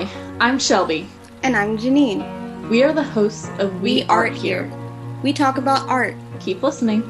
Hi, 0.00 0.08
I'm 0.40 0.58
Shelby. 0.58 1.06
And 1.42 1.54
I'm 1.54 1.76
Janine. 1.76 2.70
We 2.70 2.82
are 2.82 2.92
the 2.94 3.02
hosts 3.02 3.50
of 3.58 3.82
We, 3.82 3.96
we 3.96 4.02
Art 4.04 4.32
Here. 4.32 4.66
We 5.22 5.34
talk 5.34 5.58
about 5.58 5.86
art. 5.90 6.14
Keep 6.38 6.62
listening. 6.62 7.02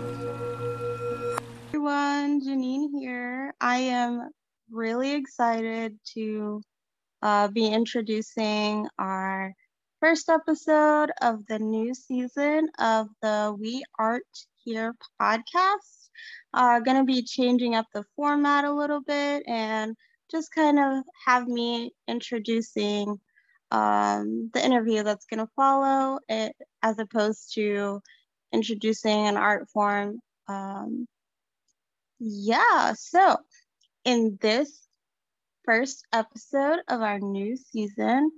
Everyone, 1.69 2.41
Janine 2.41 2.89
here. 2.99 3.55
I 3.61 3.77
am 3.77 4.31
really 4.73 5.13
excited 5.13 6.01
to 6.15 6.63
uh, 7.23 7.47
be 7.47 7.69
introducing 7.69 8.89
our 8.99 9.55
first 10.01 10.29
episode 10.29 11.13
of 11.23 11.47
the 11.47 11.61
new 11.61 11.95
season 11.95 12.71
of 12.81 13.07
the 13.23 13.55
We 13.57 13.85
Art 14.01 14.27
Here 14.65 14.97
podcast. 15.23 16.09
Uh, 16.53 16.81
going 16.81 16.97
to 16.97 17.05
be 17.05 17.23
changing 17.23 17.77
up 17.77 17.87
the 17.95 18.03
format 18.17 18.65
a 18.65 18.75
little 18.75 19.01
bit 19.01 19.45
and 19.47 19.95
just 20.31 20.53
kind 20.53 20.79
of 20.79 21.05
have 21.27 21.47
me 21.49 21.93
introducing 22.09 23.19
um, 23.71 24.51
the 24.53 24.65
interview 24.65 25.03
that's 25.03 25.27
going 25.27 25.39
to 25.39 25.53
follow 25.55 26.19
it 26.29 26.55
as 26.83 26.99
opposed 26.99 27.55
to 27.55 28.01
introducing 28.53 29.27
an 29.27 29.37
art 29.37 29.69
form. 29.73 30.21
Um, 30.49 31.07
yeah, 32.19 32.95
so 32.97 33.37
in 34.05 34.39
this 34.41 34.87
first 35.65 36.05
episode 36.13 36.81
of 36.89 37.01
our 37.01 37.19
new 37.21 37.57
season, 37.57 38.31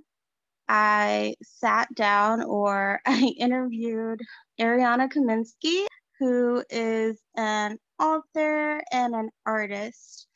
I 0.67 1.35
sat 1.41 1.93
down 1.93 2.43
or 2.43 3.01
I 3.05 3.33
interviewed 3.37 4.21
Ariana 4.59 5.11
Kaminsky, 5.11 5.85
who 6.19 6.63
is 6.69 7.19
an 7.35 7.77
author 7.99 8.81
and 8.91 9.15
an 9.15 9.29
artist. 9.45 10.27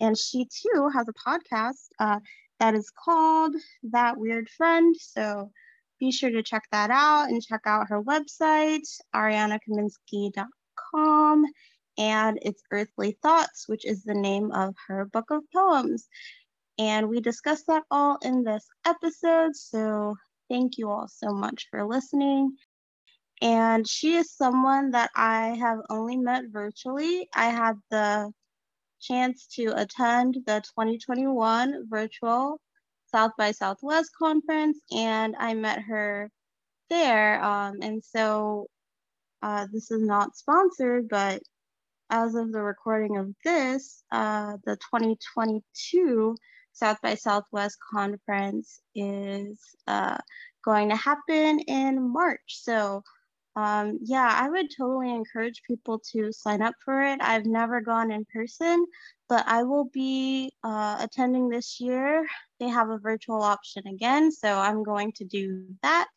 And 0.00 0.16
she 0.16 0.46
too 0.46 0.88
has 0.94 1.06
a 1.08 1.12
podcast 1.12 1.88
uh, 1.98 2.20
that 2.58 2.74
is 2.74 2.90
called 3.04 3.54
That 3.84 4.16
Weird 4.16 4.48
Friend. 4.48 4.96
So 4.98 5.50
be 5.98 6.10
sure 6.10 6.30
to 6.30 6.42
check 6.42 6.62
that 6.72 6.90
out 6.90 7.28
and 7.28 7.42
check 7.42 7.60
out 7.66 7.90
her 7.90 8.02
website, 8.02 8.88
arianakaminsky.com, 9.14 11.44
and 11.98 12.38
it's 12.40 12.62
Earthly 12.70 13.18
Thoughts, 13.22 13.68
which 13.68 13.86
is 13.86 14.02
the 14.02 14.14
name 14.14 14.50
of 14.52 14.74
her 14.88 15.04
book 15.04 15.30
of 15.30 15.42
poems. 15.54 16.08
And 16.78 17.10
we 17.10 17.20
discussed 17.20 17.66
that 17.66 17.82
all 17.90 18.16
in 18.22 18.42
this 18.42 18.66
episode. 18.86 19.54
So 19.54 20.14
thank 20.48 20.78
you 20.78 20.88
all 20.88 21.08
so 21.08 21.32
much 21.32 21.66
for 21.70 21.86
listening. 21.86 22.56
And 23.42 23.86
she 23.86 24.16
is 24.16 24.32
someone 24.32 24.92
that 24.92 25.10
I 25.14 25.58
have 25.60 25.80
only 25.90 26.16
met 26.16 26.44
virtually. 26.50 27.28
I 27.34 27.50
had 27.50 27.74
the 27.90 28.32
chance 29.00 29.46
to 29.56 29.72
attend 29.76 30.36
the 30.46 30.62
2021 30.76 31.86
virtual 31.88 32.60
South 33.06 33.32
by 33.36 33.50
Southwest 33.50 34.10
conference, 34.16 34.78
and 34.92 35.34
I 35.38 35.54
met 35.54 35.80
her 35.82 36.30
there. 36.88 37.42
Um, 37.42 37.78
and 37.82 38.02
so 38.04 38.66
uh, 39.42 39.66
this 39.72 39.90
is 39.90 40.02
not 40.02 40.36
sponsored, 40.36 41.08
but 41.08 41.42
as 42.10 42.34
of 42.34 42.52
the 42.52 42.62
recording 42.62 43.16
of 43.16 43.32
this, 43.44 44.02
uh, 44.12 44.56
the 44.64 44.76
2022 44.76 46.36
South 46.72 46.98
by 47.02 47.14
Southwest 47.14 47.78
conference 47.92 48.80
is 48.94 49.60
uh, 49.86 50.18
going 50.64 50.88
to 50.88 50.96
happen 50.96 51.60
in 51.60 52.12
March. 52.12 52.40
So 52.46 53.02
um, 53.56 53.98
yeah, 54.02 54.38
I 54.40 54.48
would 54.48 54.68
totally 54.76 55.10
encourage 55.12 55.62
people 55.66 56.00
to 56.12 56.32
sign 56.32 56.62
up 56.62 56.74
for 56.84 57.02
it. 57.02 57.20
I've 57.20 57.46
never 57.46 57.80
gone 57.80 58.12
in 58.12 58.24
person, 58.32 58.86
but 59.28 59.44
I 59.46 59.64
will 59.64 59.86
be 59.92 60.52
uh, 60.62 60.98
attending 61.00 61.48
this 61.48 61.80
year. 61.80 62.26
They 62.60 62.68
have 62.68 62.90
a 62.90 62.98
virtual 62.98 63.42
option 63.42 63.86
again, 63.88 64.30
so 64.30 64.58
I'm 64.58 64.82
going 64.84 65.12
to 65.12 65.24
do 65.24 65.64
that. 65.82 66.08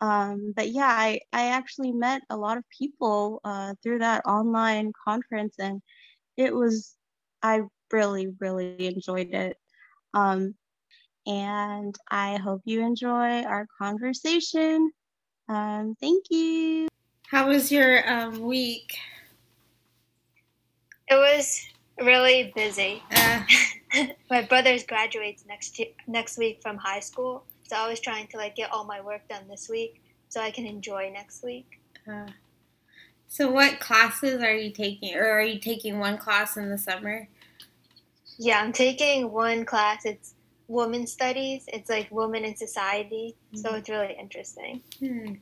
Um, 0.00 0.52
but 0.54 0.70
yeah, 0.70 0.88
I, 0.88 1.20
I 1.32 1.48
actually 1.48 1.92
met 1.92 2.22
a 2.30 2.36
lot 2.36 2.56
of 2.56 2.64
people 2.76 3.40
uh, 3.44 3.74
through 3.82 4.00
that 4.00 4.26
online 4.26 4.92
conference, 5.06 5.56
and 5.58 5.80
it 6.36 6.54
was, 6.54 6.94
I 7.42 7.62
really, 7.92 8.28
really 8.40 8.86
enjoyed 8.86 9.32
it. 9.32 9.56
Um, 10.14 10.54
and 11.26 11.94
I 12.10 12.36
hope 12.36 12.62
you 12.64 12.82
enjoy 12.82 13.42
our 13.42 13.66
conversation. 13.78 14.90
Um, 15.48 15.96
thank 16.00 16.30
you. 16.30 16.88
How 17.26 17.48
was 17.48 17.72
your 17.72 18.08
um, 18.10 18.40
week? 18.40 18.98
It 21.08 21.14
was 21.14 21.66
really 22.00 22.52
busy. 22.54 23.02
Uh. 23.10 23.42
my 24.30 24.42
brother's 24.42 24.84
graduates 24.84 25.44
next 25.48 25.80
next 26.06 26.38
week 26.38 26.60
from 26.62 26.76
high 26.76 27.00
school, 27.00 27.44
so 27.62 27.76
I 27.76 27.88
was 27.88 28.00
trying 28.00 28.26
to 28.28 28.36
like 28.36 28.56
get 28.56 28.70
all 28.70 28.84
my 28.84 29.00
work 29.00 29.26
done 29.28 29.48
this 29.48 29.68
week 29.68 30.02
so 30.28 30.40
I 30.40 30.50
can 30.50 30.66
enjoy 30.66 31.10
next 31.12 31.42
week. 31.42 31.80
Uh, 32.06 32.26
so, 33.26 33.50
what 33.50 33.80
classes 33.80 34.42
are 34.42 34.54
you 34.54 34.70
taking, 34.70 35.14
or 35.14 35.26
are 35.26 35.42
you 35.42 35.58
taking 35.58 35.98
one 35.98 36.18
class 36.18 36.56
in 36.56 36.70
the 36.70 36.78
summer? 36.78 37.28
Yeah, 38.38 38.60
I'm 38.60 38.72
taking 38.72 39.30
one 39.32 39.64
class. 39.64 40.04
It's 40.04 40.34
women 40.68 41.06
studies. 41.06 41.64
It's 41.68 41.90
like 41.90 42.08
women 42.10 42.44
in 42.44 42.56
society. 42.56 43.34
Mm-hmm. 43.52 43.58
So 43.58 43.74
it's 43.74 43.88
really 43.88 44.16
interesting. 44.18 44.82
Hmm. 45.00 45.34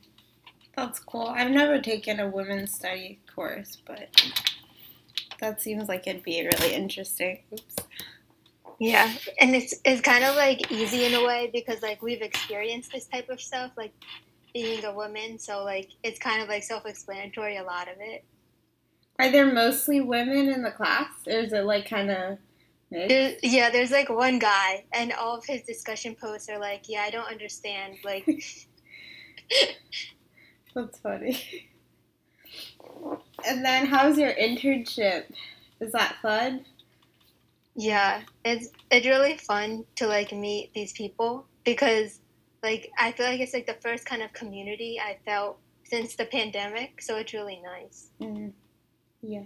That's 0.75 0.99
cool. 0.99 1.27
I've 1.27 1.51
never 1.51 1.79
taken 1.81 2.19
a 2.19 2.29
women's 2.29 2.73
study 2.73 3.19
course, 3.33 3.81
but 3.85 4.09
that 5.39 5.61
seems 5.61 5.89
like 5.89 6.05
it'd 6.07 6.23
be 6.23 6.43
really 6.43 6.73
interesting. 6.73 7.39
Oops. 7.51 7.75
Yeah, 8.79 9.11
and 9.39 9.55
it's 9.55 9.73
it's 9.85 10.01
kind 10.01 10.23
of 10.23 10.35
like 10.35 10.71
easy 10.71 11.05
in 11.05 11.15
a 11.15 11.25
way 11.25 11.49
because 11.51 11.81
like 11.81 12.03
we've 12.03 12.21
experienced 12.21 12.91
this 12.91 13.07
type 13.07 13.27
of 13.29 13.41
stuff, 13.41 13.71
like 13.75 13.91
being 14.53 14.85
a 14.85 14.93
woman. 14.93 15.39
So 15.39 15.63
like 15.63 15.89
it's 16.03 16.19
kind 16.19 16.43
of 16.43 16.47
like 16.47 16.61
self-explanatory. 16.61 17.57
A 17.57 17.63
lot 17.63 17.87
of 17.87 17.95
it. 17.99 18.23
Are 19.17 19.31
there 19.31 19.51
mostly 19.51 19.99
women 19.99 20.47
in 20.47 20.61
the 20.61 20.69
class, 20.69 21.09
or 21.25 21.39
is 21.39 21.53
it 21.53 21.65
like 21.65 21.89
kind 21.89 22.11
of 22.11 22.37
there's, 22.91 23.35
yeah, 23.43 23.69
there's 23.69 23.91
like 23.91 24.09
one 24.09 24.39
guy, 24.39 24.85
and 24.93 25.11
all 25.13 25.37
of 25.37 25.45
his 25.45 25.63
discussion 25.63 26.15
posts 26.15 26.49
are 26.49 26.59
like, 26.59 26.83
"Yeah, 26.87 27.01
I 27.01 27.09
don't 27.09 27.29
understand." 27.29 27.97
Like, 28.03 28.25
that's 30.75 30.99
funny. 30.99 31.69
And 33.45 33.63
then, 33.63 33.85
how's 33.85 34.17
your 34.17 34.33
internship? 34.33 35.25
Is 35.79 35.91
that 35.91 36.15
fun? 36.21 36.65
Yeah, 37.75 38.21
it's 38.43 38.69
it's 38.89 39.05
really 39.05 39.37
fun 39.37 39.85
to 39.95 40.07
like 40.07 40.31
meet 40.31 40.73
these 40.73 40.93
people 40.93 41.45
because 41.63 42.21
like 42.63 42.89
I 42.97 43.11
feel 43.11 43.27
like 43.27 43.39
it's 43.39 43.53
like 43.53 43.67
the 43.67 43.77
first 43.81 44.05
kind 44.05 44.21
of 44.21 44.33
community 44.33 44.99
I 44.99 45.17
felt 45.25 45.59
since 45.83 46.15
the 46.15 46.25
pandemic, 46.25 47.01
so 47.01 47.17
it's 47.17 47.33
really 47.33 47.61
nice. 47.63 48.09
Mm. 48.19 48.53
Yeah. 49.21 49.43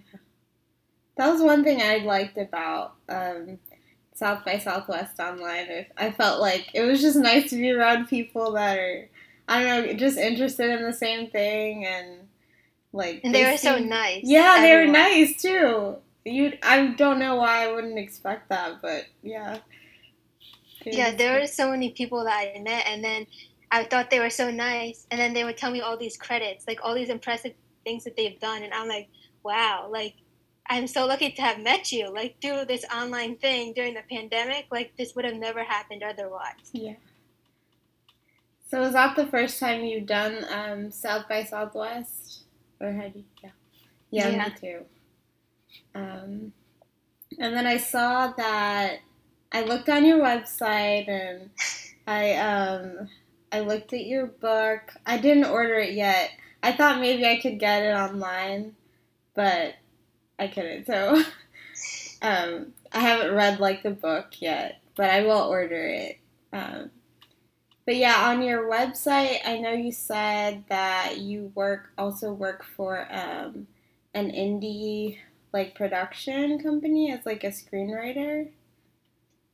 That 1.17 1.31
was 1.31 1.41
one 1.41 1.63
thing 1.63 1.81
I 1.81 1.97
liked 1.97 2.37
about 2.37 2.95
um, 3.09 3.59
South 4.13 4.45
by 4.45 4.57
Southwest 4.57 5.19
online. 5.19 5.85
I 5.97 6.11
felt 6.11 6.39
like 6.39 6.69
it 6.73 6.81
was 6.81 7.01
just 7.01 7.17
nice 7.17 7.49
to 7.49 7.55
be 7.55 7.71
around 7.71 8.07
people 8.07 8.53
that 8.53 8.77
are, 8.77 9.09
I 9.47 9.63
don't 9.63 9.87
know, 9.87 9.93
just 9.93 10.17
interested 10.17 10.69
in 10.69 10.83
the 10.83 10.93
same 10.93 11.29
thing 11.29 11.85
and 11.85 12.27
like. 12.93 13.21
And 13.23 13.33
they, 13.33 13.43
they 13.43 13.51
were 13.51 13.57
seemed, 13.57 13.77
so 13.77 13.83
nice. 13.83 14.21
Yeah, 14.23 14.55
everyone. 14.57 14.63
they 14.63 14.75
were 14.75 14.91
nice 14.91 15.41
too. 15.41 15.95
You, 16.23 16.57
I 16.63 16.87
don't 16.87 17.19
know 17.19 17.35
why 17.35 17.65
I 17.67 17.73
wouldn't 17.73 17.97
expect 17.97 18.49
that, 18.49 18.81
but 18.81 19.05
yeah. 19.23 19.57
Yeah, 20.85 21.15
there 21.15 21.39
were 21.39 21.47
so 21.47 21.71
many 21.71 21.91
people 21.91 22.23
that 22.23 22.33
I 22.33 22.59
met, 22.59 22.85
and 22.87 23.03
then 23.03 23.27
I 23.71 23.83
thought 23.83 24.09
they 24.09 24.19
were 24.19 24.29
so 24.29 24.49
nice, 24.49 25.05
and 25.11 25.19
then 25.19 25.33
they 25.33 25.43
would 25.43 25.57
tell 25.57 25.71
me 25.71 25.81
all 25.81 25.97
these 25.97 26.17
credits, 26.17 26.65
like 26.67 26.79
all 26.83 26.95
these 26.95 27.09
impressive 27.09 27.53
things 27.83 28.03
that 28.03 28.15
they've 28.15 28.39
done, 28.39 28.63
and 28.63 28.73
I'm 28.73 28.87
like, 28.87 29.09
wow, 29.43 29.87
like 29.91 30.15
I'm 30.67 30.87
so 30.87 31.05
lucky 31.05 31.31
to 31.31 31.41
have 31.41 31.59
met 31.59 31.91
you. 31.91 32.13
Like 32.13 32.39
do 32.39 32.65
this 32.65 32.85
online 32.93 33.35
thing 33.37 33.73
during 33.73 33.95
the 33.95 34.03
pandemic, 34.09 34.67
like 34.71 34.95
this 34.97 35.15
would 35.15 35.25
have 35.25 35.35
never 35.35 35.63
happened 35.63 36.03
otherwise. 36.03 36.69
Yeah. 36.71 36.95
So 38.67 38.79
was 38.79 38.93
that 38.93 39.17
the 39.17 39.27
first 39.27 39.59
time 39.59 39.83
you've 39.83 40.05
done 40.05 40.45
um, 40.49 40.91
South 40.91 41.27
by 41.27 41.43
Southwest, 41.43 42.43
or 42.79 42.93
had 42.93 43.15
you? 43.15 43.25
Yeah. 43.43 43.49
Yeah, 44.11 44.29
yeah. 44.29 44.47
me 44.47 44.55
too. 44.59 44.85
Um, 45.93 46.53
and 47.37 47.55
then 47.55 47.67
I 47.67 47.77
saw 47.77 48.31
that 48.31 48.99
I 49.51 49.63
looked 49.63 49.89
on 49.89 50.05
your 50.05 50.19
website 50.19 51.09
and 51.09 51.49
I 52.07 52.35
um 52.35 53.09
I 53.51 53.59
looked 53.59 53.93
at 53.93 54.05
your 54.05 54.27
book. 54.27 54.93
I 55.05 55.17
didn't 55.17 55.45
order 55.45 55.75
it 55.75 55.93
yet. 55.93 56.31
I 56.63 56.71
thought 56.71 57.01
maybe 57.01 57.25
I 57.25 57.41
could 57.41 57.59
get 57.59 57.83
it 57.83 57.93
online, 57.93 58.75
but 59.33 59.75
I 60.41 60.47
couldn't. 60.47 60.87
So 60.87 61.21
um, 62.23 62.73
I 62.91 62.99
haven't 62.99 63.35
read 63.35 63.59
like 63.59 63.83
the 63.83 63.91
book 63.91 64.41
yet, 64.41 64.81
but 64.95 65.11
I 65.11 65.21
will 65.21 65.43
order 65.43 65.85
it. 65.85 66.17
Um, 66.51 66.89
but 67.85 67.95
yeah, 67.95 68.29
on 68.29 68.41
your 68.41 68.67
website, 68.69 69.37
I 69.45 69.59
know 69.59 69.71
you 69.71 69.91
said 69.91 70.63
that 70.67 71.19
you 71.19 71.51
work 71.53 71.91
also 71.97 72.33
work 72.33 72.63
for 72.75 73.07
um, 73.11 73.67
an 74.15 74.31
indie 74.31 75.17
like 75.53 75.75
production 75.75 76.57
company 76.59 77.11
as 77.11 77.23
like 77.25 77.43
a 77.43 77.47
screenwriter. 77.47 78.49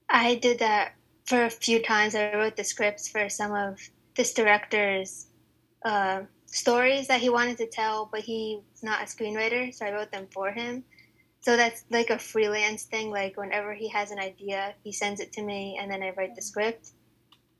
I 0.10 0.36
did 0.36 0.60
that 0.60 0.94
for 1.26 1.44
a 1.44 1.50
few 1.50 1.84
times 1.84 2.16
I 2.16 2.34
wrote 2.34 2.56
the 2.56 2.64
scripts 2.64 3.10
for 3.10 3.28
some 3.28 3.52
of 3.52 3.78
this 4.16 4.34
director's 4.34 5.28
uh, 5.84 6.22
stories 6.46 7.08
that 7.08 7.20
he 7.20 7.30
wanted 7.30 7.58
to 7.58 7.68
tell, 7.68 8.08
but 8.10 8.22
he's 8.22 8.60
not 8.84 9.02
a 9.02 9.06
screenwriter, 9.06 9.74
so 9.74 9.86
I 9.86 9.92
wrote 9.92 10.12
them 10.12 10.28
for 10.32 10.52
him. 10.52 10.84
So 11.42 11.56
that's 11.56 11.86
like 11.90 12.10
a 12.10 12.20
freelance 12.20 12.84
thing. 12.84 13.12
Like 13.12 13.38
whenever 13.38 13.74
he 13.74 13.88
has 13.90 14.12
an 14.12 14.20
idea, 14.20 14.74
he 14.84 14.92
sends 14.92 15.20
it 15.20 15.32
to 15.34 15.44
me, 15.44 15.78
and 15.80 15.90
then 15.90 16.04
I 16.04 16.12
write 16.12 16.36
the 16.36 16.42
script. 16.42 16.92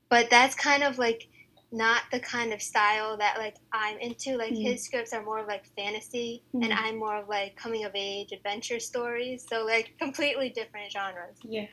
But 0.08 0.30
that's 0.30 0.54
kind 0.54 0.82
of 0.82 0.98
like 0.98 1.28
not 1.70 2.02
the 2.10 2.20
kind 2.20 2.52
of 2.52 2.62
style 2.62 3.16
that 3.18 3.38
like 3.38 3.56
I'm 3.72 3.98
into. 3.98 4.36
Like 4.36 4.52
mm. 4.52 4.62
his 4.62 4.84
scripts 4.84 5.12
are 5.12 5.22
more 5.22 5.38
of 5.38 5.46
like 5.46 5.66
fantasy, 5.76 6.42
mm. 6.54 6.64
and 6.64 6.72
I'm 6.72 6.98
more 6.98 7.16
of 7.16 7.28
like 7.28 7.56
coming 7.56 7.84
of 7.84 7.92
age 7.94 8.32
adventure 8.32 8.80
stories. 8.80 9.46
So 9.48 9.64
like 9.64 9.94
completely 10.00 10.50
different 10.50 10.92
genres. 10.92 11.38
Yeah. 11.42 11.66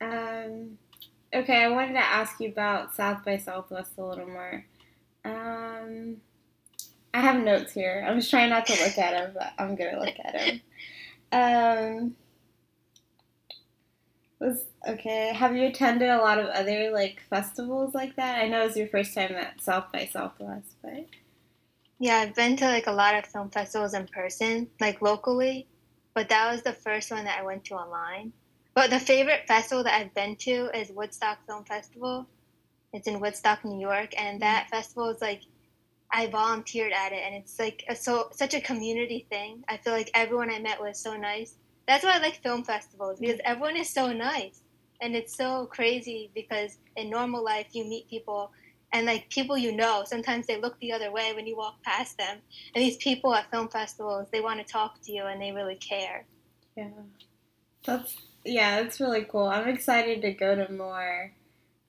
Um. 0.00 0.78
Okay, 1.34 1.64
I 1.64 1.68
wanted 1.68 1.94
to 1.94 2.04
ask 2.04 2.38
you 2.38 2.48
about 2.48 2.94
South 2.94 3.24
by 3.24 3.38
Southwest 3.38 3.92
a 3.98 4.04
little 4.04 4.26
more. 4.26 4.64
Um, 5.24 6.18
I 7.14 7.20
have 7.20 7.42
notes 7.42 7.72
here. 7.72 8.04
I'm 8.06 8.18
just 8.18 8.28
trying 8.28 8.50
not 8.50 8.66
to 8.66 8.72
look 8.72 8.98
at 8.98 9.12
them, 9.12 9.30
but 9.34 9.52
I'm 9.56 9.76
gonna 9.76 10.00
look 10.00 10.16
at 10.22 10.34
them. 10.34 10.60
Um, 11.32 12.16
was 14.40 14.64
okay. 14.86 15.32
Have 15.32 15.56
you 15.56 15.66
attended 15.66 16.10
a 16.10 16.18
lot 16.18 16.40
of 16.40 16.46
other 16.46 16.90
like 16.90 17.22
festivals 17.30 17.94
like 17.94 18.16
that? 18.16 18.42
I 18.42 18.48
know 18.48 18.62
it 18.62 18.66
was 18.66 18.76
your 18.76 18.88
first 18.88 19.14
time 19.14 19.32
at 19.32 19.60
South 19.60 19.92
by 19.92 20.06
Southwest, 20.12 20.74
but 20.82 21.06
yeah, 22.00 22.16
I've 22.16 22.34
been 22.34 22.56
to 22.56 22.66
like 22.66 22.88
a 22.88 22.92
lot 22.92 23.14
of 23.14 23.26
film 23.26 23.48
festivals 23.48 23.94
in 23.94 24.08
person, 24.08 24.68
like 24.80 25.00
locally, 25.00 25.68
but 26.14 26.28
that 26.30 26.50
was 26.50 26.62
the 26.62 26.72
first 26.72 27.12
one 27.12 27.24
that 27.24 27.38
I 27.38 27.44
went 27.44 27.64
to 27.66 27.74
online. 27.74 28.32
But 28.74 28.90
the 28.90 28.98
favorite 28.98 29.46
festival 29.46 29.84
that 29.84 30.00
I've 30.00 30.14
been 30.14 30.34
to 30.36 30.76
is 30.76 30.90
Woodstock 30.90 31.46
Film 31.46 31.64
Festival. 31.64 32.26
It's 32.92 33.06
in 33.06 33.20
Woodstock, 33.20 33.64
New 33.64 33.80
York, 33.80 34.20
and 34.20 34.42
that 34.42 34.64
mm-hmm. 34.64 34.76
festival 34.76 35.10
is 35.10 35.20
like 35.20 35.42
I 36.14 36.28
volunteered 36.28 36.92
at 36.92 37.12
it, 37.12 37.22
and 37.26 37.34
it's 37.34 37.58
like 37.58 37.84
a, 37.88 37.96
so 37.96 38.28
such 38.32 38.54
a 38.54 38.60
community 38.60 39.26
thing. 39.28 39.64
I 39.68 39.78
feel 39.78 39.92
like 39.92 40.12
everyone 40.14 40.48
I 40.48 40.60
met 40.60 40.80
was 40.80 40.96
so 40.96 41.16
nice. 41.16 41.56
That's 41.88 42.04
why 42.04 42.16
I 42.16 42.18
like 42.18 42.40
film 42.40 42.62
festivals 42.62 43.18
because 43.18 43.38
mm-hmm. 43.38 43.50
everyone 43.50 43.76
is 43.76 43.90
so 43.90 44.12
nice, 44.12 44.60
and 45.00 45.16
it's 45.16 45.36
so 45.36 45.66
crazy 45.66 46.30
because 46.32 46.78
in 46.96 47.10
normal 47.10 47.44
life 47.44 47.66
you 47.72 47.84
meet 47.84 48.08
people 48.08 48.52
and 48.92 49.06
like 49.06 49.28
people 49.28 49.58
you 49.58 49.76
know 49.76 50.04
sometimes 50.06 50.46
they 50.46 50.60
look 50.60 50.78
the 50.78 50.92
other 50.92 51.10
way 51.10 51.32
when 51.34 51.48
you 51.48 51.56
walk 51.56 51.82
past 51.82 52.16
them 52.16 52.38
and 52.74 52.84
these 52.84 52.96
people 52.98 53.34
at 53.34 53.50
film 53.50 53.68
festivals 53.68 54.28
they 54.30 54.40
want 54.40 54.64
to 54.64 54.72
talk 54.72 55.00
to 55.02 55.10
you 55.10 55.24
and 55.26 55.42
they 55.42 55.50
really 55.50 55.74
care 55.74 56.24
yeah 56.76 56.88
that's 57.84 58.16
yeah 58.44 58.80
that's 58.80 59.00
really 59.00 59.24
cool 59.24 59.46
i'm 59.46 59.68
excited 59.68 60.22
to 60.22 60.32
go 60.32 60.54
to 60.54 60.70
more 60.72 61.32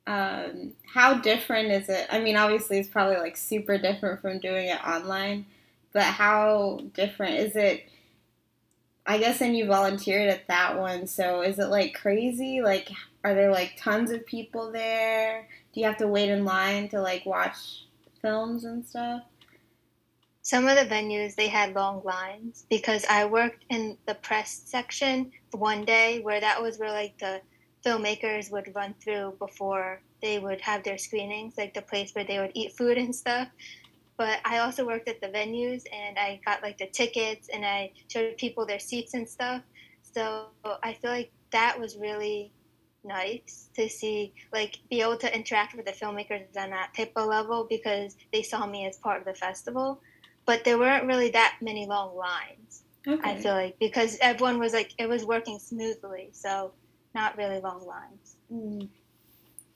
um, 0.08 0.74
how 0.86 1.16
different 1.16 1.72
is 1.72 1.90
it? 1.90 2.08
I 2.12 2.20
mean, 2.20 2.36
obviously, 2.36 2.78
it's 2.78 2.90
probably 2.90 3.18
like 3.18 3.38
super 3.38 3.78
different 3.78 4.22
from 4.22 4.40
doing 4.40 4.68
it 4.68 4.86
online, 4.86 5.46
but 5.94 6.04
how 6.04 6.82
different 6.94 7.36
is 7.36 7.56
it? 7.56 7.90
I 9.08 9.18
guess, 9.18 9.42
and 9.42 9.56
you 9.56 9.68
volunteered 9.68 10.30
at 10.30 10.48
that 10.48 10.80
one, 10.80 11.06
so 11.08 11.42
is 11.42 11.60
it 11.60 11.68
like 11.68 11.94
crazy? 11.94 12.62
Like, 12.62 12.90
are 13.24 13.36
there 13.36 13.52
like 13.52 13.76
tons 13.78 14.12
of 14.12 14.26
people 14.26 14.72
there? 14.72 15.48
Do 15.74 15.80
you 15.80 15.86
have 15.86 15.98
to 15.98 16.08
wait 16.08 16.30
in 16.30 16.46
line 16.46 16.90
to 16.90 17.02
like 17.02 17.26
watch 17.26 17.86
films 18.22 18.66
and 18.66 18.86
stuff? 18.86 19.24
Some 20.42 20.68
of 20.68 20.78
the 20.78 20.86
venues 20.86 21.36
they 21.36 21.48
had 21.48 21.74
long 21.74 22.04
lines 22.04 22.66
because 22.70 23.04
I 23.10 23.26
worked 23.26 23.66
in 23.70 23.98
the 24.06 24.14
press 24.14 24.62
section 24.66 25.32
one 25.52 25.86
day 25.86 26.20
where 26.20 26.40
that 26.40 26.62
was 26.62 26.78
where 26.78 26.92
like 26.92 27.18
the 27.18 27.42
filmmakers 27.86 28.52
would 28.52 28.74
run 28.76 28.96
through 29.02 29.36
before 29.40 30.02
they 30.22 30.40
would 30.40 30.62
have 30.62 30.84
their 30.84 30.98
screenings, 30.98 31.56
like 31.58 31.74
the 31.74 31.82
place 31.82 32.14
where 32.14 32.26
they 32.26 32.40
would 32.40 32.52
eat 32.54 32.74
food 32.74 32.98
and 32.98 33.16
stuff. 33.16 33.48
But 34.18 34.40
I 34.46 34.60
also 34.60 34.86
worked 34.86 35.10
at 35.10 35.22
the 35.22 35.28
venues 35.28 35.84
and 35.94 36.18
I 36.18 36.40
got 36.46 36.64
like 36.64 36.78
the 36.78 36.88
tickets 36.88 37.50
and 37.54 37.66
I 37.66 37.92
showed 38.08 38.38
people 38.38 38.66
their 38.66 38.80
seats 38.80 39.14
and 39.14 39.28
stuff. 39.28 39.62
So 40.02 40.46
I 40.82 40.94
feel 40.94 41.12
like 41.12 41.32
that 41.52 41.80
was 41.80 41.98
really 41.98 42.52
nice 43.04 43.70
to 43.76 43.88
see, 43.88 44.34
like, 44.52 44.80
be 44.90 45.02
able 45.02 45.18
to 45.18 45.36
interact 45.36 45.76
with 45.76 45.86
the 45.86 45.92
filmmakers 45.92 46.46
on 46.58 46.72
that 46.72 46.94
type 46.96 47.12
of 47.16 47.28
level 47.28 47.68
because 47.70 48.16
they 48.34 48.42
saw 48.42 48.66
me 48.66 48.88
as 48.88 48.98
part 48.98 49.20
of 49.20 49.26
the 49.26 49.34
festival. 49.34 50.02
But 50.46 50.64
there 50.64 50.78
weren't 50.78 51.06
really 51.06 51.30
that 51.32 51.58
many 51.62 51.86
long 51.86 52.16
lines. 52.16 52.84
Okay. 53.08 53.32
I 53.32 53.36
feel 53.36 53.54
like 53.54 53.78
because 53.80 54.18
everyone 54.22 54.60
was 54.60 54.74
like, 54.74 54.94
it 54.98 55.08
was 55.08 55.26
working 55.26 55.60
smoothly. 55.60 56.30
So 56.32 56.72
not 57.16 57.38
really 57.38 57.60
long 57.60 57.88
lines. 57.88 58.36
Mm. 58.54 58.90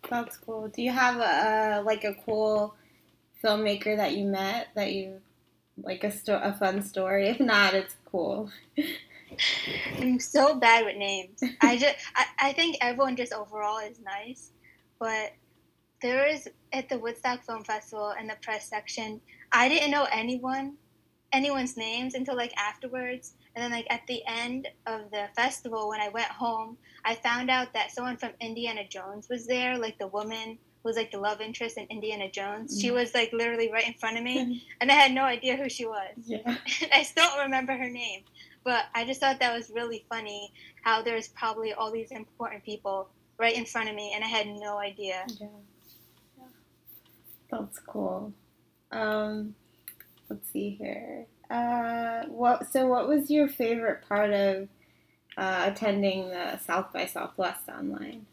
That's 0.09 0.37
cool. 0.37 0.67
Do 0.67 0.81
you 0.81 0.91
have 0.91 1.17
a 1.17 1.81
like 1.81 2.03
a 2.03 2.13
cool 2.25 2.75
filmmaker 3.43 3.95
that 3.97 4.13
you 4.13 4.25
met 4.25 4.67
that 4.75 4.93
you 4.93 5.21
like 5.81 6.03
a 6.03 6.11
sto- 6.11 6.41
a 6.43 6.53
fun 6.53 6.83
story? 6.83 7.29
If 7.29 7.39
not, 7.39 7.73
it's 7.73 7.95
cool. 8.05 8.51
I'm 9.99 10.19
so 10.19 10.55
bad 10.55 10.85
with 10.85 10.97
names. 10.97 11.41
I 11.61 11.77
just 11.77 11.95
I, 12.15 12.25
I 12.39 12.53
think 12.53 12.77
everyone 12.81 13.15
just 13.15 13.33
overall 13.33 13.79
is 13.79 13.99
nice, 13.99 14.51
but 14.99 15.33
there 16.01 16.27
is 16.27 16.47
at 16.73 16.89
the 16.89 16.97
Woodstock 16.97 17.43
Film 17.43 17.63
Festival 17.63 18.13
in 18.19 18.27
the 18.27 18.35
press 18.41 18.69
section. 18.69 19.21
I 19.51 19.67
didn't 19.69 19.91
know 19.91 20.07
anyone 20.11 20.77
anyone's 21.31 21.77
names 21.77 22.15
until 22.15 22.35
like 22.35 22.53
afterwards 22.57 23.33
and 23.59 23.73
then, 23.73 23.77
like 23.77 23.91
at 23.91 24.07
the 24.07 24.23
end 24.25 24.69
of 24.85 25.11
the 25.11 25.25
festival, 25.35 25.89
when 25.89 25.99
I 25.99 26.07
went 26.07 26.29
home, 26.29 26.77
I 27.03 27.15
found 27.15 27.49
out 27.49 27.73
that 27.73 27.91
someone 27.91 28.15
from 28.15 28.29
Indiana 28.39 28.87
Jones 28.87 29.27
was 29.27 29.45
there, 29.45 29.77
like 29.77 29.99
the 29.99 30.07
woman 30.07 30.57
who 30.81 30.87
was 30.87 30.95
like 30.95 31.11
the 31.11 31.17
love 31.19 31.41
interest 31.41 31.77
in 31.77 31.85
Indiana 31.89 32.31
Jones. 32.31 32.77
Mm. 32.77 32.81
She 32.81 32.91
was 32.91 33.13
like 33.13 33.33
literally 33.33 33.69
right 33.69 33.85
in 33.85 33.95
front 33.95 34.17
of 34.17 34.23
me, 34.23 34.63
and 34.81 34.89
I 34.89 34.93
had 34.93 35.11
no 35.11 35.23
idea 35.23 35.57
who 35.57 35.67
she 35.67 35.85
was. 35.85 36.13
Yeah. 36.23 36.39
I 36.93 37.03
still 37.03 37.25
don't 37.25 37.43
remember 37.43 37.73
her 37.73 37.89
name, 37.89 38.21
but 38.63 38.85
I 38.95 39.03
just 39.03 39.19
thought 39.19 39.41
that 39.41 39.53
was 39.53 39.69
really 39.75 40.05
funny 40.07 40.53
how 40.81 41.01
there's 41.01 41.27
probably 41.27 41.73
all 41.73 41.91
these 41.91 42.11
important 42.11 42.63
people 42.63 43.09
right 43.39 43.57
in 43.57 43.65
front 43.65 43.89
of 43.89 43.95
me, 43.95 44.13
and 44.15 44.23
I 44.23 44.27
had 44.27 44.47
no 44.47 44.77
idea. 44.77 45.25
Yeah. 45.37 45.47
yeah. 46.37 46.43
That's 47.51 47.79
cool. 47.79 48.31
Um, 48.93 49.53
let's 50.29 50.49
see 50.49 50.77
here. 50.79 51.27
Uh, 51.49 52.23
what? 52.27 52.71
So, 52.71 52.87
what 52.87 53.07
was 53.07 53.31
your 53.31 53.47
favorite 53.47 54.07
part 54.07 54.31
of 54.31 54.67
uh, 55.37 55.63
attending 55.65 56.29
the 56.29 56.57
South 56.59 56.93
by 56.93 57.05
Southwest 57.05 57.67
online? 57.69 58.25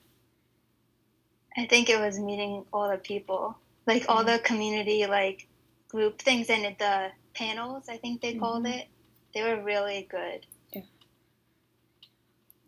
I 1.56 1.66
think 1.66 1.88
it 1.88 1.98
was 1.98 2.18
meeting 2.18 2.64
all 2.72 2.90
the 2.90 2.98
people, 2.98 3.56
like 3.86 4.04
all 4.08 4.24
the 4.24 4.38
community 4.40 5.06
like 5.06 5.46
group 5.88 6.20
things 6.20 6.50
and 6.50 6.76
the 6.78 7.10
panels. 7.34 7.84
I 7.88 7.96
think 7.96 8.20
they 8.20 8.34
called 8.34 8.64
mm-hmm. 8.64 8.80
it. 8.80 8.88
They 9.34 9.42
were 9.42 9.62
really 9.62 10.06
good. 10.10 10.46
Yeah. 10.72 10.82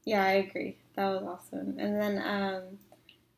Yeah, 0.04 0.24
I 0.24 0.32
agree. 0.32 0.76
That 0.96 1.08
was 1.08 1.22
awesome. 1.24 1.78
And 1.78 2.00
then 2.00 2.22
um, 2.24 2.78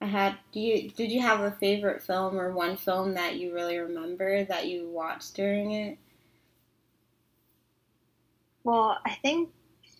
I 0.00 0.07
had. 0.07 0.37
Do 0.52 0.61
you 0.61 0.90
did 0.90 1.11
you 1.11 1.21
have 1.21 1.40
a 1.40 1.50
favorite 1.50 2.02
film 2.02 2.38
or 2.38 2.52
one 2.52 2.76
film 2.76 3.14
that 3.14 3.37
you 3.37 3.52
really 3.52 3.79
remember 3.79 4.45
that 4.45 4.69
you 4.69 4.88
watched 4.88 5.35
during 5.35 5.73
it? 5.73 5.99
Well, 8.64 8.99
I 9.05 9.14
think 9.23 9.50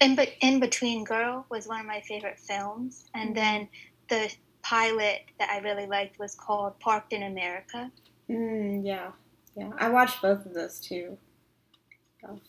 in, 0.01 0.19
in 0.41 0.61
Between 0.61 1.05
Girl 1.05 1.47
was 1.51 1.67
one 1.67 1.81
of 1.81 1.87
my 1.87 2.01
favorite 2.01 2.39
films, 2.39 3.09
and 3.15 3.31
mm-hmm. 3.31 3.35
then 3.35 3.69
the 4.09 4.35
pilot 4.63 5.23
that 5.39 5.51
I 5.51 5.59
really 5.59 5.87
liked 5.87 6.19
was 6.19 6.35
called 6.35 6.79
Parked 6.81 7.13
in 7.13 7.23
America. 7.23 7.91
Mm, 8.29 8.85
yeah, 8.85 9.11
yeah, 9.57 9.71
I 9.79 9.89
watched 9.89 10.23
both 10.23 10.45
of 10.47 10.55
those 10.55 10.79
too. 10.81 11.19
So, 12.21 12.41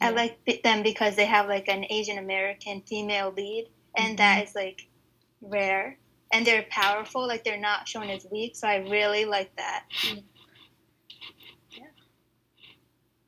yeah. 0.00 0.08
I 0.08 0.10
like 0.10 0.62
them 0.62 0.82
because 0.82 1.16
they 1.16 1.26
have 1.26 1.48
like 1.48 1.68
an 1.68 1.86
Asian 1.90 2.18
American 2.18 2.82
female 2.82 3.32
lead, 3.36 3.68
and 3.96 4.08
mm-hmm. 4.08 4.16
that 4.16 4.44
is 4.44 4.54
like 4.54 4.88
rare, 5.40 5.98
and 6.32 6.46
they're 6.46 6.66
powerful. 6.70 7.26
Like 7.26 7.44
they're 7.44 7.60
not 7.60 7.88
shown 7.88 8.10
as 8.10 8.26
weak, 8.30 8.56
so 8.56 8.68
I 8.68 8.76
really 8.76 9.24
like 9.24 9.54
that. 9.56 9.84
Mm-hmm. 10.02 10.18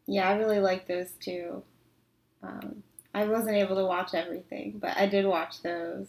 Yeah, 0.08 0.28
I 0.28 0.36
really 0.36 0.58
like 0.58 0.88
those 0.88 1.10
too. 1.20 1.62
Um, 2.42 2.82
I 3.14 3.26
wasn't 3.26 3.56
able 3.56 3.76
to 3.76 3.84
watch 3.84 4.14
everything, 4.14 4.78
but 4.80 4.96
I 4.96 5.06
did 5.06 5.26
watch 5.26 5.62
those. 5.62 6.08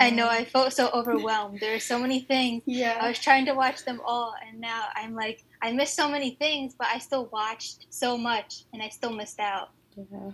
I 0.00 0.10
know. 0.10 0.26
I 0.28 0.44
felt 0.44 0.72
so 0.72 0.88
overwhelmed. 0.94 1.60
There 1.60 1.74
are 1.74 1.80
so 1.80 1.98
many 1.98 2.20
things. 2.20 2.62
Yeah. 2.64 2.98
I 3.00 3.08
was 3.08 3.18
trying 3.18 3.44
to 3.46 3.54
watch 3.54 3.84
them 3.84 4.00
all, 4.04 4.34
and 4.46 4.58
now 4.58 4.86
I'm 4.94 5.14
like, 5.14 5.44
I 5.60 5.72
missed 5.72 5.94
so 5.94 6.08
many 6.08 6.30
things, 6.36 6.74
but 6.78 6.88
I 6.88 6.98
still 6.98 7.26
watched 7.26 7.86
so 7.90 8.16
much, 8.16 8.64
and 8.72 8.82
I 8.82 8.88
still 8.88 9.12
missed 9.12 9.38
out. 9.38 9.68
Yeah. 9.96 10.30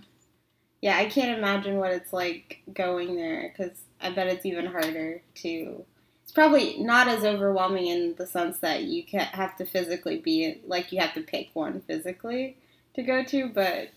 Yeah, 0.81 0.97
I 0.97 1.05
can't 1.05 1.37
imagine 1.37 1.77
what 1.77 1.91
it's 1.91 2.13
like 2.13 2.61
going 2.71 3.15
there 3.15 3.51
because 3.51 3.77
I 3.99 4.11
bet 4.11 4.27
it's 4.27 4.45
even 4.45 4.67
harder 4.67 5.21
to 5.35 5.83
probably 6.31 6.79
not 6.79 7.07
as 7.07 7.23
overwhelming 7.23 7.87
in 7.87 8.15
the 8.15 8.27
sense 8.27 8.59
that 8.59 8.83
you 8.83 9.03
can't 9.03 9.29
have 9.29 9.55
to 9.57 9.65
physically 9.65 10.17
be 10.17 10.61
like 10.65 10.91
you 10.91 10.99
have 10.99 11.13
to 11.13 11.21
pick 11.21 11.49
one 11.53 11.81
physically 11.81 12.57
to 12.95 13.03
go 13.03 13.23
to, 13.23 13.49
but 13.49 13.89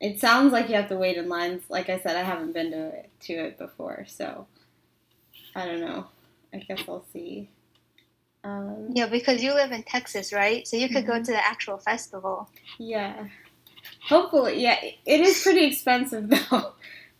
it 0.00 0.20
sounds 0.20 0.52
like 0.52 0.68
you 0.68 0.74
have 0.74 0.88
to 0.88 0.96
wait 0.96 1.16
in 1.16 1.28
lines. 1.28 1.62
Like 1.68 1.88
I 1.88 1.98
said, 1.98 2.16
I 2.16 2.22
haven't 2.22 2.52
been 2.52 2.70
to 2.72 2.86
it, 2.88 3.10
to 3.20 3.32
it 3.34 3.58
before, 3.58 4.04
so 4.08 4.46
I 5.54 5.66
don't 5.66 5.80
know. 5.80 6.06
I 6.52 6.58
guess 6.58 6.82
I'll 6.88 7.04
see. 7.12 7.50
Um, 8.42 8.90
yeah, 8.92 9.06
because 9.06 9.42
you 9.42 9.54
live 9.54 9.72
in 9.72 9.82
Texas, 9.82 10.32
right? 10.32 10.66
So 10.68 10.76
you 10.76 10.88
could 10.88 11.04
mm-hmm. 11.04 11.12
go 11.12 11.22
to 11.22 11.32
the 11.32 11.46
actual 11.46 11.78
festival. 11.78 12.48
Yeah. 12.78 13.28
Hopefully, 14.08 14.62
yeah. 14.62 14.78
It 15.06 15.20
is 15.20 15.42
pretty 15.42 15.64
expensive 15.64 16.28
though. 16.50 16.72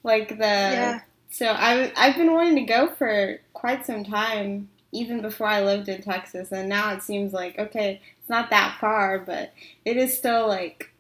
like 0.03 0.29
the 0.29 0.37
yeah. 0.37 1.01
So 1.35 1.47
I 1.47 1.93
I've 1.97 2.15
been 2.15 2.33
wanting 2.33 2.55
to 2.55 2.63
go 2.63 2.87
for 2.95 3.41
quite 3.55 3.85
some 3.85 4.05
time, 4.05 4.69
even 4.93 5.21
before 5.21 5.49
I 5.49 5.65
lived 5.65 5.89
in 5.89 6.01
Texas, 6.01 6.53
and 6.53 6.69
now 6.69 6.93
it 6.93 7.03
seems 7.03 7.33
like 7.33 7.59
okay, 7.59 8.01
it's 8.21 8.29
not 8.29 8.51
that 8.51 8.79
far, 8.81 9.19
but 9.19 9.53
it 9.85 9.97
is 9.97 10.17
still 10.17 10.47
like 10.47 10.93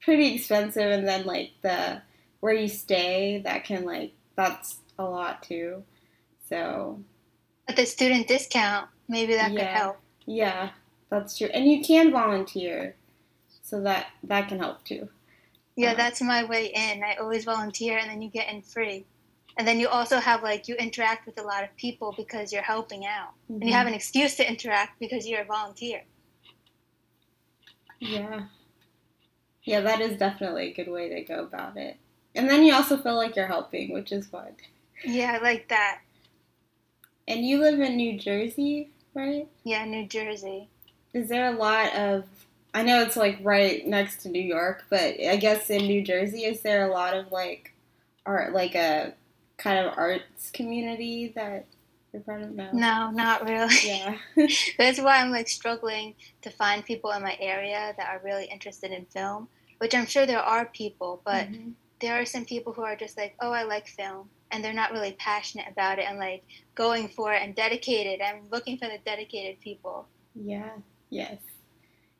pretty 0.00 0.34
expensive. 0.34 0.90
And 0.90 1.06
then 1.06 1.26
like 1.26 1.52
the 1.62 2.02
where 2.40 2.52
you 2.52 2.66
stay, 2.66 3.40
that 3.44 3.62
can 3.62 3.84
like 3.84 4.14
that's 4.34 4.78
a 4.98 5.04
lot 5.04 5.44
too. 5.44 5.84
So. 6.48 7.00
But 7.68 7.76
the 7.76 7.86
student 7.86 8.26
discount 8.26 8.88
Maybe 9.06 9.34
that 9.34 9.52
yeah. 9.52 9.58
could 9.58 9.78
help. 9.78 9.96
Yeah, 10.26 10.70
that's 11.08 11.38
true. 11.38 11.50
And 11.54 11.70
you 11.70 11.84
can 11.84 12.10
volunteer, 12.10 12.96
so 13.62 13.80
that 13.82 14.06
that 14.24 14.48
can 14.48 14.58
help 14.58 14.82
too. 14.82 15.08
Yeah, 15.76 15.92
um, 15.92 15.98
that's 15.98 16.20
my 16.20 16.42
way 16.42 16.72
in. 16.74 17.04
I 17.04 17.14
always 17.20 17.44
volunteer, 17.44 17.98
and 17.98 18.10
then 18.10 18.22
you 18.22 18.28
get 18.28 18.52
in 18.52 18.60
free. 18.60 19.04
And 19.56 19.68
then 19.68 19.78
you 19.78 19.88
also 19.88 20.18
have 20.18 20.42
like 20.42 20.68
you 20.68 20.74
interact 20.76 21.26
with 21.26 21.38
a 21.38 21.42
lot 21.42 21.64
of 21.64 21.74
people 21.76 22.14
because 22.16 22.52
you're 22.52 22.62
helping 22.62 23.06
out, 23.06 23.34
mm-hmm. 23.44 23.60
and 23.60 23.64
you 23.64 23.72
have 23.72 23.86
an 23.86 23.94
excuse 23.94 24.34
to 24.36 24.48
interact 24.48 24.98
because 24.98 25.26
you're 25.26 25.42
a 25.42 25.44
volunteer. 25.44 26.02
Yeah. 28.00 28.44
Yeah, 29.64 29.80
that 29.80 30.00
is 30.00 30.18
definitely 30.18 30.70
a 30.70 30.74
good 30.74 30.90
way 30.90 31.08
to 31.08 31.22
go 31.22 31.44
about 31.44 31.76
it. 31.76 31.96
And 32.34 32.48
then 32.48 32.64
you 32.64 32.74
also 32.74 32.96
feel 32.96 33.14
like 33.14 33.36
you're 33.36 33.46
helping, 33.46 33.92
which 33.92 34.10
is 34.10 34.26
fun. 34.26 34.56
Yeah, 35.04 35.38
I 35.38 35.42
like 35.42 35.68
that. 35.68 36.00
And 37.28 37.46
you 37.46 37.60
live 37.60 37.78
in 37.78 37.96
New 37.96 38.18
Jersey? 38.18 38.90
right? 39.14 39.48
Yeah, 39.64 39.84
New 39.84 40.06
Jersey. 40.06 40.68
Is 41.12 41.28
there 41.28 41.52
a 41.52 41.56
lot 41.56 41.94
of 41.94 42.24
I 42.74 42.82
know 42.82 43.02
it's 43.02 43.16
like 43.16 43.38
right 43.42 43.86
next 43.86 44.22
to 44.22 44.30
New 44.30 44.40
York, 44.40 44.84
but 44.88 45.20
I 45.20 45.36
guess 45.36 45.68
in 45.68 45.84
New 45.84 46.02
Jersey 46.02 46.44
is 46.44 46.62
there 46.62 46.88
a 46.88 46.92
lot 46.92 47.14
of 47.14 47.30
like 47.30 47.74
art 48.24 48.54
like 48.54 48.74
a 48.74 49.12
kind 49.56 49.84
of 49.84 49.92
arts 49.96 50.50
community 50.50 51.32
that 51.34 51.66
you're 52.12 52.22
part 52.22 52.42
of? 52.42 52.52
No. 52.52 52.70
No, 52.72 53.10
not 53.10 53.48
really. 53.48 53.74
Yeah. 53.84 54.16
That's 54.78 55.00
why 55.00 55.18
I'm 55.18 55.30
like 55.30 55.48
struggling 55.48 56.14
to 56.42 56.50
find 56.50 56.84
people 56.84 57.10
in 57.12 57.22
my 57.22 57.36
area 57.40 57.94
that 57.96 58.08
are 58.08 58.20
really 58.24 58.46
interested 58.46 58.90
in 58.90 59.04
film, 59.06 59.48
which 59.78 59.94
I'm 59.94 60.06
sure 60.06 60.26
there 60.26 60.40
are 60.40 60.66
people, 60.66 61.20
but 61.24 61.48
mm-hmm. 61.48 61.70
there 62.00 62.20
are 62.20 62.26
some 62.26 62.44
people 62.44 62.72
who 62.72 62.82
are 62.82 62.96
just 62.96 63.16
like, 63.16 63.34
"Oh, 63.40 63.52
I 63.52 63.62
like 63.64 63.86
film." 63.86 64.28
and 64.52 64.62
they're 64.62 64.72
not 64.72 64.92
really 64.92 65.12
passionate 65.12 65.66
about 65.68 65.98
it 65.98 66.04
and 66.06 66.18
like 66.18 66.44
going 66.74 67.08
for 67.08 67.32
it 67.32 67.42
and 67.42 67.54
dedicated. 67.54 68.20
I'm 68.20 68.42
looking 68.50 68.76
for 68.76 68.86
the 68.86 68.98
dedicated 69.04 69.60
people. 69.60 70.06
Yeah. 70.34 70.70
Yes. 71.10 71.38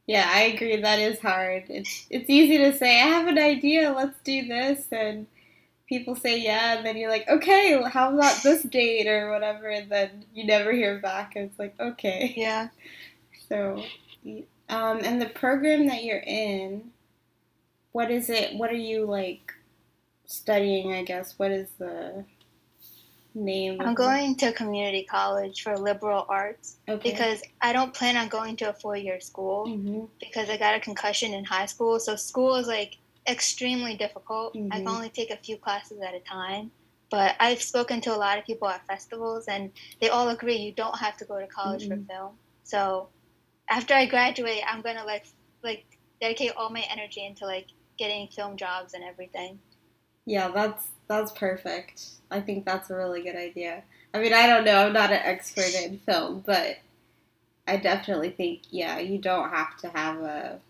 Yeah, 0.07 0.29
I 0.33 0.43
agree. 0.45 0.81
That 0.81 0.99
is 0.99 1.21
hard. 1.21 1.65
It's 1.69 2.07
it's 2.11 2.29
easy 2.29 2.59
to 2.59 2.77
say 2.77 3.01
I 3.01 3.07
have 3.07 3.29
an 3.29 3.39
idea. 3.39 3.93
Let's 3.93 4.19
do 4.25 4.47
this, 4.49 4.87
and 4.91 5.27
people 5.93 6.15
say 6.15 6.41
yeah, 6.41 6.77
and 6.77 6.87
then 6.87 6.97
you're 6.97 7.11
like, 7.11 7.29
okay, 7.29 7.77
well, 7.77 7.89
how 7.89 8.15
about 8.15 8.43
this 8.43 8.63
date 8.79 9.07
or 9.07 9.31
whatever, 9.31 9.69
and 9.69 9.91
then 9.91 10.25
you 10.35 10.45
never 10.45 10.73
hear 10.73 10.99
back, 10.99 11.37
and 11.37 11.51
it's 11.51 11.59
like, 11.59 11.79
okay. 11.81 12.33
Yeah. 12.37 12.69
So, 13.49 13.85
um, 14.71 15.01
and 15.05 15.21
the 15.21 15.29
program 15.29 15.87
that 15.89 16.05
you're 16.05 16.23
in, 16.27 16.91
what 17.91 18.11
is 18.11 18.31
it? 18.31 18.57
What 18.57 18.71
are 18.71 18.75
you 18.75 19.05
like? 19.05 19.53
studying, 20.33 20.93
I 20.93 21.03
guess. 21.03 21.39
What 21.39 21.51
is 21.51 21.69
the 21.79 22.25
name? 23.35 23.81
I'm 23.81 23.95
going 23.95 24.37
to 24.37 24.53
community 24.53 25.05
college 25.05 25.63
for 25.63 25.79
liberal 25.79 26.27
arts 26.29 26.77
okay. 26.89 27.11
because 27.11 27.43
I 27.61 27.73
don't 27.73 27.95
plan 27.95 28.17
on 28.17 28.29
going 28.29 28.57
to 28.57 28.71
a 28.71 28.73
four 28.73 28.97
year 28.97 29.21
school 29.21 29.67
mm-hmm. 29.67 30.05
because 30.21 30.49
I 30.49 30.57
got 30.57 30.75
a 30.75 30.81
concussion 30.81 31.35
in 31.35 31.45
high 31.45 31.67
school. 31.67 32.01
So 32.01 32.17
school 32.17 32.57
is 32.57 32.67
like 32.67 32.97
extremely 33.27 33.97
difficult. 33.97 34.55
Mm-hmm. 34.55 34.73
I 34.73 34.77
can 34.79 34.89
only 34.89 35.09
take 35.09 35.31
a 35.31 35.37
few 35.37 35.57
classes 35.57 36.01
at 36.01 36.15
a 36.15 36.21
time. 36.21 36.71
But 37.11 37.37
I've 37.39 37.61
spoken 37.61 38.01
to 38.03 38.15
a 38.15 38.17
lot 38.17 38.39
of 38.39 38.47
people 38.47 38.69
at 38.69 38.87
festivals 38.87 39.45
and 39.47 39.71
they 40.01 40.09
all 40.09 40.31
agree 40.31 40.57
you 40.57 40.73
don't 40.73 40.99
have 40.99 41.19
to 41.19 41.27
go 41.27 41.39
to 41.39 41.47
college 41.47 41.87
mm-hmm. 41.87 42.07
for 42.07 42.09
film. 42.09 42.33
So 42.65 43.09
after 43.69 43.93
I 43.93 44.07
graduate, 44.07 44.63
I'm 44.67 44.81
gonna 44.81 45.05
like 45.05 45.27
like 45.63 45.85
dedicate 46.23 46.53
all 46.57 46.71
my 46.71 46.85
energy 46.91 47.27
into 47.27 47.45
like 47.45 47.67
getting 47.99 48.29
film 48.29 48.57
jobs 48.57 48.95
and 48.95 49.05
everything. 49.05 49.59
Yeah, 50.25 50.49
that's 50.49 50.89
that's 51.09 51.33
perfect. 51.33 52.07
I 52.31 52.41
think 52.41 52.65
that's 52.65 52.89
a 52.89 52.95
really 52.95 53.23
good 53.23 53.37
idea. 53.37 53.83
I 54.15 54.21
mean, 54.21 54.33
I 54.33 54.47
don't 54.47 54.65
know. 54.65 54.87
I'm 54.87 54.93
not 54.93 55.11
an 55.11 55.21
expert 55.23 55.75
in 55.75 55.99
film, 55.99 56.43
but 56.47 56.79
I 57.67 57.77
definitely 57.77 58.31
think 58.31 58.63
yeah, 58.71 58.99
you 58.99 59.19
don't 59.19 59.51
have 59.51 59.77
to 59.79 59.89
have 59.89 60.21
a. 60.21 60.61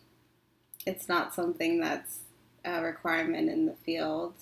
It's 0.86 1.08
not 1.08 1.34
something 1.34 1.80
that's 1.80 2.18
a 2.64 2.82
requirement 2.82 3.48
in 3.48 3.66
the 3.66 3.74
field, 3.84 4.34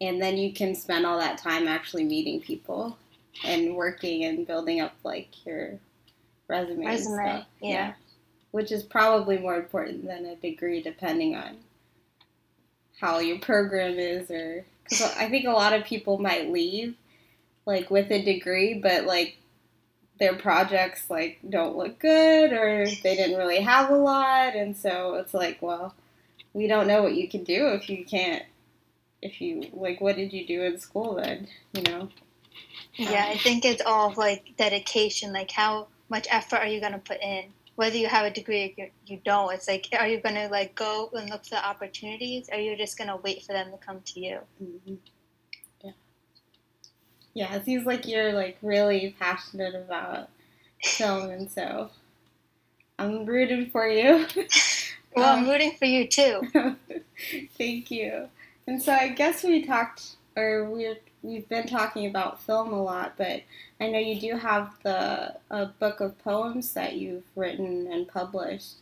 and 0.00 0.20
then 0.20 0.36
you 0.36 0.52
can 0.52 0.74
spend 0.74 1.06
all 1.06 1.18
that 1.18 1.38
time 1.38 1.66
actually 1.66 2.04
meeting 2.04 2.40
people 2.40 2.96
and 3.44 3.74
working 3.74 4.24
and 4.24 4.46
building 4.46 4.80
up 4.80 4.94
like 5.04 5.28
your 5.46 5.78
resume. 6.48 6.86
Resume, 6.86 7.24
yeah. 7.24 7.44
yeah. 7.60 7.92
Which 8.50 8.72
is 8.72 8.82
probably 8.82 9.38
more 9.38 9.56
important 9.56 10.06
than 10.06 10.24
a 10.24 10.36
degree, 10.36 10.82
depending 10.82 11.36
on 11.36 11.58
how 13.00 13.18
your 13.18 13.38
program 13.38 13.98
is 13.98 14.30
or 14.30 14.64
because 14.82 15.02
I 15.16 15.28
think 15.28 15.46
a 15.46 15.52
lot 15.52 15.72
of 15.72 15.84
people 15.84 16.18
might 16.18 16.50
leave 16.50 16.94
like 17.66 17.90
with 17.90 18.10
a 18.10 18.24
degree, 18.24 18.74
but 18.74 19.04
like 19.04 19.36
their 20.18 20.34
projects 20.34 21.08
like 21.10 21.38
don't 21.48 21.76
look 21.76 21.98
good 21.98 22.52
or 22.52 22.86
they 22.86 23.14
didn't 23.14 23.36
really 23.36 23.60
have 23.60 23.90
a 23.90 23.96
lot, 23.96 24.54
and 24.54 24.76
so 24.76 25.14
it's 25.14 25.34
like, 25.34 25.60
well, 25.60 25.94
we 26.52 26.66
don't 26.66 26.86
know 26.86 27.02
what 27.02 27.14
you 27.14 27.28
can 27.28 27.44
do 27.44 27.68
if 27.68 27.88
you 27.88 28.04
can't. 28.04 28.44
If 29.20 29.40
you 29.40 29.68
like, 29.72 30.00
what 30.00 30.16
did 30.16 30.32
you 30.32 30.46
do 30.46 30.62
in 30.62 30.78
school 30.78 31.14
then? 31.14 31.48
You 31.72 31.82
know. 31.82 32.08
Yeah, 32.94 33.26
I 33.28 33.38
think 33.38 33.64
it's 33.64 33.82
all 33.84 34.14
like 34.16 34.56
dedication. 34.56 35.32
Like, 35.32 35.50
how 35.50 35.88
much 36.08 36.26
effort 36.30 36.58
are 36.58 36.66
you 36.66 36.80
gonna 36.80 36.98
put 36.98 37.20
in? 37.22 37.52
whether 37.78 37.96
you 37.96 38.08
have 38.08 38.26
a 38.26 38.30
degree 38.30 38.74
or 38.76 38.88
you 39.06 39.20
don't, 39.24 39.54
it's 39.54 39.68
like, 39.68 39.86
are 39.96 40.08
you 40.08 40.18
going 40.18 40.34
to 40.34 40.48
like 40.48 40.74
go 40.74 41.08
and 41.12 41.30
look 41.30 41.44
for 41.46 41.54
opportunities, 41.54 42.48
or 42.50 42.56
are 42.56 42.60
you 42.60 42.76
just 42.76 42.98
going 42.98 43.06
to 43.06 43.14
wait 43.18 43.40
for 43.44 43.52
them 43.52 43.70
to 43.70 43.76
come 43.76 44.00
to 44.04 44.18
you? 44.18 44.40
Mm-hmm. 44.60 44.94
Yeah. 45.84 45.90
Yeah, 47.34 47.54
it 47.54 47.64
seems 47.64 47.86
like 47.86 48.04
you're 48.04 48.32
like 48.32 48.58
really 48.62 49.14
passionate 49.20 49.76
about 49.76 50.28
film, 50.82 51.30
and 51.30 51.48
so 51.48 51.90
I'm 52.98 53.24
rooting 53.24 53.70
for 53.70 53.86
you. 53.86 54.26
well, 55.14 55.32
um, 55.32 55.44
I'm 55.44 55.50
rooting 55.50 55.72
for 55.72 55.86
you 55.86 56.06
too. 56.06 56.42
thank 57.58 57.90
you. 57.90 58.28
And 58.66 58.82
so 58.82 58.92
I 58.92 59.08
guess 59.08 59.42
we 59.42 59.64
talked, 59.64 60.16
or 60.36 60.64
we're 60.64 60.98
we've 61.22 61.48
been 61.48 61.66
talking 61.66 62.06
about 62.06 62.42
film 62.42 62.72
a 62.72 62.82
lot, 62.82 63.14
but 63.16 63.42
I 63.80 63.88
know 63.88 63.98
you 63.98 64.20
do 64.20 64.36
have 64.36 64.72
the 64.82 65.36
a 65.50 65.66
book 65.66 66.00
of 66.00 66.18
poems 66.18 66.72
that 66.74 66.96
you've 66.96 67.24
written 67.34 67.88
and 67.90 68.06
published. 68.08 68.76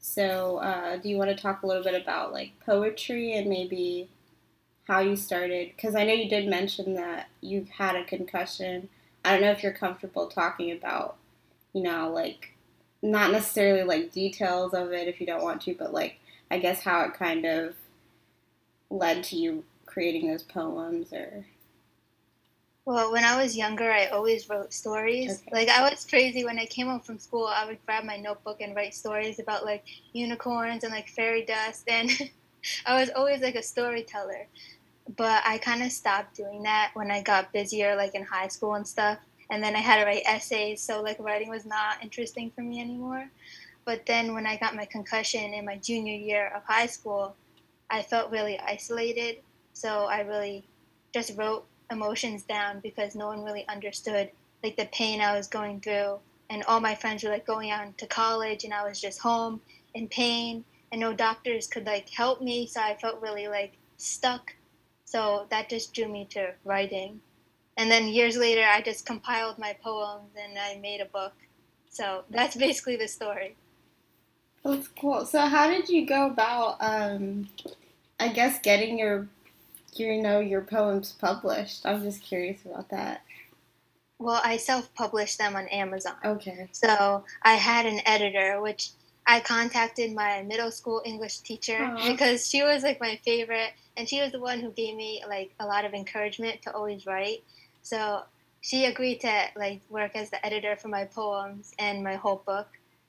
So, 0.00 0.58
uh, 0.58 0.96
do 0.96 1.08
you 1.08 1.16
want 1.16 1.30
to 1.30 1.40
talk 1.40 1.62
a 1.62 1.66
little 1.66 1.84
bit 1.84 2.00
about 2.00 2.32
like 2.32 2.52
poetry 2.64 3.32
and 3.34 3.48
maybe 3.48 4.08
how 4.86 5.00
you 5.00 5.16
started? 5.16 5.72
Because 5.76 5.94
I 5.94 6.04
know 6.04 6.12
you 6.12 6.28
did 6.28 6.48
mention 6.48 6.94
that 6.94 7.28
you 7.40 7.66
had 7.78 7.96
a 7.96 8.04
concussion. 8.04 8.88
I 9.24 9.32
don't 9.32 9.42
know 9.42 9.52
if 9.52 9.62
you're 9.62 9.72
comfortable 9.72 10.26
talking 10.26 10.72
about, 10.72 11.16
you 11.72 11.82
know, 11.82 12.10
like 12.10 12.51
not 13.02 13.32
necessarily 13.32 13.82
like 13.82 14.12
details 14.12 14.74
of 14.74 14.92
it 14.92 15.08
if 15.08 15.20
you 15.20 15.26
don't 15.26 15.42
want 15.42 15.60
to, 15.62 15.74
but 15.74 15.92
like 15.92 16.18
I 16.50 16.58
guess 16.58 16.82
how 16.82 17.02
it 17.02 17.14
kind 17.14 17.44
of 17.44 17.74
led 18.90 19.24
to 19.24 19.36
you 19.36 19.64
creating 19.86 20.28
those 20.28 20.42
poems 20.42 21.12
or 21.12 21.44
well, 22.84 23.12
when 23.12 23.24
I 23.24 23.40
was 23.40 23.56
younger, 23.56 23.92
I 23.92 24.06
always 24.06 24.48
wrote 24.48 24.72
stories. 24.72 25.40
Okay. 25.42 25.50
Like 25.52 25.68
I 25.68 25.88
was 25.88 26.04
crazy 26.04 26.44
when 26.44 26.58
I 26.58 26.66
came 26.66 26.88
home 26.88 27.00
from 27.00 27.18
school. 27.18 27.46
I 27.46 27.64
would 27.64 27.78
grab 27.86 28.04
my 28.04 28.16
notebook 28.16 28.60
and 28.60 28.74
write 28.74 28.94
stories 28.94 29.38
about 29.38 29.64
like 29.64 29.84
unicorns 30.12 30.82
and 30.82 30.92
like 30.92 31.08
fairy 31.08 31.44
dust, 31.44 31.84
and 31.86 32.10
I 32.86 33.00
was 33.00 33.10
always 33.14 33.40
like 33.40 33.54
a 33.54 33.62
storyteller. 33.62 34.48
But 35.16 35.42
I 35.46 35.58
kind 35.58 35.82
of 35.82 35.92
stopped 35.92 36.36
doing 36.36 36.62
that 36.64 36.90
when 36.94 37.10
I 37.10 37.22
got 37.22 37.52
busier, 37.52 37.94
like 37.94 38.16
in 38.16 38.24
high 38.24 38.48
school 38.48 38.74
and 38.74 38.86
stuff. 38.86 39.18
And 39.52 39.62
then 39.62 39.76
I 39.76 39.80
had 39.80 39.98
to 39.98 40.06
write 40.06 40.22
essays, 40.24 40.80
so 40.80 41.02
like 41.02 41.18
writing 41.20 41.50
was 41.50 41.66
not 41.66 42.02
interesting 42.02 42.50
for 42.50 42.62
me 42.62 42.80
anymore. 42.80 43.28
But 43.84 44.06
then 44.06 44.32
when 44.32 44.46
I 44.46 44.56
got 44.56 44.74
my 44.74 44.86
concussion 44.86 45.52
in 45.52 45.66
my 45.66 45.76
junior 45.76 46.14
year 46.14 46.50
of 46.56 46.64
high 46.64 46.86
school, 46.86 47.36
I 47.90 48.00
felt 48.00 48.32
really 48.32 48.58
isolated. 48.60 49.42
So 49.74 50.06
I 50.06 50.20
really 50.20 50.64
just 51.12 51.36
wrote 51.36 51.66
emotions 51.90 52.44
down 52.44 52.80
because 52.80 53.14
no 53.14 53.26
one 53.26 53.44
really 53.44 53.68
understood 53.68 54.30
like 54.64 54.78
the 54.78 54.86
pain 54.86 55.20
I 55.20 55.36
was 55.36 55.48
going 55.48 55.82
through 55.82 56.18
and 56.48 56.64
all 56.64 56.80
my 56.80 56.94
friends 56.94 57.22
were 57.22 57.28
like 57.28 57.46
going 57.46 57.70
out 57.70 57.98
to 57.98 58.06
college 58.06 58.64
and 58.64 58.72
I 58.72 58.88
was 58.88 59.02
just 59.02 59.20
home 59.20 59.60
in 59.92 60.08
pain 60.08 60.64
and 60.92 61.00
no 61.02 61.12
doctors 61.12 61.66
could 61.66 61.84
like 61.84 62.08
help 62.08 62.40
me, 62.40 62.66
so 62.66 62.80
I 62.80 62.96
felt 62.96 63.20
really 63.20 63.48
like 63.48 63.74
stuck. 63.98 64.54
So 65.04 65.46
that 65.50 65.68
just 65.68 65.92
drew 65.92 66.08
me 66.08 66.26
to 66.30 66.54
writing. 66.64 67.20
And 67.76 67.90
then 67.90 68.08
years 68.08 68.36
later, 68.36 68.64
I 68.64 68.82
just 68.82 69.06
compiled 69.06 69.58
my 69.58 69.74
poems 69.82 70.30
and 70.36 70.58
I 70.58 70.76
made 70.76 71.00
a 71.00 71.06
book. 71.06 71.32
So 71.88 72.24
that's 72.30 72.56
basically 72.56 72.96
the 72.96 73.08
story. 73.08 73.56
That's 74.64 74.88
cool. 74.88 75.26
So 75.26 75.40
how 75.40 75.68
did 75.68 75.88
you 75.88 76.06
go 76.06 76.26
about, 76.26 76.76
um, 76.80 77.48
I 78.20 78.28
guess, 78.28 78.60
getting 78.60 78.98
your, 78.98 79.28
you 79.94 80.22
know, 80.22 80.40
your 80.40 80.60
poems 80.62 81.12
published? 81.12 81.84
I'm 81.84 82.02
just 82.02 82.22
curious 82.22 82.64
about 82.64 82.88
that. 82.90 83.22
Well, 84.18 84.40
I 84.44 84.56
self-published 84.56 85.38
them 85.38 85.56
on 85.56 85.66
Amazon. 85.68 86.14
Okay. 86.24 86.68
So 86.70 87.24
I 87.42 87.54
had 87.54 87.86
an 87.86 88.00
editor, 88.06 88.60
which 88.60 88.90
I 89.26 89.40
contacted 89.40 90.14
my 90.14 90.42
middle 90.42 90.70
school 90.70 91.02
English 91.04 91.40
teacher 91.40 91.78
Aww. 91.78 92.12
because 92.12 92.48
she 92.48 92.62
was 92.62 92.84
like 92.84 93.00
my 93.00 93.18
favorite, 93.24 93.72
and 93.96 94.08
she 94.08 94.20
was 94.20 94.32
the 94.32 94.40
one 94.40 94.60
who 94.60 94.70
gave 94.70 94.96
me 94.96 95.22
like 95.28 95.52
a 95.60 95.66
lot 95.66 95.84
of 95.84 95.94
encouragement 95.94 96.62
to 96.62 96.72
always 96.72 97.06
write. 97.06 97.42
So 97.82 98.22
she 98.60 98.84
agreed 98.84 99.20
to 99.20 99.46
like 99.56 99.82
work 99.90 100.12
as 100.14 100.30
the 100.30 100.44
editor 100.44 100.76
for 100.76 100.88
my 100.88 101.04
poems 101.04 101.74
and 101.78 102.02
my 102.02 102.14
whole 102.14 102.42
book. 102.46 102.68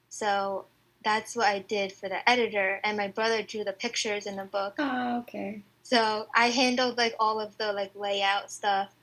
So 0.10 0.66
that's 1.04 1.36
what 1.36 1.48
I 1.48 1.60
did 1.60 1.92
for 1.92 2.10
the 2.10 2.28
editor, 2.30 2.80
and 2.84 2.98
my 2.98 3.08
brother 3.08 3.44
drew 3.44 3.64
the 3.64 3.74
pictures 3.74 4.26
in 4.26 4.36
the 4.36 4.46
book. 4.46 4.76
Oh, 4.80 5.20
okay. 5.20 5.62
So 5.84 6.28
I 6.34 6.48
handled 6.48 6.98
like 6.98 7.16
all 7.20 7.40
of 7.40 7.58
the 7.58 7.74
like 7.74 7.92
layout 7.96 8.52
stuff, 8.52 8.94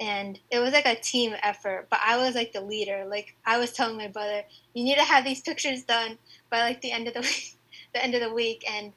and 0.00 0.38
it 0.50 0.58
was 0.58 0.72
like 0.72 0.86
a 0.86 0.96
team 0.96 1.34
effort. 1.42 1.86
But 1.88 2.00
I 2.04 2.16
was 2.16 2.34
like 2.34 2.52
the 2.52 2.60
leader. 2.60 3.04
Like 3.08 3.36
I 3.46 3.58
was 3.58 3.72
telling 3.72 3.96
my 3.96 4.08
brother, 4.08 4.42
"You 4.74 4.84
need 4.84 4.96
to 4.96 5.04
have 5.04 5.24
these 5.24 5.40
pictures 5.40 5.82
done 5.84 6.18
by 6.50 6.60
like 6.62 6.80
the 6.80 6.92
end 6.92 7.06
of 7.08 7.14
the 7.14 7.20
week, 7.20 7.56
the 7.94 8.02
end 8.02 8.14
of 8.14 8.20
the 8.20 8.34
week," 8.34 8.64
and 8.68 8.92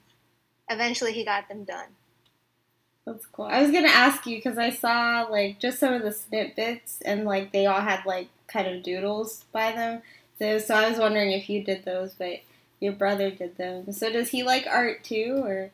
eventually 0.70 1.14
he 1.14 1.24
got 1.24 1.48
them 1.50 1.64
done. 1.64 1.90
That's 3.06 3.26
cool. 3.26 3.46
I 3.46 3.62
was 3.62 3.72
gonna 3.72 3.90
ask 3.90 4.26
you 4.26 4.38
because 4.38 4.58
I 4.58 4.70
saw 4.70 5.28
like 5.30 5.60
just 5.60 5.80
some 5.80 5.94
of 5.94 6.04
the 6.04 6.12
snippets, 6.12 7.00
and 7.04 7.26
like 7.26 7.52
they 7.52 7.66
all 7.66 7.82
had 7.82 8.06
like 8.06 8.30
kind 8.48 8.68
of 8.68 8.84
doodles 8.84 9.44
by 9.52 9.74
them. 9.74 10.02
So, 10.40 10.58
so 10.60 10.76
I 10.76 10.90
was 10.90 11.00
wondering 11.00 11.32
if 11.32 11.50
you 11.50 11.64
did 11.64 11.86
those, 11.86 12.14
but 12.14 12.42
your 12.80 12.94
brother 12.94 13.30
did 13.30 13.58
them. 13.58 13.92
So 13.92 14.12
does 14.12 14.30
he 14.30 14.44
like 14.44 14.66
art 14.68 15.04
too, 15.04 15.42
or? 15.44 15.72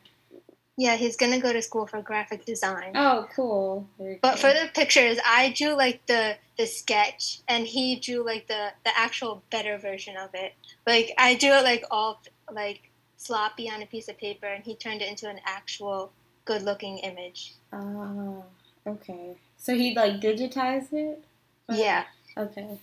Yeah, 0.76 0.96
he's 0.96 1.16
gonna 1.16 1.38
go 1.38 1.52
to 1.52 1.62
school 1.62 1.86
for 1.86 2.02
graphic 2.02 2.44
design. 2.44 2.92
Oh, 2.94 3.28
cool. 3.36 3.86
But 4.22 4.38
for 4.38 4.52
the 4.52 4.70
pictures, 4.74 5.18
I 5.24 5.52
drew 5.56 5.76
like 5.76 6.06
the 6.06 6.36
the 6.56 6.66
sketch, 6.66 7.40
and 7.46 7.64
he 7.64 7.96
drew 7.96 8.24
like 8.24 8.48
the 8.48 8.72
the 8.84 8.96
actual 8.98 9.42
better 9.50 9.78
version 9.78 10.16
of 10.16 10.30
it. 10.34 10.54
Like 10.86 11.12
I 11.16 11.36
drew 11.36 11.50
it 11.50 11.64
like 11.64 11.84
all 11.92 12.20
like 12.50 12.90
sloppy 13.18 13.70
on 13.70 13.82
a 13.82 13.86
piece 13.86 14.08
of 14.08 14.18
paper, 14.18 14.46
and 14.46 14.64
he 14.64 14.74
turned 14.74 15.02
it 15.02 15.08
into 15.08 15.28
an 15.28 15.40
actual 15.44 16.12
good 16.50 16.62
looking 16.62 16.98
image. 16.98 17.54
Oh, 17.72 18.44
okay. 18.84 19.36
So 19.56 19.76
he 19.76 19.94
like 19.94 20.20
digitized 20.20 20.92
it. 20.92 21.22
Yeah. 21.68 22.04
Okay. 22.36 22.76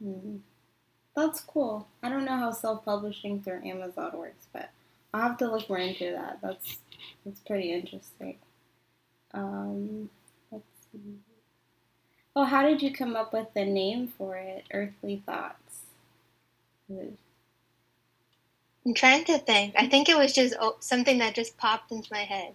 Hmm. 0.00 0.36
That's 1.16 1.40
cool. 1.40 1.88
I 2.00 2.08
don't 2.08 2.24
know 2.24 2.36
how 2.36 2.52
self-publishing 2.52 3.42
through 3.42 3.64
Amazon 3.64 4.12
works, 4.16 4.46
but 4.52 4.70
I'll 5.12 5.22
have 5.22 5.36
to 5.38 5.50
look 5.50 5.68
more 5.68 5.78
into 5.78 6.12
that. 6.12 6.38
That's 6.40 6.78
that's 7.24 7.40
pretty 7.40 7.72
interesting. 7.72 8.36
Um, 9.34 10.08
let's 10.52 10.64
see. 10.92 11.18
Oh, 12.36 12.44
how 12.44 12.62
did 12.62 12.82
you 12.82 12.92
come 12.92 13.16
up 13.16 13.32
with 13.32 13.52
the 13.52 13.64
name 13.64 14.06
for 14.16 14.36
it? 14.36 14.64
Earthly 14.72 15.22
Thoughts. 15.26 15.80
I'm 18.84 18.94
trying 18.94 19.24
to 19.24 19.38
think. 19.38 19.74
I 19.76 19.86
think 19.86 20.08
it 20.08 20.18
was 20.18 20.32
just 20.32 20.54
oh, 20.60 20.76
something 20.80 21.18
that 21.18 21.34
just 21.34 21.56
popped 21.56 21.92
into 21.92 22.08
my 22.12 22.24
head. 22.24 22.54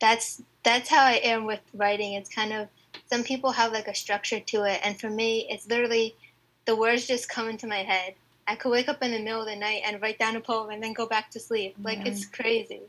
That's 0.00 0.42
that's 0.64 0.88
how 0.88 1.04
I 1.04 1.20
am 1.22 1.46
with 1.46 1.60
writing. 1.74 2.14
It's 2.14 2.34
kind 2.34 2.52
of 2.52 2.68
some 3.06 3.22
people 3.22 3.52
have 3.52 3.72
like 3.72 3.88
a 3.88 3.94
structure 3.94 4.40
to 4.40 4.64
it, 4.64 4.80
and 4.82 5.00
for 5.00 5.08
me, 5.08 5.46
it's 5.48 5.68
literally 5.68 6.16
the 6.64 6.76
words 6.76 7.06
just 7.06 7.28
come 7.28 7.48
into 7.48 7.66
my 7.66 7.84
head. 7.84 8.14
I 8.46 8.56
could 8.56 8.70
wake 8.70 8.88
up 8.88 9.02
in 9.02 9.12
the 9.12 9.20
middle 9.20 9.42
of 9.42 9.46
the 9.46 9.56
night 9.56 9.82
and 9.86 10.02
write 10.02 10.18
down 10.18 10.34
a 10.34 10.40
poem 10.40 10.70
and 10.70 10.82
then 10.82 10.92
go 10.92 11.06
back 11.06 11.30
to 11.30 11.40
sleep. 11.40 11.76
Like 11.80 11.98
yeah. 11.98 12.08
it's 12.08 12.26
crazy. 12.26 12.82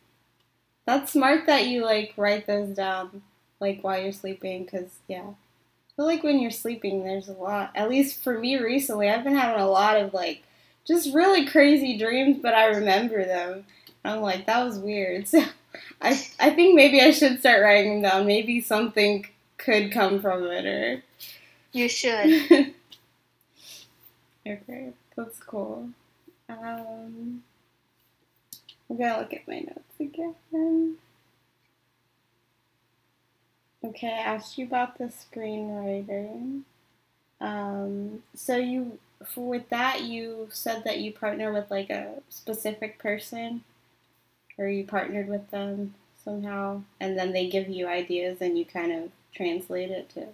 That's 0.85 1.13
smart 1.13 1.45
that 1.45 1.67
you 1.67 1.83
like 1.83 2.13
write 2.17 2.47
those 2.47 2.75
down 2.75 3.21
like 3.59 3.81
while 3.81 4.01
you're 4.01 4.11
sleeping, 4.11 4.63
because 4.63 4.89
yeah, 5.07 5.21
I 5.27 5.95
feel 5.95 6.05
like 6.05 6.23
when 6.23 6.39
you're 6.39 6.51
sleeping, 6.51 7.03
there's 7.03 7.29
a 7.29 7.33
lot. 7.33 7.71
At 7.75 7.89
least 7.89 8.23
for 8.23 8.39
me 8.39 8.57
recently, 8.57 9.09
I've 9.09 9.23
been 9.23 9.35
having 9.35 9.61
a 9.61 9.69
lot 9.69 9.97
of 9.97 10.13
like 10.13 10.43
just 10.85 11.13
really 11.13 11.45
crazy 11.45 11.97
dreams, 11.97 12.39
but 12.41 12.53
I 12.53 12.65
remember 12.67 13.25
them. 13.25 13.65
I'm 14.05 14.21
like, 14.21 14.45
that 14.47 14.63
was 14.65 14.79
weird. 14.79 15.27
So 15.33 15.43
I 16.01 16.11
I 16.39 16.51
think 16.51 16.75
maybe 16.75 17.01
I 17.01 17.09
should 17.09 17.39
start 17.39 17.63
writing 17.63 18.01
them 18.03 18.11
down. 18.11 18.27
Maybe 18.27 18.61
something 18.61 19.25
could 19.57 19.91
come 19.91 20.21
from 20.21 20.45
it 20.45 20.65
or 20.65 21.03
You 21.71 21.89
should. 21.89 22.27
okay, 24.47 24.93
that's 25.15 25.39
cool. 25.39 25.89
Um 26.47 27.43
I'm 28.89 28.97
gonna 28.97 29.19
look 29.19 29.33
at 29.33 29.47
my 29.47 29.59
notes 29.59 29.99
again. 29.99 30.97
Okay, 33.83 34.07
I 34.07 34.35
asked 34.35 34.57
you 34.57 34.65
about 34.65 34.97
the 34.97 35.05
screenwriting. 35.05 36.61
Um, 37.41 38.23
so 38.35 38.55
you 38.57 38.99
with 39.35 39.69
that 39.69 40.03
you 40.03 40.49
said 40.51 40.83
that 40.83 40.99
you 40.99 41.11
partner 41.11 41.51
with 41.51 41.69
like 41.71 41.89
a 41.89 42.21
specific 42.29 42.99
person? 42.99 43.63
Or 44.57 44.67
you 44.67 44.85
partnered 44.85 45.27
with 45.27 45.49
them 45.49 45.95
somehow 46.23 46.83
and 46.99 47.17
then 47.17 47.33
they 47.33 47.49
give 47.49 47.67
you 47.67 47.87
ideas 47.87 48.37
and 48.39 48.57
you 48.57 48.65
kind 48.65 48.91
of 48.91 49.09
translate 49.33 49.89
it 49.89 50.09
to 50.09 50.27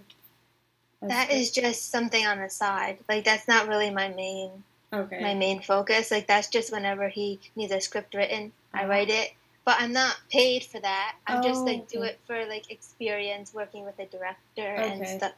that 1.02 1.32
is 1.32 1.52
just 1.52 1.92
something 1.92 2.26
on 2.26 2.40
the 2.40 2.50
side. 2.50 2.98
Like 3.08 3.24
that's 3.24 3.48
not 3.48 3.68
really 3.68 3.90
my 3.90 4.10
main 4.10 4.52
okay. 4.92 5.22
my 5.22 5.34
main 5.34 5.62
focus. 5.62 6.12
Like 6.12 6.28
that's 6.28 6.50
just 6.50 6.72
whenever 6.72 7.08
he 7.08 7.40
needs 7.56 7.72
a 7.72 7.80
script 7.80 8.14
written 8.14 8.52
i 8.74 8.80
uh-huh. 8.80 8.90
write 8.90 9.10
it. 9.10 9.32
But 9.66 9.78
i'm 9.80 9.94
not 9.94 10.20
paid 10.32 10.64
for 10.64 10.80
that. 10.80 11.16
I'm 11.28 11.40
oh, 11.40 11.44
just 11.44 11.64
like 11.64 11.88
do 11.88 12.04
it 12.04 12.20
for 12.26 12.46
like 12.46 12.72
experience 12.72 13.54
working 13.54 13.86
with 13.86 13.98
a 14.00 14.06
director 14.06 14.76
okay. 14.76 14.92
and 14.92 15.08
stuff 15.08 15.34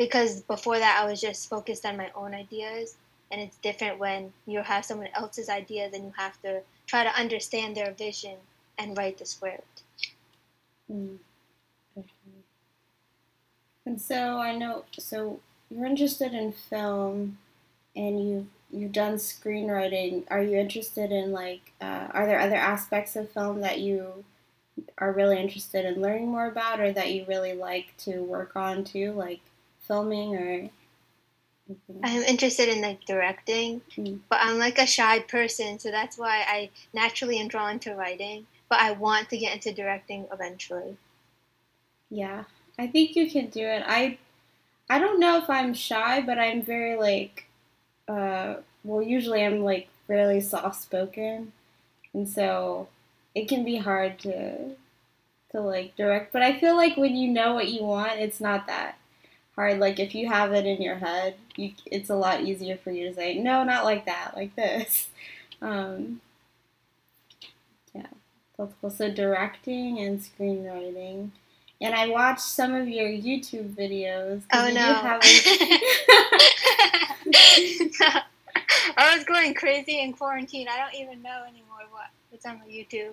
because 0.00 0.40
before 0.40 0.78
that 0.78 0.98
I 0.98 1.08
was 1.08 1.20
just 1.20 1.50
focused 1.50 1.84
on 1.84 1.98
my 1.98 2.10
own 2.14 2.34
ideas 2.34 2.96
and 3.30 3.38
it's 3.38 3.58
different 3.58 3.98
when 3.98 4.32
you 4.46 4.62
have 4.62 4.82
someone 4.82 5.10
else's 5.14 5.50
ideas 5.50 5.92
and 5.92 6.04
you 6.04 6.12
have 6.16 6.40
to 6.40 6.62
try 6.86 7.04
to 7.04 7.14
understand 7.14 7.76
their 7.76 7.92
vision 7.92 8.36
and 8.78 8.96
write 8.96 9.18
the 9.18 9.26
script. 9.26 9.82
Mm. 10.90 11.18
Okay. 11.98 12.08
And 13.84 14.00
so 14.00 14.38
I 14.38 14.56
know 14.56 14.86
so 14.98 15.38
you're 15.70 15.84
interested 15.84 16.32
in 16.32 16.52
film 16.52 17.36
and 17.94 18.26
you've 18.26 18.46
you've 18.72 18.92
done 18.92 19.16
screenwriting. 19.16 20.24
Are 20.30 20.42
you 20.42 20.56
interested 20.56 21.12
in 21.12 21.30
like 21.30 21.72
uh, 21.78 22.06
are 22.12 22.24
there 22.24 22.40
other 22.40 22.56
aspects 22.56 23.16
of 23.16 23.30
film 23.32 23.60
that 23.60 23.80
you 23.80 24.24
are 24.96 25.12
really 25.12 25.38
interested 25.38 25.84
in 25.84 26.00
learning 26.00 26.30
more 26.30 26.46
about 26.46 26.80
or 26.80 26.90
that 26.90 27.12
you 27.12 27.26
really 27.28 27.52
like 27.52 27.94
to 27.98 28.22
work 28.22 28.56
on 28.56 28.82
too 28.82 29.12
like 29.12 29.40
filming 29.90 30.36
or 30.36 30.70
I'm 32.02 32.22
interested 32.22 32.68
in 32.68 32.80
like 32.80 33.04
directing, 33.04 33.82
mm. 33.96 34.20
but 34.28 34.38
I'm 34.40 34.58
like 34.58 34.78
a 34.78 34.86
shy 34.86 35.20
person, 35.20 35.78
so 35.78 35.90
that's 35.90 36.16
why 36.16 36.44
I 36.46 36.70
naturally 36.92 37.38
am 37.38 37.48
drawn 37.48 37.78
to 37.80 37.94
writing. 37.94 38.46
But 38.68 38.80
I 38.80 38.92
want 38.92 39.28
to 39.30 39.38
get 39.38 39.54
into 39.54 39.72
directing 39.72 40.26
eventually. 40.32 40.96
Yeah, 42.08 42.44
I 42.78 42.86
think 42.86 43.16
you 43.16 43.30
can 43.30 43.50
do 43.50 43.66
it. 43.66 43.82
I 43.86 44.18
I 44.88 44.98
don't 44.98 45.20
know 45.20 45.38
if 45.38 45.50
I'm 45.50 45.74
shy, 45.74 46.20
but 46.20 46.38
I'm 46.38 46.62
very 46.62 46.96
like 46.96 47.46
uh 48.08 48.56
well 48.84 49.02
usually 49.02 49.44
I'm 49.44 49.60
like 49.64 49.88
really 50.06 50.40
soft 50.40 50.82
spoken. 50.82 51.52
And 52.12 52.28
so 52.28 52.88
it 53.34 53.48
can 53.48 53.64
be 53.64 53.76
hard 53.78 54.18
to 54.20 54.76
to 55.50 55.60
like 55.60 55.96
direct, 55.96 56.32
but 56.32 56.42
I 56.42 56.58
feel 56.58 56.76
like 56.76 56.96
when 56.96 57.16
you 57.16 57.28
know 57.28 57.54
what 57.54 57.68
you 57.68 57.82
want, 57.82 58.20
it's 58.20 58.40
not 58.40 58.68
that 58.68 58.99
hard. 59.60 59.78
Like 59.78 60.00
if 60.00 60.14
you 60.14 60.26
have 60.28 60.54
it 60.54 60.64
in 60.64 60.80
your 60.80 60.94
head, 60.94 61.34
you, 61.56 61.72
it's 61.84 62.08
a 62.08 62.14
lot 62.14 62.40
easier 62.40 62.78
for 62.78 62.90
you 62.90 63.08
to 63.08 63.14
say, 63.14 63.36
no, 63.36 63.62
not 63.62 63.84
like 63.84 64.06
that, 64.06 64.32
like 64.36 64.56
this. 64.56 65.08
Um, 65.60 66.22
yeah, 67.94 68.06
that's 68.56 68.72
cool. 68.80 68.88
So 68.90 69.10
directing 69.10 69.98
and 69.98 70.18
screenwriting. 70.18 71.32
And 71.82 71.94
I 71.94 72.08
watched 72.08 72.40
some 72.40 72.74
of 72.74 72.88
your 72.88 73.08
YouTube 73.08 73.74
videos. 73.74 74.42
Oh 74.52 74.70
no. 74.72 74.80
I 78.96 79.16
was 79.16 79.24
going 79.24 79.54
crazy 79.54 80.00
in 80.00 80.12
quarantine. 80.12 80.66
I 80.70 80.78
don't 80.78 80.94
even 80.94 81.22
know 81.22 81.42
anymore 81.42 81.86
what 81.90 82.08
what's 82.30 82.44
on 82.44 82.58
my 82.58 82.66
YouTube. 82.66 83.12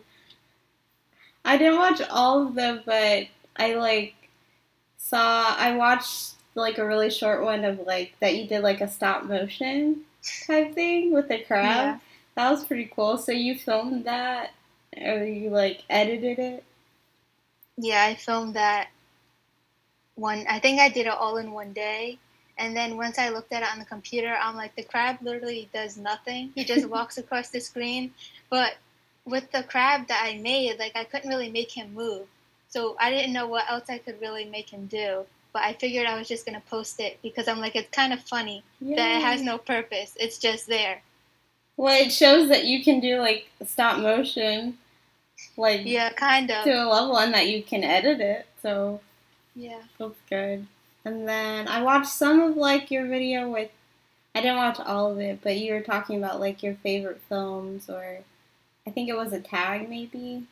I 1.46 1.58
didn't 1.58 1.78
watch 1.78 2.02
all 2.10 2.46
of 2.46 2.56
them, 2.56 2.82
but 2.86 3.28
I 3.56 3.76
like 3.76 4.16
saw 4.98 5.56
I 5.58 5.78
watched 5.78 6.34
like 6.62 6.78
a 6.78 6.86
really 6.86 7.10
short 7.10 7.43
one 7.43 7.63
of 7.63 7.80
like 7.86 8.13
that 8.20 8.36
you 8.36 8.48
did 8.48 8.63
like 8.63 8.82
a 8.82 8.88
stop 8.88 9.26
motion 9.26 10.02
type 10.46 10.74
thing 10.74 11.13
with 11.13 11.28
the 11.28 11.39
crab. 11.39 11.65
Yeah. 11.65 12.00
That 12.36 12.52
was 12.52 12.65
pretty 12.65 12.91
cool. 12.93 13.17
So 13.17 13.32
you 13.32 13.58
filmed 13.58 14.06
that, 14.06 14.52
or 15.00 15.24
you 15.24 15.50
like 15.50 15.84
edited 15.89 16.39
it? 16.39 16.63
Yeah, 17.78 18.04
I 18.04 18.15
filmed 18.15 18.56
that 18.56 18.89
one. 20.15 20.46
I 20.50 20.60
think 20.60 20.80
I 20.80 20.89
did 20.89 21.08
it 21.08 21.13
all 21.13 21.38
in 21.38 21.52
one 21.52 21.74
day. 21.74 22.20
And 22.60 22.76
then 22.76 22.98
once 22.98 23.20
I 23.20 23.30
looked 23.30 23.54
at 23.54 23.62
it 23.62 23.70
on 23.72 23.80
the 23.80 23.86
computer, 23.86 24.36
I'm 24.39 24.56
like, 24.56 24.76
the 24.76 24.84
crab 24.84 25.17
literally 25.22 25.70
does 25.74 25.96
nothing. 25.96 26.52
He 26.56 26.63
just 26.63 26.89
walks 26.89 27.17
across 27.17 27.50
the 27.50 27.60
screen. 27.60 28.12
But 28.50 28.78
with 29.26 29.52
the 29.52 29.63
crab 29.63 30.08
that 30.08 30.24
I 30.24 30.39
made, 30.39 30.80
like 30.80 30.96
I 30.96 31.04
couldn't 31.04 31.30
really 31.30 31.52
make 31.52 31.72
him 31.72 31.93
move. 31.93 32.28
So 32.70 32.98
I 33.00 33.12
didn't 33.12 33.34
know 33.34 33.48
what 33.48 33.70
else 33.70 33.89
I 33.89 34.00
could 34.00 34.20
really 34.22 34.46
make 34.46 34.70
him 34.70 34.88
do. 34.88 35.26
But 35.58 35.63
I 35.63 35.74
figured 35.74 36.06
I 36.06 36.15
was 36.15 36.28
just 36.28 36.46
gonna 36.46 36.62
post 36.70 37.00
it 37.00 37.17
because 37.24 37.48
I'm 37.48 37.58
like, 37.58 37.76
it's 37.76 37.89
kind 37.89 38.13
of 38.13 38.22
funny 38.22 38.63
that 38.80 39.17
it 39.17 39.22
has 39.24 39.41
no 39.41 39.58
purpose. 39.58 40.15
It's 40.20 40.38
just 40.38 40.67
there. 40.67 41.02
Well, 41.78 42.00
it 42.00 42.12
shows 42.12 42.48
that 42.50 42.65
you 42.65 42.84
can 42.84 43.00
do 43.00 43.17
like 43.17 43.50
stop 43.65 43.98
motion, 43.98 44.78
like 45.58 45.82
yeah, 45.84 46.12
kind 46.12 46.52
of 46.52 46.63
to 46.63 46.70
a 46.70 46.86
level, 46.86 47.17
and 47.17 47.34
that 47.34 47.48
you 47.48 47.63
can 47.63 47.84
edit 47.84 48.22
it. 48.22 48.46
So 48.62 49.02
yeah, 49.56 49.80
that's 49.98 50.20
good. 50.30 50.67
And 51.04 51.28
then 51.28 51.67
I 51.67 51.82
watched 51.82 52.10
some 52.10 52.39
of 52.39 52.56
like 52.56 52.91
your 52.91 53.08
video 53.08 53.50
with. 53.50 53.72
I 54.36 54.41
didn't 54.41 54.58
watch 54.58 54.80
all 54.80 55.12
of 55.12 55.20
it, 55.20 55.39
but 55.41 55.58
you 55.58 55.74
were 55.74 55.82
talking 55.82 56.20
about 56.20 56.39
like 56.39 56.62
your 56.62 56.76
favorite 56.76 57.22
films, 57.28 57.89
or 57.89 58.20
I 58.86 58.91
think 58.91 59.10
it 59.10 59.17
was 59.17 59.34
a 59.34 59.39
tag 59.39 59.89
maybe. 59.89 60.43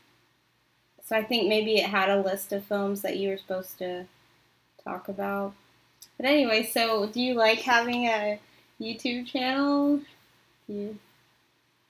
So 1.03 1.15
I 1.15 1.21
think 1.21 1.47
maybe 1.47 1.75
it 1.75 1.89
had 1.89 2.09
a 2.09 2.23
list 2.23 2.51
of 2.51 2.65
films 2.65 3.03
that 3.03 3.17
you 3.17 3.29
were 3.29 3.37
supposed 3.37 3.77
to 3.77 4.07
talk 4.85 5.07
about. 5.07 5.53
But 6.17 6.27
anyway, 6.27 6.63
so 6.63 7.07
do 7.07 7.21
you 7.21 7.33
like 7.33 7.59
having 7.59 8.05
a 8.05 8.39
YouTube 8.79 9.27
channel? 9.27 9.99
You... 10.67 10.97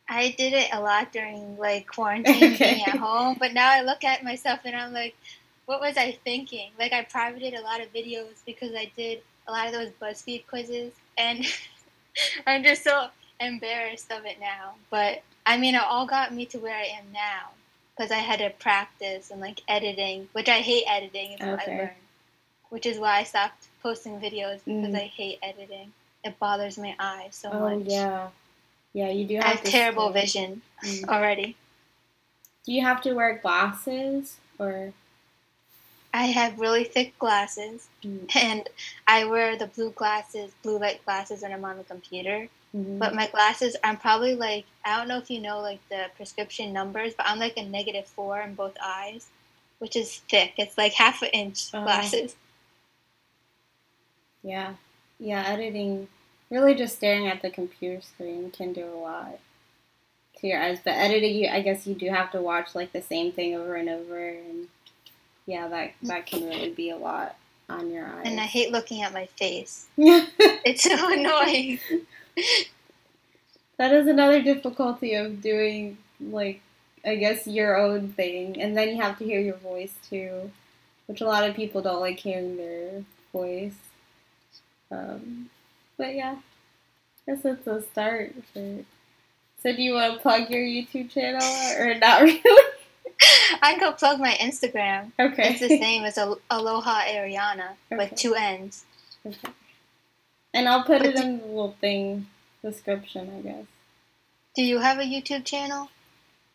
I 0.08 0.36
did 0.38 0.54
it 0.54 0.70
a 0.74 0.82
lot 0.82 1.12
during 1.12 1.58
like 1.58 1.88
quarantine 1.94 2.54
okay. 2.54 2.74
being 2.74 2.86
at 2.86 2.98
home, 2.98 3.38
but 3.40 3.54
now 3.54 3.70
I 3.70 3.82
look 3.82 4.04
at 4.04 4.24
myself 4.24 4.60
and 4.66 4.76
I'm 4.76 4.94
like, 4.94 5.16
what 5.66 5.82
was 5.82 5.98
I 5.98 6.18
thinking? 6.24 6.72
Like 6.80 6.94
I 6.94 7.04
privated 7.04 7.54
a 7.54 7.62
lot 7.62 7.82
of 7.82 7.94
videos 7.94 8.44
because 8.46 8.74
I 8.76 8.92
did 8.96 9.22
a 9.48 9.52
lot 9.52 9.68
of 9.68 9.74
those 9.74 9.92
BuzzFeed 10.02 10.48
quizzes, 10.48 10.94
and 11.18 11.46
I'm 12.48 12.64
just 12.64 12.84
so 12.84 13.08
embarrassed 13.40 14.12
of 14.12 14.26
it 14.26 14.40
now. 14.40 14.76
But 14.90 15.24
I 15.46 15.58
mean, 15.58 15.76
it 15.76 15.82
all 15.82 16.08
got 16.08 16.34
me 16.34 16.46
to 16.48 16.60
where 16.60 16.76
I 16.76 16.86
am 17.00 17.06
now 17.14 17.52
because 17.96 18.12
I 18.12 18.18
had 18.18 18.40
to 18.40 18.50
practice 18.52 19.32
and 19.32 19.42
like 19.42 19.62
editing, 19.68 20.28
which 20.34 20.50
I 20.50 20.60
hate 20.60 20.86
editing. 20.88 21.34
Is 21.34 21.40
what 21.40 21.62
okay. 21.62 21.74
I 21.74 21.78
learned, 21.78 21.92
which 22.70 22.86
is 22.86 23.00
why 23.00 23.20
I 23.20 23.24
stopped 23.24 23.68
posting 23.82 24.20
videos 24.20 24.60
because 24.66 24.94
mm. 24.94 24.96
I 24.96 25.12
hate 25.16 25.40
editing. 25.44 25.94
It 26.24 26.38
bothers 26.40 26.78
my 26.78 26.96
eyes 27.00 27.36
so 27.36 27.50
oh, 27.52 27.78
much. 27.78 27.88
yeah, 27.88 28.30
yeah. 28.94 29.10
You 29.10 29.26
do. 29.26 29.36
Have 29.36 29.46
I 29.46 29.50
have 29.50 29.64
terrible 29.64 30.10
vision 30.10 30.62
mm. 30.84 31.08
already. 31.08 31.56
Do 32.66 32.74
you 32.74 32.82
have 32.82 33.02
to 33.02 33.14
wear 33.14 33.38
glasses 33.38 34.38
or? 34.58 34.94
I 36.14 36.28
have 36.28 36.60
really 36.60 36.86
thick 36.86 37.20
glasses, 37.20 37.90
mm. 38.02 38.34
and 38.38 38.70
I 39.06 39.26
wear 39.26 39.58
the 39.58 39.68
blue 39.68 39.92
glasses, 39.92 40.52
blue 40.64 40.80
light 40.80 41.04
glasses 41.04 41.42
when 41.42 41.52
I'm 41.52 41.66
on 41.66 41.78
the 41.78 41.84
computer. 41.84 42.48
Mm-hmm. 42.76 43.00
But 43.00 43.16
my 43.16 43.28
glasses, 43.28 43.76
I'm 43.84 43.98
probably 43.98 44.36
like, 44.36 44.66
I 44.84 44.98
don't 44.98 45.08
know 45.08 45.18
if 45.18 45.30
you 45.30 45.40
know 45.40 45.62
like 45.62 45.80
the 45.90 46.06
prescription 46.16 46.74
numbers, 46.74 47.14
but 47.16 47.26
I'm 47.28 47.40
like 47.40 47.58
a 47.58 47.64
negative 47.64 48.06
four 48.06 48.42
in 48.42 48.56
both 48.56 48.76
eyes, 48.84 49.28
which 49.80 49.96
is 49.96 50.18
thick. 50.30 50.54
It's 50.58 50.78
like 50.78 50.94
half 50.94 51.22
an 51.22 51.30
inch 51.30 51.74
uh, 51.74 51.84
glasses. 51.84 52.36
Yeah, 54.46 54.76
yeah, 55.20 55.44
editing, 55.48 56.08
really 56.52 56.76
just 56.76 56.96
staring 56.96 57.28
at 57.28 57.42
the 57.42 57.50
computer 57.50 58.02
screen 58.02 58.52
can 58.52 58.74
do 58.74 58.86
a 58.86 59.00
lot 59.00 59.40
to 60.40 60.48
your 60.48 60.62
eyes. 60.62 60.80
But 60.84 60.92
editing, 60.92 61.36
you, 61.36 61.50
I 61.50 61.62
guess 61.62 61.88
you 61.88 61.96
do 61.96 62.10
have 62.10 62.32
to 62.32 62.42
watch 62.42 62.76
like 62.76 62.94
the 62.94 63.02
same 63.02 63.32
thing 63.32 63.56
over 63.56 63.76
and 63.76 63.90
over 63.90 64.30
and 64.30 64.68
yeah, 65.48 65.68
that 65.68 65.94
that 66.04 66.28
can 66.28 66.46
really 66.46 66.70
be 66.70 66.92
a 66.92 66.98
lot 66.98 67.36
on 67.70 67.92
your 67.92 68.06
eyes. 68.06 68.22
And 68.26 68.40
I 68.40 68.46
hate 68.46 68.72
looking 68.72 69.02
at 69.02 69.14
my 69.14 69.26
face. 69.38 69.88
it's 69.98 70.84
so 70.84 71.12
annoying. 71.12 71.80
That 73.78 73.94
is 73.94 74.08
another 74.08 74.42
difficulty 74.42 75.16
of 75.16 75.42
doing 75.42 75.98
like 76.22 76.62
I 77.04 77.16
guess 77.16 77.46
your 77.48 77.78
own 77.78 78.10
thing, 78.10 78.62
and 78.62 78.78
then 78.78 78.90
you 78.90 79.02
have 79.02 79.18
to 79.20 79.26
hear 79.26 79.40
your 79.40 79.58
voice 79.58 79.94
too, 80.08 80.52
which 81.08 81.22
a 81.22 81.26
lot 81.26 81.48
of 81.48 81.56
people 81.56 81.82
don't 81.82 82.00
like 82.00 82.20
hearing 82.20 82.58
their 82.58 83.04
voice. 83.32 83.76
Um, 84.92 85.50
but 85.98 86.16
yeah, 86.16 86.38
I 87.28 87.32
guess 87.32 87.46
it's 87.46 87.68
a 87.68 87.82
start. 87.82 88.34
For... 88.54 88.86
So 89.62 89.76
do 89.76 89.82
you 89.82 89.94
want 89.94 90.16
to 90.16 90.20
plug 90.20 90.50
your 90.50 90.62
YouTube 90.62 91.10
channel 91.10 91.44
or 91.80 91.96
not 91.96 92.22
really? 92.24 92.72
I 93.62 93.72
can 93.72 93.80
go 93.80 93.94
plug 93.94 94.20
my 94.20 94.34
Instagram. 94.34 95.12
Okay. 95.20 95.50
It's 95.50 95.60
the 95.60 95.70
same 95.70 96.04
as 96.04 96.18
Aloha 96.18 97.02
Ariana 97.04 97.72
okay. 97.92 97.98
with 97.98 98.16
two 98.16 98.36
N's. 98.36 98.86
Okay. 99.26 99.50
And 100.54 100.70
I'll 100.70 100.84
put 100.84 101.00
but 101.00 101.08
it 101.08 101.16
in 101.16 101.40
the 101.40 101.46
little 101.46 101.76
thing 101.82 102.28
description, 102.64 103.30
I 103.38 103.42
guess. 103.42 103.66
Do 104.56 104.64
you 104.64 104.80
have 104.80 105.00
a 105.00 105.04
YouTube 105.04 105.46
channel? 105.46 105.90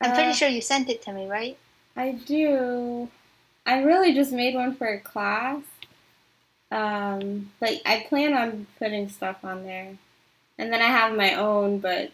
I'm 0.01 0.13
uh, 0.13 0.15
pretty 0.15 0.33
sure 0.33 0.49
you 0.49 0.63
sent 0.63 0.89
it 0.89 1.03
to 1.03 1.13
me, 1.13 1.29
right? 1.29 1.59
I 1.97 2.13
do. 2.13 3.11
I 3.67 3.83
really 3.83 4.15
just 4.15 4.33
made 4.33 4.55
one 4.55 4.75
for 4.75 4.87
a 4.87 4.99
class. 4.99 5.63
Um, 6.71 7.51
but 7.59 7.81
I 7.85 8.07
plan 8.09 8.35
on 8.35 8.67
putting 8.79 9.09
stuff 9.09 9.39
on 9.45 9.65
there. 9.65 9.97
And 10.59 10.73
then 10.73 10.83
I 10.83 10.87
have 10.87 11.17
my 11.17 11.35
own, 11.35 11.79
but 11.79 12.13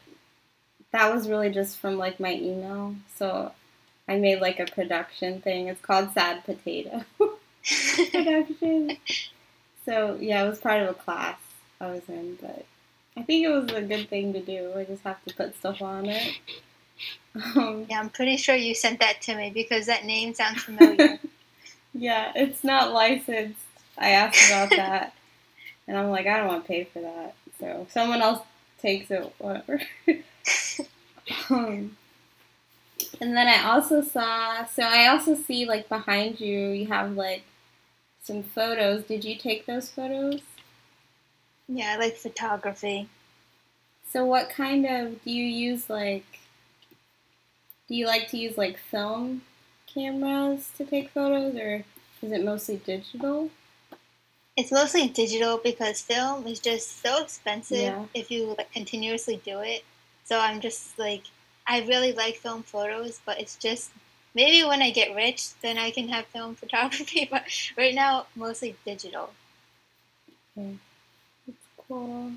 that 0.92 1.12
was 1.12 1.28
really 1.28 1.50
just 1.50 1.78
from 1.78 1.98
like 1.98 2.20
my 2.20 2.32
email. 2.32 2.94
So 3.16 3.52
I 4.08 4.16
made 4.16 4.40
like 4.40 4.60
a 4.60 4.66
production 4.66 5.40
thing. 5.40 5.68
It's 5.68 5.80
called 5.80 6.12
Sad 6.12 6.44
Potato 6.44 7.04
Production. 8.12 8.96
So 9.84 10.16
yeah, 10.20 10.44
it 10.44 10.48
was 10.48 10.58
part 10.58 10.82
of 10.82 10.88
a 10.88 10.94
class 10.94 11.38
I 11.80 11.90
was 11.90 12.08
in, 12.08 12.38
but 12.40 12.64
I 13.16 13.22
think 13.22 13.44
it 13.44 13.48
was 13.48 13.72
a 13.72 13.82
good 13.82 14.08
thing 14.08 14.32
to 14.32 14.40
do. 14.40 14.72
I 14.76 14.84
just 14.84 15.02
have 15.02 15.22
to 15.24 15.34
put 15.34 15.56
stuff 15.56 15.82
on 15.82 16.06
it. 16.06 16.38
Um, 17.54 17.86
yeah, 17.90 18.00
I'm 18.00 18.10
pretty 18.10 18.36
sure 18.36 18.54
you 18.54 18.74
sent 18.74 19.00
that 19.00 19.20
to 19.22 19.36
me 19.36 19.50
because 19.50 19.86
that 19.86 20.04
name 20.04 20.34
sounds 20.34 20.62
familiar. 20.62 21.18
yeah, 21.94 22.32
it's 22.34 22.64
not 22.64 22.92
licensed. 22.92 23.60
I 23.98 24.11
asked 24.11 24.50
about 24.50 24.70
that, 24.70 25.14
and 25.88 25.96
I'm 25.96 26.11
like, 26.11 26.26
I 26.26 26.38
don't 26.38 26.48
want 26.48 26.64
to 26.64 26.68
pay 26.68 26.85
for 26.85 27.00
that. 27.00 27.35
So 27.59 27.87
someone 27.90 28.22
else 28.22 28.40
takes 28.80 29.11
it, 29.11 29.32
whatever. 29.38 29.80
um, 31.50 31.96
and 33.20 33.37
then 33.37 33.48
I 33.48 33.64
also 33.64 34.02
saw, 34.02 34.64
so 34.64 34.82
I 34.82 35.09
also 35.09 35.35
see 35.35 35.66
like 35.66 35.88
behind 35.88 36.40
you, 36.40 36.68
you 36.68 36.87
have 36.87 37.12
like 37.12 37.44
some 38.22 38.42
photos. 38.42 39.04
Did 39.04 39.24
you 39.24 39.37
take 39.37 39.66
those 39.66 39.90
photos? 39.90 40.40
Yeah, 41.68 41.94
I 41.94 41.96
like 41.96 42.16
photography. 42.16 43.09
So 44.11 44.24
what 44.24 44.50
kind 44.50 44.87
of, 44.87 45.22
do 45.24 45.30
you 45.30 45.44
use 45.44 45.90
like, 45.90 46.40
do 47.88 47.94
you 47.94 48.06
like 48.06 48.28
to 48.28 48.37
use 48.37 48.56
like 48.56 48.78
film 48.78 49.42
cameras 49.87 50.70
to 50.76 50.85
take 50.85 51.11
photos 51.11 51.54
or 51.56 51.85
is 52.22 52.32
it 52.32 52.44
mostly 52.44 52.76
digital? 52.76 53.50
It's 54.56 54.72
mostly 54.72 55.08
digital 55.08 55.58
because 55.58 56.00
film 56.00 56.46
is 56.46 56.60
just 56.60 57.02
so 57.02 57.22
expensive 57.22 57.78
yeah. 57.78 58.04
if 58.14 58.30
you 58.30 58.54
like 58.56 58.72
continuously 58.72 59.40
do 59.44 59.60
it. 59.60 59.84
So 60.24 60.38
I'm 60.38 60.60
just 60.60 60.98
like 60.98 61.24
I 61.66 61.80
really 61.82 62.12
like 62.12 62.36
film 62.36 62.62
photos, 62.62 63.20
but 63.26 63.38
it's 63.38 63.56
just 63.56 63.90
maybe 64.34 64.66
when 64.66 64.80
I 64.80 64.90
get 64.90 65.14
rich, 65.14 65.50
then 65.60 65.76
I 65.76 65.90
can 65.90 66.08
have 66.08 66.26
film 66.26 66.54
photography. 66.62 67.28
But 67.30 67.44
right 67.76 67.94
now, 67.94 68.26
mostly 68.34 68.76
digital. 68.86 69.34
Okay. 70.56 70.78
That's 71.46 71.58
cool. 71.86 72.32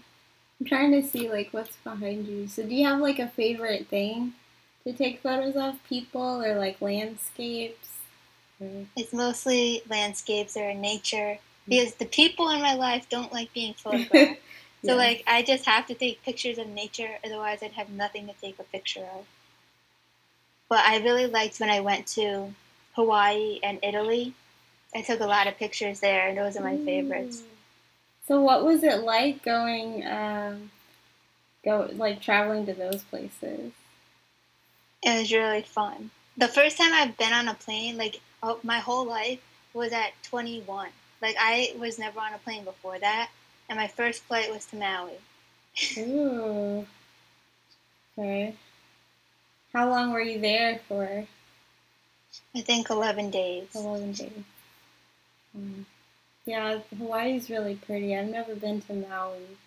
I'm 0.60 0.66
trying 0.66 0.92
to 0.92 1.08
see 1.08 1.30
like 1.30 1.50
what's 1.52 1.78
behind 1.78 2.28
you. 2.28 2.50
So 2.50 2.64
do 2.64 2.76
you 2.76 2.86
have 2.86 3.00
like 3.00 3.20
a 3.20 3.30
favorite 3.30 3.88
thing 3.88 4.34
to 4.84 4.92
take 4.92 5.22
photos 5.22 5.56
of 5.56 5.82
people 5.88 6.44
or 6.44 6.56
like 6.56 6.82
landscapes? 6.82 8.00
It's 8.98 9.14
mostly 9.14 9.84
landscapes 9.90 10.58
or 10.58 10.74
nature 10.74 11.40
because 11.70 11.94
the 11.94 12.06
people 12.06 12.50
in 12.50 12.62
my 12.62 12.74
life 12.74 13.08
don't 13.10 13.32
like 13.32 13.54
being 13.54 13.74
photographed. 13.78 14.42
So 14.84 14.92
yeah. 14.92 14.96
like 14.96 15.24
I 15.28 15.44
just 15.44 15.66
have 15.66 15.88
to 15.88 15.94
take 15.94 16.24
pictures 16.24 16.58
of 16.58 16.68
nature, 16.68 17.10
otherwise 17.24 17.62
I'd 17.62 17.74
have 17.74 17.90
nothing 17.90 18.28
to 18.28 18.34
take 18.42 18.60
a 18.60 18.64
picture 18.64 19.06
of. 19.18 19.26
But 20.70 20.80
I 20.86 21.00
really 21.00 21.26
liked 21.26 21.60
when 21.60 21.70
I 21.70 21.82
went 21.82 22.08
to 22.08 22.54
Hawaii 22.94 23.60
and 23.62 23.80
Italy. 23.84 24.34
I 24.96 25.02
took 25.02 25.20
a 25.20 25.26
lot 25.26 25.48
of 25.48 25.58
pictures 25.58 26.00
there, 26.00 26.30
and 26.30 26.38
those 26.38 26.56
are 26.56 26.64
my 26.64 26.78
favorites. 26.78 27.44
So 28.28 28.42
what 28.42 28.64
was 28.64 28.84
it 28.84 29.04
like 29.04 29.44
going, 29.44 30.06
um, 30.08 30.72
go 31.66 31.90
like 31.94 32.22
traveling 32.22 32.66
to 32.68 32.74
those 32.74 33.04
places? 33.04 33.72
It 35.04 35.20
was 35.20 35.32
really 35.32 35.64
fun. 35.64 36.12
The 36.38 36.48
first 36.48 36.78
time 36.78 36.94
I've 36.94 37.18
been 37.18 37.34
on 37.34 37.48
a 37.48 37.54
plane, 37.54 37.98
like 37.98 38.22
oh, 38.42 38.60
my 38.64 38.80
whole 38.80 39.06
life, 39.06 39.40
was 39.74 39.92
at 39.92 40.14
21. 40.24 40.90
Like 41.22 41.36
I 41.40 41.74
was 41.78 42.00
never 42.00 42.20
on 42.20 42.34
a 42.34 42.38
plane 42.38 42.64
before 42.64 43.00
that 43.00 43.30
and 43.70 43.78
my 43.78 43.88
first 43.88 44.24
flight 44.24 44.52
was 44.52 44.66
to 44.68 44.76
Maui. 44.76 45.14
Ooh. 45.98 46.86
Okay. 48.18 48.56
How 49.72 49.90
long 49.90 50.12
were 50.12 50.22
you 50.22 50.40
there 50.40 50.80
for? 50.88 51.26
I 52.56 52.62
think 52.62 52.90
11 52.90 53.30
days. 53.30 53.68
11 53.76 54.12
days. 54.14 54.32
Um, 55.56 55.86
yeah, 56.46 56.80
Hawaii's 56.98 57.50
really 57.50 57.76
pretty. 57.76 58.16
I've 58.16 58.28
never 58.28 58.56
been 58.56 58.82
to 58.82 58.94
Maui, 58.94 59.58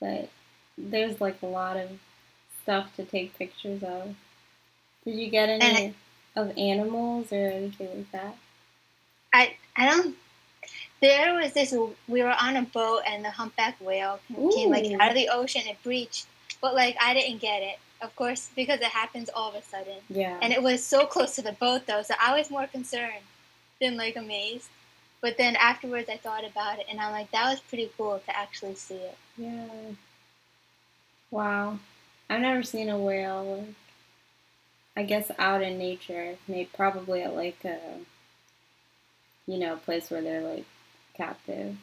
but 0.00 0.28
there's 0.76 1.20
like 1.20 1.40
a 1.42 1.46
lot 1.46 1.76
of 1.76 1.90
stuff 2.62 2.94
to 2.96 3.04
take 3.04 3.38
pictures 3.38 3.82
of. 3.82 4.14
Did 5.04 5.16
you 5.16 5.28
get 5.28 5.48
any 5.48 5.94
of 6.34 6.56
animals 6.58 7.32
or 7.32 7.46
anything 7.50 7.88
like 7.96 8.12
that? 8.12 8.36
I 9.32 9.56
I 9.76 9.90
don't. 9.90 10.16
There 11.04 11.34
was 11.34 11.52
this. 11.52 11.74
We 12.08 12.22
were 12.22 12.34
on 12.40 12.56
a 12.56 12.62
boat 12.62 13.02
and 13.06 13.22
the 13.22 13.30
humpback 13.30 13.76
whale 13.78 14.20
came 14.54 14.70
like 14.70 14.90
out 14.98 15.10
of 15.10 15.14
the 15.14 15.28
ocean. 15.28 15.60
It 15.66 15.76
breached, 15.82 16.26
but 16.62 16.74
like 16.74 16.96
I 16.98 17.12
didn't 17.12 17.42
get 17.42 17.60
it, 17.60 17.78
of 18.00 18.16
course, 18.16 18.48
because 18.56 18.80
it 18.80 18.86
happens 18.86 19.28
all 19.28 19.50
of 19.50 19.54
a 19.54 19.62
sudden. 19.62 19.98
Yeah. 20.08 20.38
And 20.40 20.50
it 20.50 20.62
was 20.62 20.82
so 20.82 21.04
close 21.04 21.34
to 21.34 21.42
the 21.42 21.52
boat 21.52 21.82
though, 21.86 22.02
so 22.02 22.14
I 22.18 22.38
was 22.38 22.50
more 22.50 22.66
concerned 22.66 23.24
than 23.82 23.98
like 23.98 24.16
amazed. 24.16 24.70
But 25.20 25.36
then 25.36 25.56
afterwards, 25.56 26.08
I 26.08 26.16
thought 26.16 26.44
about 26.44 26.78
it, 26.78 26.86
and 26.90 26.98
I'm 26.98 27.12
like, 27.12 27.30
that 27.32 27.50
was 27.50 27.60
pretty 27.60 27.90
cool 27.98 28.22
to 28.24 28.36
actually 28.36 28.74
see 28.74 28.94
it. 28.94 29.18
Yeah. 29.36 29.68
Wow. 31.30 31.80
I've 32.30 32.40
never 32.40 32.62
seen 32.62 32.88
a 32.88 32.98
whale. 32.98 33.44
Like, 33.56 33.74
I 34.96 35.02
guess 35.02 35.30
out 35.38 35.62
in 35.62 35.76
nature, 35.76 36.36
maybe 36.48 36.70
probably 36.72 37.22
at 37.22 37.36
like 37.36 37.62
a, 37.64 37.78
you 39.46 39.58
know, 39.58 39.76
place 39.76 40.10
where 40.10 40.22
they're 40.22 40.40
like 40.40 40.64
captive. 41.16 41.76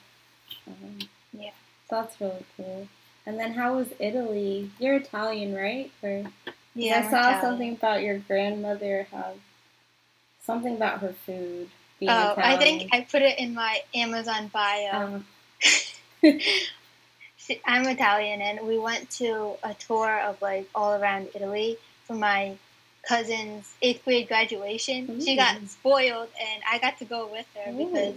Um, 0.68 1.00
yeah. 1.34 1.52
That's 1.90 2.20
really 2.22 2.46
cool. 2.58 2.88
And 3.26 3.40
then 3.40 3.54
how 3.54 3.76
was 3.76 3.88
Italy? 4.00 4.72
You're 4.80 4.96
Italian, 4.96 5.54
right? 5.56 5.92
Or 6.02 6.24
yeah, 6.74 7.06
I 7.06 7.12
saw 7.12 7.20
Italian. 7.20 7.42
something 7.42 7.74
about 7.74 8.02
your 8.02 8.18
grandmother 8.20 9.08
have 9.12 9.36
something 10.44 10.76
about 10.76 11.00
her 11.00 11.14
food. 11.14 11.70
Being 12.00 12.12
oh, 12.12 12.32
Italian. 12.32 12.40
I 12.40 12.58
think 12.58 12.90
I 12.94 13.02
put 13.02 13.22
it 13.22 13.38
in 13.38 13.54
my 13.54 13.82
Amazon 13.94 14.50
bio. 14.52 14.92
Um, 14.92 15.26
I'm 17.66 17.88
Italian, 17.88 18.42
and 18.42 18.68
we 18.68 18.80
went 18.80 19.10
to 19.12 19.56
a 19.64 19.74
tour 19.74 20.20
of 20.22 20.42
like 20.42 20.68
all 20.74 20.94
around 20.94 21.30
Italy 21.36 21.78
for 22.06 22.14
my 22.14 22.58
cousin's 23.08 23.72
eighth 23.82 24.04
grade 24.06 24.28
graduation. 24.28 25.22
She 25.22 25.36
got 25.36 25.58
spoiled, 25.68 26.30
and 26.40 26.64
I 26.70 26.80
got 26.80 26.98
to 27.00 27.06
go 27.06 27.28
with 27.32 27.46
her 27.56 27.72
Ooh. 27.72 27.86
because 27.86 28.16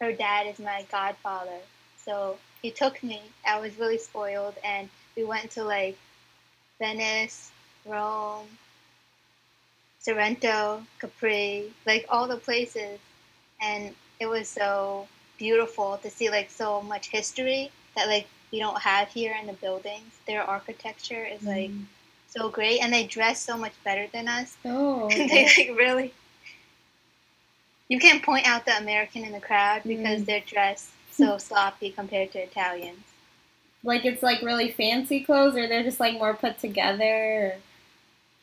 her 0.00 0.12
dad 0.12 0.46
is 0.46 0.58
my 0.58 0.84
godfather. 0.90 1.58
So 1.96 2.38
he 2.62 2.70
took 2.70 3.02
me. 3.02 3.22
I 3.46 3.60
was 3.60 3.78
really 3.78 3.98
spoiled, 3.98 4.54
and 4.64 4.88
we 5.16 5.24
went 5.24 5.50
to 5.52 5.64
like 5.64 5.96
Venice, 6.78 7.50
Rome, 7.86 8.46
Sorrento, 10.00 10.84
Capri, 11.00 11.72
like 11.86 12.06
all 12.08 12.26
the 12.28 12.36
places, 12.36 12.98
and 13.60 13.94
it 14.20 14.26
was 14.26 14.48
so 14.48 15.08
beautiful 15.38 15.98
to 15.98 16.10
see 16.10 16.30
like 16.30 16.50
so 16.50 16.82
much 16.82 17.08
history 17.08 17.70
that 17.96 18.08
like 18.08 18.26
we 18.52 18.58
don't 18.60 18.80
have 18.82 19.08
here 19.08 19.34
in 19.40 19.46
the 19.46 19.52
buildings. 19.54 20.18
Their 20.26 20.42
architecture 20.42 21.24
is 21.24 21.46
like 21.46 21.70
Mm. 21.70 21.86
so 22.28 22.48
great, 22.48 22.80
and 22.80 22.92
they 22.92 23.04
dress 23.06 23.40
so 23.40 23.56
much 23.56 23.72
better 23.84 24.06
than 24.12 24.28
us. 24.28 24.56
oh, 24.64 25.08
they 25.28 25.44
like 25.44 25.78
really. 25.78 26.12
You 27.94 28.00
can't 28.00 28.24
point 28.24 28.44
out 28.44 28.66
the 28.66 28.76
American 28.76 29.22
in 29.24 29.30
the 29.30 29.38
crowd 29.38 29.82
because 29.84 30.22
Mm. 30.22 30.26
they're 30.26 30.40
dressed 30.40 30.90
so 31.12 31.38
sloppy 31.46 31.90
compared 31.92 32.32
to 32.32 32.40
Italians. 32.40 32.98
like 33.84 34.04
it's 34.04 34.20
like 34.20 34.42
really 34.42 34.72
fancy 34.72 35.20
clothes, 35.20 35.54
or 35.56 35.68
they're 35.68 35.84
just 35.84 36.00
like 36.00 36.14
more 36.14 36.34
put 36.34 36.58
together. 36.58 37.54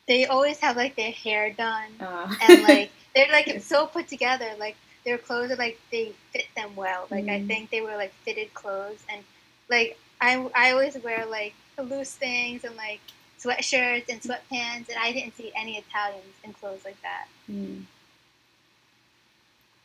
They 0.08 0.24
always 0.24 0.58
have 0.60 0.74
like 0.76 0.96
their 0.96 1.12
hair 1.12 1.50
done, 1.50 1.90
Or, 2.00 2.06
uh, 2.06 2.34
and 2.40 2.62
like 2.62 2.92
they're 3.14 3.30
like 3.30 3.60
so 3.60 3.86
put 3.86 4.08
together. 4.08 4.48
Like 4.58 4.76
their 5.04 5.18
clothes 5.18 5.50
are 5.50 5.56
like 5.56 5.78
they 5.90 6.12
fit 6.32 6.46
them 6.56 6.74
well. 6.74 7.06
Like 7.10 7.28
I 7.28 7.40
Mm. 7.40 7.46
think 7.46 7.70
they 7.70 7.82
were 7.82 7.96
like 7.96 8.14
fitted 8.24 8.54
clothes, 8.54 9.04
and 9.10 9.22
like 9.68 9.98
I 10.22 10.48
I 10.54 10.70
always 10.72 10.96
wear 10.96 11.26
like 11.26 11.52
loose 11.78 12.14
things 12.14 12.64
and 12.64 12.74
like 12.76 13.00
sweatshirts 13.38 14.08
and 14.08 14.18
sweatpants, 14.22 14.88
and 14.88 14.96
I 14.98 15.12
didn't 15.12 15.36
see 15.36 15.52
any 15.54 15.76
Italians 15.76 16.36
in 16.42 16.54
clothes 16.54 16.86
like 16.86 17.00
that. 17.02 17.26
Hmm. 17.46 17.80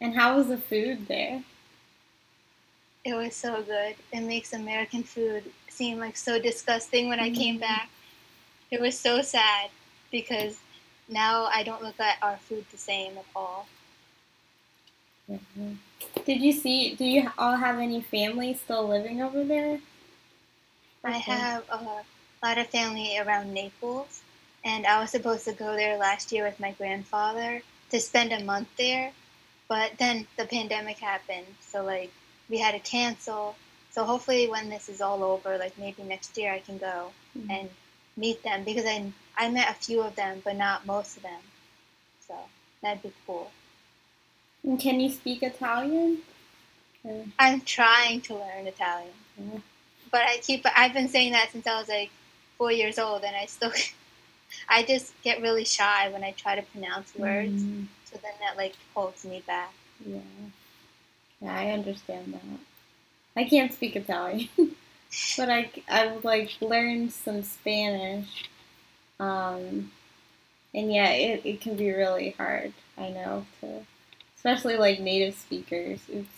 And 0.01 0.15
how 0.15 0.37
was 0.37 0.47
the 0.47 0.57
food 0.57 1.07
there? 1.07 1.43
It 3.03 3.13
was 3.13 3.35
so 3.35 3.63
good. 3.63 3.95
It 4.11 4.21
makes 4.21 4.53
American 4.53 5.03
food 5.03 5.51
seem 5.69 5.99
like 5.99 6.17
so 6.17 6.39
disgusting 6.39 7.09
when 7.09 7.19
I 7.19 7.29
came 7.29 7.57
Mhm. 7.57 7.61
back. 7.61 7.89
It 8.69 8.81
was 8.81 8.99
so 8.99 9.21
sad 9.21 9.69
because 10.11 10.59
now 11.07 11.45
I 11.45 11.63
don't 11.63 11.81
look 11.83 11.99
at 11.99 12.21
our 12.21 12.37
food 12.37 12.65
the 12.71 12.77
same 12.77 13.17
at 13.17 13.25
all. 13.35 13.67
Did 16.25 16.41
you 16.41 16.51
see? 16.51 16.95
Do 16.95 17.05
you 17.05 17.31
all 17.37 17.55
have 17.55 17.79
any 17.79 18.01
family 18.01 18.53
still 18.53 18.87
living 18.87 19.21
over 19.21 19.43
there? 19.43 19.79
I 21.03 21.17
Okay. 21.17 21.31
have 21.31 21.63
a 21.69 21.77
lot 22.43 22.57
of 22.57 22.67
family 22.67 23.17
around 23.17 23.53
Naples, 23.53 24.21
and 24.63 24.85
I 24.85 24.99
was 24.99 25.11
supposed 25.11 25.45
to 25.45 25.53
go 25.53 25.75
there 25.75 25.97
last 25.97 26.31
year 26.31 26.43
with 26.45 26.59
my 26.59 26.71
grandfather 26.71 27.61
to 27.91 27.99
spend 27.99 28.33
a 28.33 28.43
month 28.43 28.69
there, 28.77 29.13
but 29.67 29.97
then 29.97 30.27
the 30.37 30.45
pandemic 30.45 30.97
happened, 30.99 31.47
so 31.61 31.83
like 31.83 32.11
we 32.49 32.57
had 32.59 32.71
to 32.73 32.79
cancel. 32.79 33.55
So 33.91 34.03
hopefully, 34.03 34.47
when 34.47 34.69
this 34.69 34.89
is 34.89 35.01
all 35.01 35.23
over, 35.23 35.57
like 35.57 35.77
maybe 35.77 36.03
next 36.03 36.37
year, 36.37 36.53
I 36.53 36.59
can 36.59 36.77
go 36.77 37.11
Mhm. 37.37 37.49
and 37.49 37.69
meet 38.15 38.43
them 38.43 38.63
because 38.63 38.85
I 38.85 39.11
I 39.37 39.49
met 39.49 39.69
a 39.69 39.73
few 39.73 40.01
of 40.01 40.15
them, 40.15 40.41
but 40.43 40.55
not 40.55 40.85
most 40.85 41.17
of 41.17 41.23
them. 41.23 41.41
So 42.27 42.35
that'd 42.81 43.03
be 43.03 43.11
cool. 43.25 43.51
And 44.63 44.79
can 44.79 44.99
you 44.99 45.09
speak 45.09 45.43
Italian? 45.43 46.23
Or- 47.03 47.25
I'm 47.39 47.61
trying 47.61 48.21
to 48.21 48.35
learn 48.35 48.67
Italian, 48.67 49.13
Yeah. 49.37 49.59
but 50.11 50.21
I 50.21 50.37
keep 50.39 50.65
I've 50.75 50.93
been 50.93 51.09
saying 51.09 51.31
that 51.33 51.51
since 51.51 51.65
I 51.67 51.79
was 51.79 51.87
like 51.89 52.09
four 52.57 52.71
years 52.71 52.97
old, 52.99 53.23
and 53.23 53.35
I 53.35 53.45
still 53.45 53.71
I 54.69 54.83
just 54.83 55.13
get 55.23 55.41
really 55.41 55.65
shy 55.65 56.09
when 56.09 56.23
I 56.23 56.31
try 56.31 56.55
to 56.55 56.61
pronounce 56.63 57.13
words. 57.15 57.61
Mm, 57.61 57.87
So 58.17 58.21
then 58.23 58.33
that 58.41 58.57
like 58.57 58.75
holds 58.95 59.25
me 59.25 59.43
back. 59.45 59.73
yeah. 60.05 60.19
Yeah, 61.41 61.53
I 61.55 61.69
understand 61.71 62.33
that. 62.33 62.41
I 63.35 63.43
can't 63.47 63.71
speak 63.71 63.95
Italian, 63.95 64.49
but 65.37 65.49
I 65.49 65.71
I've 65.87 66.25
like 66.25 66.51
learned 66.61 67.11
some 67.13 67.43
Spanish. 67.43 68.45
Um, 69.19 69.91
and 70.73 70.91
yeah, 70.93 71.09
it, 71.11 71.41
it 71.45 71.61
can 71.61 71.75
be 71.75 71.91
really 71.91 72.31
hard. 72.31 72.73
I 72.97 73.09
know 73.09 73.45
to, 73.61 73.85
especially 74.35 74.77
like 74.77 74.99
native 74.99 75.35
speakers. 75.35 75.99
Oops. 76.13 76.29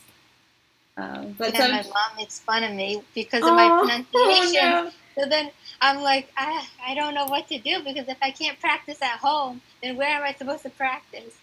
Um, 0.97 1.35
but 1.37 1.55
some. 1.55 1.71
my 1.71 1.83
mom 1.83 2.17
makes 2.17 2.39
fun 2.39 2.63
of 2.63 2.73
me 2.73 3.01
because 3.15 3.47
of 3.47 3.55
my 3.55 3.69
Oh, 3.69 3.79
pronunciation. 3.79 4.59
oh, 4.63 4.83
no. 4.83 4.91
So 5.23 5.29
then 5.29 5.51
I'm 5.81 6.01
like, 6.01 6.31
I, 6.37 6.65
I 6.85 6.95
don't 6.95 7.13
know 7.13 7.25
what 7.25 7.47
to 7.49 7.57
do 7.59 7.83
because 7.83 8.07
if 8.09 8.17
I 8.21 8.31
can't 8.31 8.59
practice 8.59 9.01
at 9.01 9.19
home, 9.19 9.61
then 9.81 9.95
where 9.97 10.09
am 10.09 10.23
I 10.23 10.33
supposed 10.33 10.63
to 10.63 10.69
practice? 10.69 11.35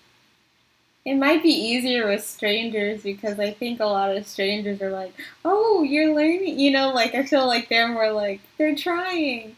It 1.07 1.15
might 1.15 1.41
be 1.41 1.51
easier 1.51 2.09
with 2.09 2.27
strangers 2.27 3.05
because 3.05 3.39
I 3.39 3.53
think 3.53 3.79
a 3.79 3.87
lot 3.87 4.15
of 4.17 4.27
strangers 4.27 4.83
are 4.83 4.91
like, 4.91 5.15
"Oh, 5.45 5.85
you're 5.85 6.13
learning," 6.13 6.59
you 6.59 6.73
know. 6.73 6.91
Like 6.93 7.15
I 7.15 7.23
feel 7.23 7.47
like 7.47 7.69
they're 7.69 7.87
more 7.89 8.11
like 8.13 8.41
they're 8.59 8.75
trying. 8.75 9.55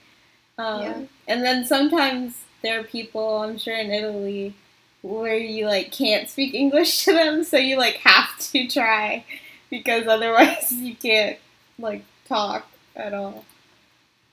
Um, 0.59 0.83
Yeah. 0.83 1.03
And 1.27 1.43
then 1.45 1.65
sometimes 1.65 2.45
there 2.63 2.81
are 2.81 2.85
people, 2.85 3.39
I'm 3.43 3.57
sure 3.59 3.77
in 3.77 3.91
Italy, 3.91 4.55
where 5.03 5.37
you 5.39 5.67
like 5.67 5.91
can't 5.91 6.29
speak 6.29 6.53
English 6.55 7.05
to 7.07 7.13
them, 7.15 7.45
so 7.45 7.57
you 7.57 7.79
like 7.79 7.97
have 7.97 8.39
to 8.53 8.67
try 8.69 9.25
because 9.71 10.07
otherwise 10.07 10.71
you 10.87 10.95
can't 10.97 11.39
like 11.79 12.05
talk 12.29 12.69
at 12.95 13.15
all. 13.15 13.47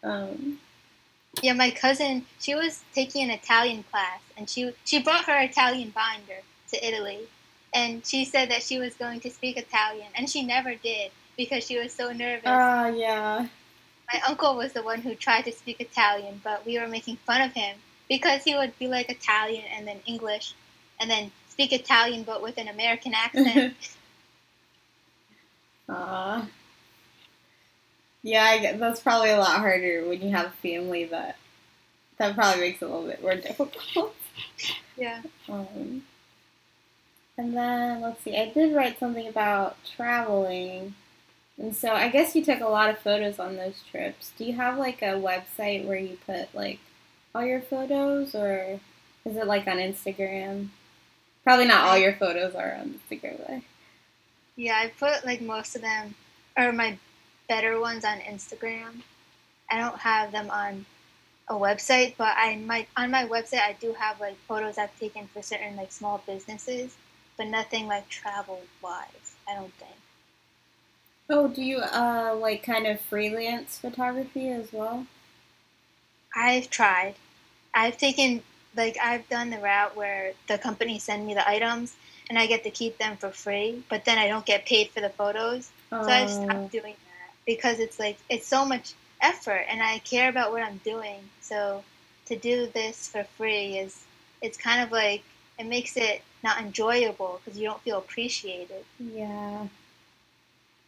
Um, 0.04 0.60
Yeah, 1.42 1.54
my 1.54 1.72
cousin, 1.72 2.26
she 2.40 2.56
was 2.56 2.84
taking 2.94 3.24
an 3.24 3.32
Italian 3.32 3.84
class, 3.84 4.20
and 4.38 4.50
she 4.50 4.74
she 4.84 5.02
brought 5.02 5.26
her 5.26 5.40
Italian 5.40 5.92
binder 5.92 6.42
to 6.76 6.88
Italy, 6.88 7.20
and 7.74 8.06
she 8.06 8.26
said 8.26 8.50
that 8.52 8.64
she 8.64 8.80
was 8.80 8.94
going 8.96 9.20
to 9.22 9.30
speak 9.30 9.58
Italian, 9.58 10.08
and 10.16 10.30
she 10.30 10.44
never 10.44 10.76
did 10.76 11.12
because 11.38 11.66
she 11.66 11.78
was 11.78 11.92
so 11.94 12.12
nervous. 12.12 12.44
Ah, 12.46 12.88
yeah. 12.88 13.48
my 14.14 14.22
uncle 14.28 14.56
was 14.56 14.74
the 14.74 14.84
one 14.84 15.02
who 15.02 15.16
tried 15.16 15.44
to 15.44 15.52
speak 15.52 15.80
Italian, 15.80 16.42
but 16.44 16.66
we 16.66 16.80
were 16.80 16.88
making 16.88 17.18
fun 17.18 17.42
of 17.42 17.54
him 17.54 17.78
because 18.08 18.44
he 18.44 18.56
would 18.56 18.78
be 18.80 18.88
like 18.88 19.10
Italian 19.10 19.64
and 19.76 19.88
then 19.88 20.00
English, 20.06 20.54
and 21.00 21.10
then 21.10 21.32
speak 21.50 21.74
Italian 21.74 22.24
but 22.24 22.42
with 22.42 22.58
an 22.58 22.68
American 22.68 23.14
accent. 23.16 23.76
Aw. 25.90 26.48
Yeah, 28.24 28.44
I 28.44 28.58
get, 28.58 28.80
that's 28.80 29.02
probably 29.02 29.30
a 29.30 29.38
lot 29.38 29.60
harder 29.60 30.08
when 30.08 30.20
you 30.22 30.32
have 30.32 30.52
family 30.56 31.06
that 31.06 31.38
that 32.18 32.34
probably 32.34 32.62
makes 32.62 32.82
it 32.82 32.86
a 32.86 32.88
little 32.88 33.08
bit 33.08 33.22
more 33.22 33.36
difficult. 33.50 34.16
yeah. 34.98 35.22
Um, 35.48 36.04
and 37.38 37.56
then 37.56 38.02
let's 38.02 38.24
see, 38.24 38.38
I 38.38 38.50
did 38.50 38.76
write 38.76 39.00
something 39.00 39.28
about 39.28 39.78
traveling, 39.86 40.96
and 41.58 41.76
so 41.76 41.92
I 41.92 42.10
guess 42.10 42.36
you 42.36 42.44
took 42.44 42.62
a 42.62 42.68
lot 42.68 42.90
of 42.90 43.00
photos 43.00 43.40
on 43.40 43.56
those 43.58 43.82
trips. 43.90 44.32
Do 44.38 44.46
you 44.46 44.54
have 44.54 44.78
like 44.78 45.02
a 45.02 45.20
website 45.20 45.86
where 45.86 45.98
you 45.98 46.18
put 46.26 46.54
like 46.56 46.80
all 47.34 47.46
your 47.46 47.62
photos, 47.62 48.36
or 48.36 48.80
Is 49.26 49.36
it 49.36 49.48
like 49.48 49.68
on 49.68 49.78
Instagram? 49.78 50.70
Probably 51.44 51.66
not 51.66 51.86
all 51.86 51.98
your 51.98 52.14
photos 52.14 52.54
are 52.56 52.76
on 52.80 53.00
Instagram. 53.10 53.40
But... 53.46 53.62
Yeah, 54.56 54.78
I 54.78 54.92
put 55.00 55.26
like 55.26 55.42
most 55.42 55.76
of 55.76 55.82
them, 55.82 56.16
or 56.58 56.72
my 56.72 56.98
better 57.50 57.80
ones 57.80 58.06
on 58.06 58.20
Instagram. 58.20 59.02
I 59.70 59.80
don't 59.80 59.98
have 59.98 60.32
them 60.32 60.50
on 60.52 60.86
a 61.48 61.56
website, 61.56 62.14
but 62.18 62.34
I 62.38 62.58
might 62.58 62.88
on 62.96 63.12
my 63.12 63.26
website 63.26 63.62
I 63.62 63.76
do 63.80 63.94
have 63.94 64.20
like 64.20 64.38
photos 64.48 64.78
I've 64.78 64.98
taken 65.00 65.28
for 65.34 65.42
certain 65.42 65.76
like 65.76 65.92
small 65.92 66.24
businesses, 66.28 66.96
but 67.38 67.48
nothing 67.48 67.88
like 67.88 68.10
travel 68.10 68.62
wise. 68.82 69.36
I 69.48 69.56
don't 69.56 69.74
think. 69.74 69.92
Oh, 71.30 71.48
do 71.48 71.64
you 71.64 71.80
uh 71.80 72.36
like 72.40 72.64
kind 72.64 72.86
of 72.86 73.00
freelance 73.02 73.78
photography 73.78 74.50
as 74.50 74.72
well? 74.72 75.08
I've 76.36 76.70
tried. 76.70 77.16
I've 77.74 77.98
taken 77.98 78.42
like 78.76 78.98
I've 79.02 79.28
done 79.30 79.50
the 79.50 79.60
route 79.60 79.96
where 79.96 80.34
the 80.48 80.58
company 80.58 81.00
send 81.00 81.26
me 81.26 81.34
the 81.34 81.48
items 81.48 81.96
and 82.30 82.38
I 82.38 82.48
get 82.48 82.64
to 82.64 82.72
keep 82.72 82.98
them 82.98 83.18
for 83.18 83.30
free, 83.30 83.84
but 83.90 84.06
then 84.06 84.18
I 84.18 84.28
don't 84.28 84.46
get 84.46 84.66
paid 84.66 84.90
for 84.90 85.02
the 85.02 85.10
photos. 85.10 85.70
Oh. 85.92 86.04
So 86.04 86.12
I've 86.12 86.30
stopped 86.30 86.72
doing 86.72 86.94
that 86.94 87.34
because 87.46 87.80
it's 87.80 88.00
like 88.00 88.18
it's 88.30 88.48
so 88.48 88.66
much 88.66 88.94
effort 89.22 89.66
and 89.70 89.82
I 89.82 90.00
care 90.00 90.30
about 90.30 90.52
what 90.52 90.62
I'm 90.62 90.80
doing. 90.84 91.20
So 91.42 91.84
to 92.28 92.36
do 92.36 92.68
this 92.68 93.08
for 93.08 93.24
free 93.38 93.78
is 93.78 94.04
it's 94.42 94.58
kind 94.58 94.82
of 94.82 94.92
like 94.92 95.24
it 95.58 95.66
makes 95.66 95.98
it 95.98 96.22
not 96.44 96.60
enjoyable 96.60 97.40
because 97.44 97.60
you 97.60 97.68
don't 97.68 97.82
feel 97.82 97.98
appreciated. 97.98 98.84
Yeah. 99.00 99.68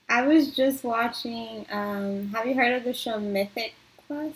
I 0.10 0.26
was 0.26 0.56
just 0.56 0.84
watching. 0.84 1.66
Um, 1.70 2.30
have 2.30 2.46
you 2.46 2.56
heard 2.56 2.74
of 2.74 2.84
the 2.84 2.94
show 2.94 3.20
Mythic 3.20 3.74
Quest? 4.08 4.36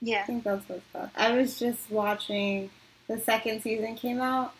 Yeah, 0.00 0.20
I 0.20 0.24
think 0.24 0.44
that's 0.44 0.68
what 0.68 0.78
it's 0.78 0.86
called. 0.92 1.10
I 1.16 1.36
was 1.36 1.58
just 1.58 1.90
watching. 1.90 2.70
The 3.06 3.18
second 3.18 3.62
season 3.62 3.96
came 3.96 4.20
out, 4.20 4.54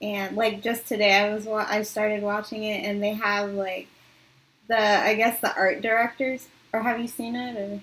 and 0.00 0.34
like 0.34 0.62
just 0.62 0.86
today, 0.86 1.14
I 1.14 1.34
was 1.34 1.46
I 1.46 1.82
started 1.82 2.22
watching 2.22 2.64
it, 2.64 2.84
and 2.84 3.02
they 3.02 3.12
have 3.12 3.52
like 3.52 3.88
the 4.68 4.80
I 4.80 5.14
guess 5.14 5.40
the 5.40 5.54
art 5.54 5.82
directors. 5.82 6.48
Or 6.72 6.82
have 6.82 7.00
you 7.00 7.08
seen 7.08 7.36
it? 7.36 7.56
Or 7.56 7.80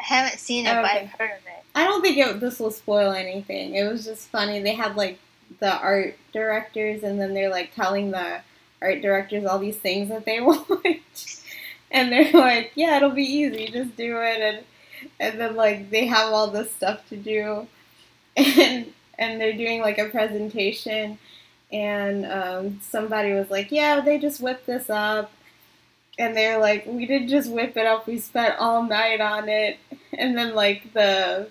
I 0.00 0.02
haven't 0.02 0.38
seen 0.38 0.66
it, 0.66 0.70
okay. 0.70 0.82
but 0.82 0.90
I've 0.90 1.10
heard 1.10 1.38
of 1.38 1.46
it. 1.46 1.64
I 1.74 1.84
don't 1.84 2.02
think 2.02 2.18
it, 2.18 2.40
this 2.40 2.60
will 2.60 2.70
spoil 2.70 3.12
anything. 3.12 3.74
It 3.74 3.90
was 3.90 4.04
just 4.04 4.28
funny. 4.28 4.60
They 4.60 4.74
had 4.74 4.96
like 4.96 5.18
the 5.60 5.72
art 5.72 6.16
directors, 6.32 7.02
and 7.02 7.20
then 7.20 7.34
they're 7.34 7.50
like 7.50 7.74
telling 7.74 8.10
the 8.10 8.40
art 8.82 9.02
directors 9.02 9.44
all 9.44 9.58
these 9.58 9.76
things 9.76 10.08
that 10.10 10.24
they 10.24 10.40
want, 10.42 11.42
and 11.90 12.12
they're 12.12 12.32
like, 12.32 12.72
"Yeah, 12.74 12.96
it'll 12.96 13.10
be 13.10 13.22
easy. 13.24 13.68
Just 13.68 13.96
do 13.96 14.18
it." 14.18 14.40
And 14.40 14.64
and 15.20 15.40
then 15.40 15.56
like 15.56 15.90
they 15.90 16.06
have 16.06 16.32
all 16.32 16.48
this 16.48 16.72
stuff 16.72 17.08
to 17.08 17.16
do, 17.16 17.66
and 18.36 18.92
and 19.18 19.40
they're 19.40 19.56
doing 19.56 19.80
like 19.80 19.98
a 19.98 20.08
presentation, 20.08 21.18
and 21.72 22.26
um, 22.26 22.80
somebody 22.82 23.32
was 23.32 23.50
like, 23.50 23.70
"Yeah, 23.72 24.00
they 24.00 24.18
just 24.18 24.40
whipped 24.40 24.66
this 24.66 24.90
up." 24.90 25.32
And 26.18 26.36
they're 26.36 26.58
like, 26.58 26.86
we 26.86 27.06
didn't 27.06 27.28
just 27.28 27.50
whip 27.50 27.76
it 27.76 27.86
up. 27.86 28.06
We 28.06 28.18
spent 28.18 28.56
all 28.58 28.82
night 28.84 29.20
on 29.20 29.48
it. 29.48 29.78
And 30.16 30.36
then 30.38 30.54
like 30.54 30.92
the 30.92 31.48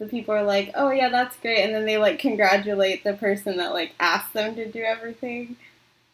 the 0.00 0.06
people 0.06 0.34
are 0.34 0.42
like, 0.42 0.72
"Oh 0.74 0.90
yeah, 0.90 1.10
that's 1.10 1.36
great," 1.36 1.62
and 1.62 1.74
then 1.74 1.84
they 1.86 1.98
like 1.98 2.18
congratulate 2.18 3.04
the 3.04 3.12
person 3.14 3.58
that 3.58 3.72
like 3.72 3.94
asked 4.00 4.32
them 4.32 4.56
to 4.56 4.66
do 4.66 4.82
everything. 4.82 5.56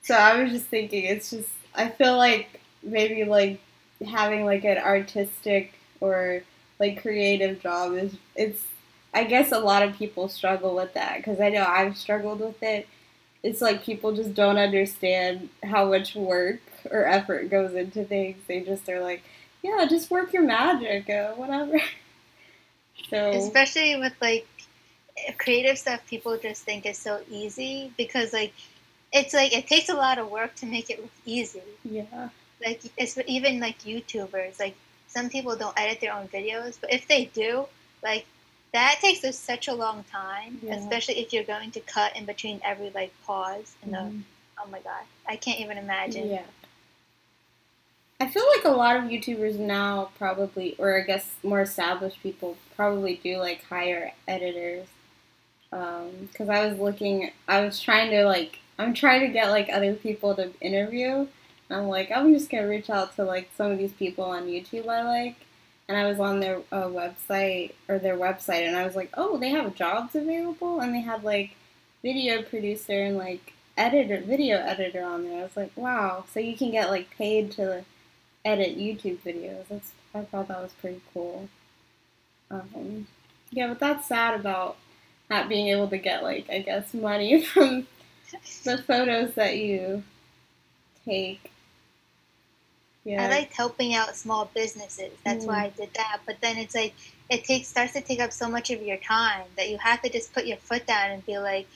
So 0.03 0.15
I 0.15 0.43
was 0.43 0.53
just 0.53 0.67
thinking, 0.67 1.05
it's 1.05 1.31
just 1.31 1.51
I 1.75 1.89
feel 1.89 2.17
like 2.19 2.61
maybe 2.83 3.25
like 3.25 3.61
having 4.07 4.45
like 4.45 4.65
an 4.65 4.79
artistic 4.79 5.73
or 6.01 6.43
like 6.79 7.01
creative 7.03 7.61
job 7.63 7.95
is 7.95 8.15
it's 8.35 8.65
I 9.15 9.25
guess 9.25 9.53
a 9.53 9.59
lot 9.61 9.83
of 9.83 9.97
people 9.97 10.29
struggle 10.29 10.75
with 10.77 10.95
that 10.95 11.19
because 11.19 11.41
I 11.41 11.49
know 11.51 11.65
I've 11.65 11.97
struggled 11.97 12.41
with 12.41 12.63
it. 12.63 12.89
It's 13.43 13.63
like 13.63 13.85
people 13.85 14.13
just 14.15 14.35
don't 14.35 14.59
understand 14.59 15.49
how 15.63 15.87
much 15.89 16.15
work 16.17 16.61
or 16.91 17.07
effort 17.07 17.51
goes 17.51 17.75
into 17.75 18.05
things. 18.05 18.39
They 18.49 18.61
just 18.61 18.89
are 18.89 19.01
like, 19.01 19.23
yeah, 19.63 19.87
just 19.89 20.11
work 20.11 20.33
your 20.33 20.43
magic, 20.43 21.09
or 21.09 21.35
whatever. 21.37 21.81
so 23.11 23.31
especially 23.31 23.97
with 23.97 24.15
like 24.21 24.47
creative 25.39 25.79
stuff, 25.79 26.01
people 26.07 26.37
just 26.39 26.63
think 26.63 26.87
is 26.87 26.99
so 26.99 27.21
easy 27.31 27.93
because 27.97 28.33
like 28.33 28.53
it's 29.13 29.33
like 29.33 29.57
it 29.57 29.67
takes 29.67 29.89
a 29.89 29.95
lot 29.95 30.19
of 30.19 30.31
work 30.31 30.55
to 30.57 30.67
make 30.67 30.91
it 30.91 31.01
look 31.01 31.11
easy. 31.25 31.63
Yeah. 31.85 32.29
Like 32.65 32.83
it's 32.97 33.19
even 33.27 33.61
like 33.61 33.79
YouTubers, 33.81 34.59
like 34.59 34.77
some 35.09 35.29
people 35.31 35.57
don't 35.57 35.79
edit 35.79 36.01
their 36.01 36.15
own 36.15 36.29
videos, 36.29 36.79
but 36.81 36.93
if 36.93 37.07
they 37.09 37.27
do, 37.27 37.67
like 38.03 38.27
that 38.73 38.99
takes 39.01 39.25
us 39.25 39.39
such 39.39 39.69
a 39.69 39.75
long 39.75 40.05
time, 40.11 40.59
yeah. 40.63 40.75
especially 40.77 41.19
if 41.19 41.33
you're 41.33 41.45
going 41.45 41.71
to 41.73 41.81
cut 41.81 42.17
in 42.17 42.25
between 42.25 42.61
every 42.65 42.91
like 42.91 43.13
pause 43.25 43.75
and 43.83 43.93
mm-hmm. 43.93 44.19
the 44.19 44.23
oh 44.63 44.69
my 44.71 44.81
god, 44.81 45.03
I 45.29 45.37
can't 45.37 45.61
even 45.61 45.79
imagine. 45.79 46.31
Yeah. 46.31 46.43
I 48.19 48.29
feel 48.29 48.45
like 48.57 48.65
a 48.65 48.71
lot 48.71 48.97
of 48.97 49.05
YouTubers 49.05 49.59
now 49.59 50.11
probably, 50.17 50.75
or 50.79 50.99
I 50.99 51.05
guess 51.05 51.35
more 51.43 51.61
established 51.61 52.23
people 52.23 52.57
probably 52.77 53.21
do 53.23 53.39
like 53.39 53.65
hire 53.65 54.13
editors. 54.29 54.87
Because 55.71 56.49
um, 56.49 56.51
I 56.51 56.67
was 56.67 56.79
looking, 56.79 57.31
I 57.49 57.61
was 57.61 57.81
trying 57.81 58.11
to 58.11 58.25
like 58.25 58.61
I'm 58.79 58.95
trying 58.95 59.21
to 59.21 59.29
get 59.29 59.51
like 59.51 59.69
other 59.73 59.95
people 59.95 60.35
to 60.35 60.53
interview. 60.61 61.27
I'm 61.71 61.89
like, 61.89 62.11
I'm 62.11 62.33
just 62.33 62.51
gonna 62.51 62.69
reach 62.69 62.91
out 62.91 63.17
to 63.17 63.25
like 63.25 63.51
some 63.57 63.73
of 63.73 63.79
these 63.79 63.93
people 63.93 64.25
on 64.25 64.47
YouTube 64.47 64.89
I 64.89 65.03
like, 65.03 65.37
and 65.89 65.97
I 65.97 66.07
was 66.07 66.21
on 66.21 66.41
their 66.41 66.59
uh, 66.71 66.85
website 66.85 67.73
or 67.89 67.99
their 67.99 68.17
website, 68.17 68.67
and 68.67 68.77
I 68.77 68.85
was 68.85 68.95
like, 68.95 69.11
oh, 69.15 69.39
they 69.39 69.51
have 69.51 69.75
jobs 69.75 70.15
available, 70.15 70.81
and 70.81 70.95
they 70.95 71.01
had 71.01 71.25
like 71.25 71.57
video 72.03 72.43
producer 72.43 73.05
and 73.05 73.17
like 73.17 73.55
editor, 73.77 74.21
video 74.21 74.59
editor 74.59 75.03
on 75.03 75.25
there. 75.25 75.41
I 75.41 75.43
was 75.43 75.57
like, 75.57 75.73
wow, 75.77 76.25
so 76.33 76.39
you 76.39 76.57
can 76.57 76.71
get 76.71 76.91
like 76.91 77.11
paid 77.11 77.51
to 77.53 77.85
edit 78.45 78.79
YouTube 78.79 79.19
videos. 79.19 79.65
That's 79.69 79.93
I 80.15 80.23
thought 80.23 80.49
that 80.49 80.63
was 80.63 80.73
pretty 80.73 81.01
cool. 81.13 81.49
Um, 82.51 83.07
yeah, 83.51 83.69
but 83.69 83.79
that's 83.79 84.09
sad 84.09 84.39
about 84.39 84.77
not 85.31 85.49
being 85.49 85.69
able 85.69 85.89
to 85.89 85.99
get 85.99 86.23
like 86.23 86.49
I 86.51 86.61
guess 86.61 86.95
money 86.95 87.43
from 87.45 87.87
the 88.65 88.79
photos 88.79 89.35
that 89.35 89.57
you 89.57 90.03
take. 91.05 91.51
Yeah. 93.05 93.25
I 93.25 93.29
liked 93.29 93.57
helping 93.57 93.95
out 93.95 94.17
small 94.17 94.51
businesses. 94.53 95.13
That's 95.25 95.45
mm. 95.45 95.49
why 95.49 95.65
I 95.67 95.69
did 95.71 95.91
that. 95.95 96.21
But 96.27 96.41
then 96.41 96.57
it's 96.59 96.75
like 96.75 96.93
it 97.31 97.45
takes 97.45 97.69
starts 97.69 97.93
to 97.93 98.01
take 98.01 98.21
up 98.21 98.33
so 98.33 98.49
much 98.49 98.71
of 98.71 98.83
your 98.83 98.97
time 98.97 99.45
that 99.57 99.71
you 99.71 99.79
have 99.79 100.03
to 100.03 100.09
just 100.09 100.33
put 100.33 100.47
your 100.47 100.57
foot 100.57 100.87
down 100.87 101.13
and 101.13 101.25
be 101.25 101.39
like, 101.39 101.69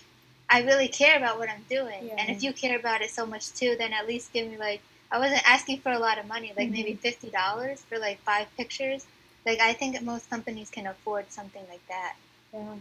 I 0.48 0.62
really 0.62 0.88
care 0.88 1.16
about 1.16 1.38
what 1.38 1.48
I'm 1.48 1.64
doing. 1.70 2.08
Yeah. 2.08 2.16
And 2.18 2.36
if 2.36 2.42
you 2.42 2.52
care 2.52 2.76
about 2.76 3.02
it 3.02 3.10
so 3.10 3.24
much 3.24 3.52
too, 3.52 3.76
then 3.78 3.92
at 3.92 4.08
least 4.08 4.32
give 4.32 4.48
me 4.48 4.58
like 4.58 4.80
I 5.12 5.18
wasn't 5.18 5.48
asking 5.48 5.80
for 5.80 5.92
a 5.92 5.98
lot 5.98 6.18
of 6.18 6.26
money, 6.26 6.52
like 6.56 6.66
mm-hmm. 6.66 6.72
maybe 6.72 6.94
fifty 6.94 7.30
dollars 7.30 7.80
for 7.88 7.98
like 7.98 8.20
five 8.22 8.46
pictures. 8.56 9.06
Like 9.46 9.60
I 9.60 9.72
think 9.72 10.00
most 10.02 10.28
companies 10.28 10.70
can 10.70 10.86
afford 10.86 11.30
something 11.30 11.62
like 11.68 11.86
that. 11.88 12.16
Yeah. 12.52 12.74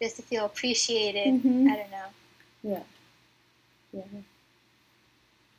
Just 0.00 0.16
to 0.16 0.22
feel 0.22 0.44
appreciated. 0.44 1.34
Mm-hmm. 1.34 1.68
I 1.68 1.76
don't 1.76 1.90
know. 1.90 2.06
Yeah. 2.62 2.82
Yeah. 3.92 4.20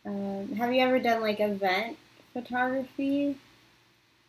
Um, 0.05 0.55
have 0.55 0.73
you 0.73 0.81
ever 0.81 0.99
done 0.99 1.21
like 1.21 1.39
event 1.39 1.97
photography? 2.33 3.37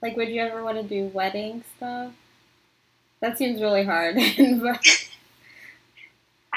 Like, 0.01 0.17
would 0.17 0.29
you 0.29 0.41
ever 0.41 0.63
want 0.63 0.77
to 0.79 0.83
do 0.83 1.07
wedding 1.09 1.65
stuff? 1.77 2.13
That 3.21 3.37
seems 3.37 3.61
really 3.61 3.85
hard. 3.85 4.17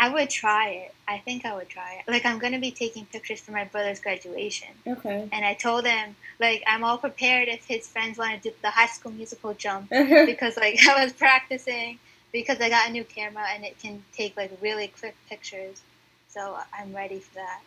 I 0.02 0.10
would 0.10 0.32
try 0.32 0.70
it. 0.70 0.96
I 1.08 1.20
think 1.20 1.46
I 1.46 1.54
would 1.54 1.70
try 1.70 2.00
it. 2.00 2.12
Like, 2.12 2.26
I'm 2.26 2.40
to 2.40 2.58
be 2.58 2.72
taking 2.72 3.06
pictures 3.06 3.40
for 3.40 3.52
my 3.52 3.66
brother's 3.66 4.00
graduation. 4.00 4.70
Okay. 4.88 5.30
And 5.32 5.46
I 5.46 5.54
told 5.54 5.86
him, 5.86 6.16
like, 6.40 6.64
I'm 6.66 6.84
all 6.84 6.98
prepared 6.98 7.48
if 7.50 7.68
his 7.68 7.88
friends 7.88 8.18
want 8.18 8.42
to 8.42 8.50
do 8.50 8.56
the 8.64 8.72
high 8.72 8.88
school 8.88 9.12
musical 9.12 9.54
jump 9.54 9.90
because, 9.92 10.58
like, 10.58 10.80
I 10.90 11.04
was 11.04 11.14
practicing 11.14 12.00
because 12.32 12.60
I 12.60 12.70
got 12.70 12.90
a 12.90 12.92
new 12.92 13.04
camera 13.04 13.46
and 13.54 13.64
it 13.64 13.78
can 13.78 14.04
take, 14.12 14.36
like, 14.36 14.52
really 14.60 14.88
quick 14.88 15.16
pictures. 15.30 15.84
So 16.30 16.58
I'm 16.74 16.96
ready 16.96 17.20
for 17.20 17.36
that. 17.36 17.62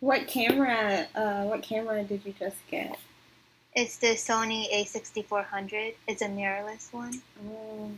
What 0.00 0.28
camera? 0.28 1.06
Uh, 1.14 1.44
what 1.44 1.62
camera 1.62 2.04
did 2.04 2.20
you 2.26 2.34
just 2.38 2.58
get? 2.70 2.98
It's 3.74 3.96
the 3.96 4.08
Sony 4.08 4.70
A6400. 4.74 5.94
It's 6.06 6.20
a 6.20 6.26
mirrorless 6.26 6.92
one. 6.92 7.22
Oh. 7.48 7.92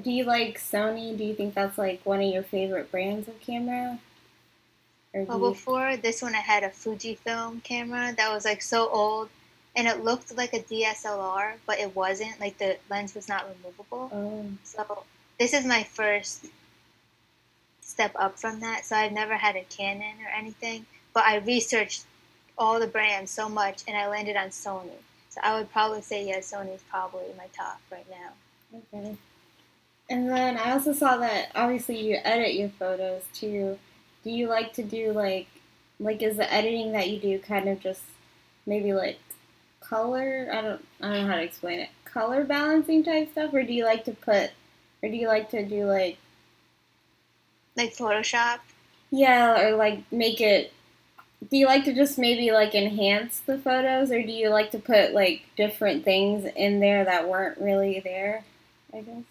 Do 0.00 0.10
you 0.10 0.24
like 0.24 0.58
Sony? 0.58 1.16
Do 1.16 1.24
you 1.24 1.34
think 1.34 1.54
that's 1.54 1.76
like 1.76 2.00
one 2.04 2.20
of 2.20 2.32
your 2.32 2.42
favorite 2.42 2.90
brands 2.90 3.28
of 3.28 3.38
camera? 3.40 3.98
well, 5.14 5.38
you... 5.38 5.48
before 5.50 5.96
this 5.96 6.22
one, 6.22 6.34
I 6.34 6.40
had 6.40 6.62
a 6.62 6.70
Fujifilm 6.70 7.62
camera 7.62 8.14
that 8.16 8.32
was 8.32 8.44
like 8.44 8.62
so 8.62 8.88
old, 8.88 9.28
and 9.76 9.86
it 9.86 10.02
looked 10.02 10.34
like 10.36 10.54
a 10.54 10.60
DSLR, 10.60 11.54
but 11.66 11.78
it 11.78 11.94
wasn't. 11.94 12.40
Like 12.40 12.58
the 12.58 12.78
lens 12.88 13.14
was 13.14 13.28
not 13.28 13.46
removable. 13.56 14.10
Oh. 14.12 14.46
So 14.64 15.04
this 15.38 15.52
is 15.52 15.66
my 15.66 15.82
first 15.82 16.46
step 17.80 18.12
up 18.16 18.38
from 18.38 18.60
that. 18.60 18.86
So 18.86 18.96
I've 18.96 19.12
never 19.12 19.34
had 19.34 19.56
a 19.56 19.64
Canon 19.64 20.16
or 20.24 20.30
anything, 20.34 20.86
but 21.12 21.24
I 21.24 21.36
researched 21.36 22.04
all 22.56 22.80
the 22.80 22.86
brands 22.86 23.30
so 23.30 23.48
much 23.48 23.82
and 23.86 23.96
I 23.96 24.08
landed 24.08 24.36
on 24.36 24.48
Sony. 24.48 24.90
So 25.30 25.40
I 25.42 25.56
would 25.56 25.70
probably 25.72 26.02
say 26.02 26.26
yeah, 26.26 26.38
Sony's 26.38 26.82
probably 26.90 27.24
my 27.36 27.46
top 27.56 27.80
right 27.90 28.06
now. 28.10 28.78
Okay. 28.94 29.16
And 30.12 30.28
then 30.28 30.58
I 30.58 30.72
also 30.72 30.92
saw 30.92 31.16
that 31.16 31.52
obviously 31.54 31.98
you 31.98 32.18
edit 32.22 32.52
your 32.52 32.68
photos 32.68 33.22
too. 33.32 33.78
Do 34.22 34.30
you 34.30 34.46
like 34.46 34.74
to 34.74 34.82
do 34.82 35.10
like 35.10 35.48
like 35.98 36.20
is 36.20 36.36
the 36.36 36.52
editing 36.52 36.92
that 36.92 37.08
you 37.08 37.18
do 37.18 37.38
kind 37.38 37.66
of 37.66 37.80
just 37.80 38.02
maybe 38.66 38.92
like 38.92 39.18
color? 39.80 40.50
I 40.52 40.60
don't 40.60 40.84
I 41.00 41.08
don't 41.08 41.22
know 41.22 41.26
how 41.28 41.36
to 41.36 41.42
explain 41.42 41.80
it. 41.80 41.88
Color 42.04 42.44
balancing 42.44 43.02
type 43.02 43.32
stuff, 43.32 43.54
or 43.54 43.62
do 43.62 43.72
you 43.72 43.86
like 43.86 44.04
to 44.04 44.12
put, 44.12 44.50
or 45.02 45.08
do 45.08 45.16
you 45.16 45.28
like 45.28 45.48
to 45.48 45.64
do 45.64 45.86
like 45.86 46.18
like 47.74 47.94
Photoshop? 47.94 48.58
Yeah, 49.10 49.62
or 49.62 49.76
like 49.76 50.00
make 50.12 50.42
it. 50.42 50.74
Do 51.50 51.56
you 51.56 51.64
like 51.64 51.84
to 51.86 51.94
just 51.94 52.18
maybe 52.18 52.52
like 52.52 52.74
enhance 52.74 53.40
the 53.40 53.56
photos, 53.56 54.10
or 54.10 54.22
do 54.22 54.30
you 54.30 54.50
like 54.50 54.72
to 54.72 54.78
put 54.78 55.14
like 55.14 55.44
different 55.56 56.04
things 56.04 56.44
in 56.54 56.80
there 56.80 57.02
that 57.02 57.30
weren't 57.30 57.56
really 57.56 58.00
there? 58.00 58.44
I 58.92 59.00
guess. 59.00 59.22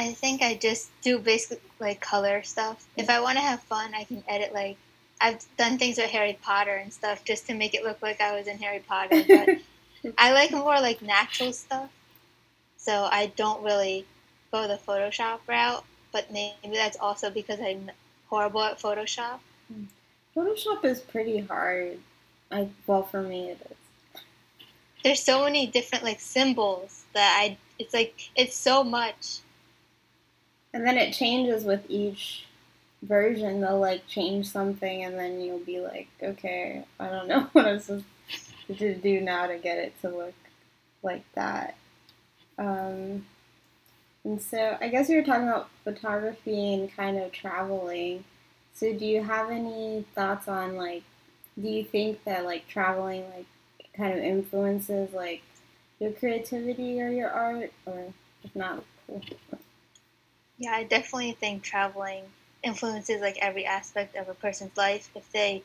I 0.00 0.14
think 0.14 0.40
I 0.40 0.54
just 0.54 0.88
do 1.02 1.18
basically 1.18 1.60
like 1.78 2.00
color 2.00 2.42
stuff. 2.42 2.86
If 2.96 3.10
I 3.10 3.20
want 3.20 3.36
to 3.36 3.42
have 3.42 3.60
fun, 3.60 3.94
I 3.94 4.04
can 4.04 4.24
edit 4.26 4.54
like 4.54 4.78
I've 5.20 5.44
done 5.58 5.76
things 5.76 5.98
with 5.98 6.08
Harry 6.08 6.38
Potter 6.40 6.74
and 6.74 6.90
stuff 6.90 7.22
just 7.22 7.46
to 7.48 7.54
make 7.54 7.74
it 7.74 7.84
look 7.84 8.00
like 8.00 8.18
I 8.22 8.34
was 8.34 8.46
in 8.46 8.56
Harry 8.58 8.82
Potter. 8.88 9.22
But 9.28 10.12
I 10.18 10.32
like 10.32 10.52
more 10.52 10.80
like 10.80 11.02
natural 11.02 11.52
stuff, 11.52 11.90
so 12.78 13.08
I 13.12 13.30
don't 13.36 13.62
really 13.62 14.06
go 14.50 14.66
the 14.66 14.78
Photoshop 14.78 15.40
route. 15.46 15.84
But 16.12 16.32
maybe 16.32 16.56
that's 16.72 16.96
also 16.98 17.30
because 17.30 17.60
I'm 17.60 17.90
horrible 18.30 18.62
at 18.62 18.78
Photoshop. 18.80 19.40
Photoshop 20.34 20.82
is 20.82 21.00
pretty 21.00 21.40
hard. 21.40 21.98
I 22.50 22.70
well 22.86 23.02
for 23.02 23.20
me 23.20 23.50
it 23.50 23.60
is. 23.70 24.22
There's 25.04 25.22
so 25.22 25.44
many 25.44 25.66
different 25.66 26.04
like 26.04 26.20
symbols 26.20 27.04
that 27.12 27.36
I. 27.38 27.58
It's 27.78 27.92
like 27.92 28.30
it's 28.34 28.56
so 28.56 28.82
much 28.82 29.40
and 30.72 30.86
then 30.86 30.96
it 30.96 31.12
changes 31.12 31.64
with 31.64 31.84
each 31.88 32.46
version. 33.02 33.60
They'll 33.60 33.78
like 33.80 34.06
change 34.06 34.46
something, 34.48 35.04
and 35.04 35.18
then 35.18 35.40
you'll 35.40 35.58
be 35.58 35.80
like, 35.80 36.08
okay, 36.22 36.84
I 36.98 37.08
don't 37.08 37.28
know 37.28 37.40
what 37.52 37.66
I'm 37.66 37.80
supposed 37.80 38.04
to 38.78 38.94
do 38.94 39.20
now 39.20 39.46
to 39.46 39.58
get 39.58 39.78
it 39.78 40.00
to 40.02 40.08
look 40.08 40.34
like 41.02 41.24
that. 41.34 41.76
Um, 42.58 43.26
and 44.24 44.40
so 44.40 44.76
I 44.80 44.88
guess 44.88 45.08
you 45.08 45.16
were 45.16 45.24
talking 45.24 45.48
about 45.48 45.70
photography 45.82 46.74
and 46.74 46.94
kind 46.94 47.18
of 47.18 47.32
traveling. 47.32 48.24
So 48.74 48.92
do 48.92 49.04
you 49.06 49.22
have 49.22 49.50
any 49.50 50.04
thoughts 50.14 50.46
on 50.46 50.76
like, 50.76 51.02
do 51.60 51.68
you 51.68 51.84
think 51.84 52.22
that 52.24 52.44
like 52.44 52.68
traveling 52.68 53.24
like 53.34 53.46
kind 53.96 54.12
of 54.16 54.24
influences 54.24 55.12
like 55.12 55.42
your 55.98 56.12
creativity 56.12 57.00
or 57.00 57.10
your 57.10 57.30
art, 57.30 57.72
or 57.86 58.12
if 58.42 58.56
not, 58.56 58.82
cool. 59.06 59.22
Yeah, 60.60 60.70
I 60.76 60.84
definitely 60.84 61.32
think 61.32 61.64
traveling 61.64 62.32
influences 62.62 63.20
like 63.20 63.36
every 63.40 63.66
aspect 63.66 64.14
of 64.14 64.28
a 64.28 64.34
person's 64.34 64.76
life 64.76 65.10
if 65.16 65.28
they 65.32 65.64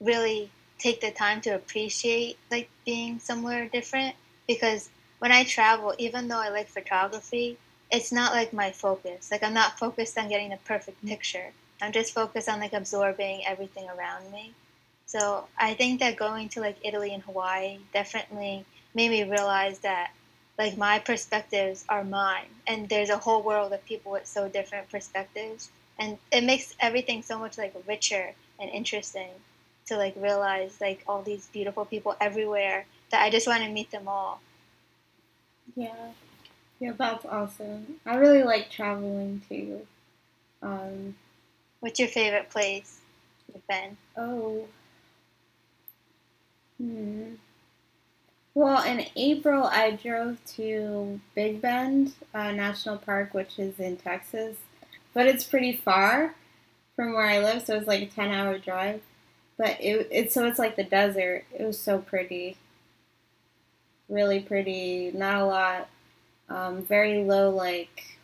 really 0.00 0.50
take 0.78 1.00
the 1.02 1.10
time 1.12 1.40
to 1.42 1.50
appreciate 1.50 2.38
like 2.50 2.70
being 2.86 3.18
somewhere 3.20 3.68
different 3.68 4.16
because 4.48 4.90
when 5.20 5.32
I 5.32 5.44
travel, 5.44 5.94
even 5.98 6.28
though 6.28 6.40
I 6.40 6.48
like 6.50 6.68
photography, 6.68 7.58
it's 7.90 8.12
not 8.12 8.34
like 8.34 8.52
my 8.52 8.72
focus. 8.72 9.30
Like 9.30 9.42
I'm 9.44 9.54
not 9.54 9.78
focused 9.78 10.18
on 10.18 10.28
getting 10.28 10.50
the 10.50 10.58
perfect 10.58 11.04
picture. 11.06 11.52
I'm 11.82 11.92
just 11.92 12.14
focused 12.14 12.48
on 12.48 12.60
like 12.60 12.72
absorbing 12.74 13.46
everything 13.46 13.88
around 13.90 14.32
me. 14.32 14.54
So 15.06 15.48
I 15.58 15.74
think 15.74 16.00
that 16.00 16.16
going 16.16 16.48
to 16.50 16.60
like 16.60 16.78
Italy 16.84 17.14
and 17.14 17.22
Hawaii 17.24 17.80
definitely 17.92 18.64
made 18.94 19.10
me 19.10 19.24
realize 19.24 19.80
that 19.80 20.12
like 20.58 20.76
my 20.76 20.98
perspectives 20.98 21.84
are 21.88 22.04
mine 22.04 22.46
and 22.66 22.88
there's 22.88 23.10
a 23.10 23.18
whole 23.18 23.42
world 23.42 23.72
of 23.72 23.84
people 23.84 24.12
with 24.12 24.26
so 24.26 24.48
different 24.48 24.90
perspectives 24.90 25.70
and 25.98 26.18
it 26.30 26.44
makes 26.44 26.74
everything 26.80 27.22
so 27.22 27.38
much 27.38 27.58
like 27.58 27.74
richer 27.86 28.32
and 28.60 28.70
interesting 28.70 29.30
to 29.86 29.96
like 29.96 30.14
realize 30.16 30.80
like 30.80 31.02
all 31.06 31.22
these 31.22 31.46
beautiful 31.48 31.84
people 31.84 32.16
everywhere 32.20 32.86
that 33.10 33.22
I 33.22 33.30
just 33.30 33.46
want 33.46 33.62
to 33.62 33.70
meet 33.70 33.90
them 33.90 34.08
all. 34.08 34.40
Yeah. 35.76 36.12
Yeah, 36.80 36.92
that's 36.96 37.24
awesome. 37.24 37.96
I 38.04 38.16
really 38.16 38.42
like 38.42 38.70
traveling 38.70 39.42
too. 39.48 39.86
Um, 40.62 41.14
What's 41.82 41.98
your 41.98 42.08
favorite 42.08 42.48
place 42.48 43.00
you've 43.52 43.66
been? 43.66 43.96
Oh. 44.16 44.66
Hmm. 46.78 47.34
Well, 48.54 48.82
in 48.84 49.06
April, 49.16 49.64
I 49.64 49.92
drove 49.92 50.44
to 50.56 51.20
Big 51.34 51.62
Bend 51.62 52.12
uh, 52.34 52.52
National 52.52 52.98
Park, 52.98 53.32
which 53.32 53.58
is 53.58 53.80
in 53.80 53.96
Texas, 53.96 54.58
but 55.14 55.26
it's 55.26 55.44
pretty 55.44 55.72
far 55.72 56.34
from 56.94 57.14
where 57.14 57.26
I 57.26 57.38
live, 57.38 57.64
so 57.64 57.76
it's 57.76 57.86
like 57.86 58.02
a 58.02 58.06
ten-hour 58.06 58.58
drive. 58.58 59.00
But 59.56 59.78
it, 59.80 60.08
it 60.10 60.32
so 60.32 60.46
it's 60.46 60.58
like 60.58 60.76
the 60.76 60.84
desert. 60.84 61.44
It 61.58 61.64
was 61.64 61.78
so 61.78 61.98
pretty, 61.98 62.58
really 64.10 64.40
pretty. 64.40 65.12
Not 65.12 65.40
a 65.40 65.46
lot, 65.46 65.88
um, 66.50 66.82
very 66.82 67.24
low 67.24 67.48
like 67.48 68.18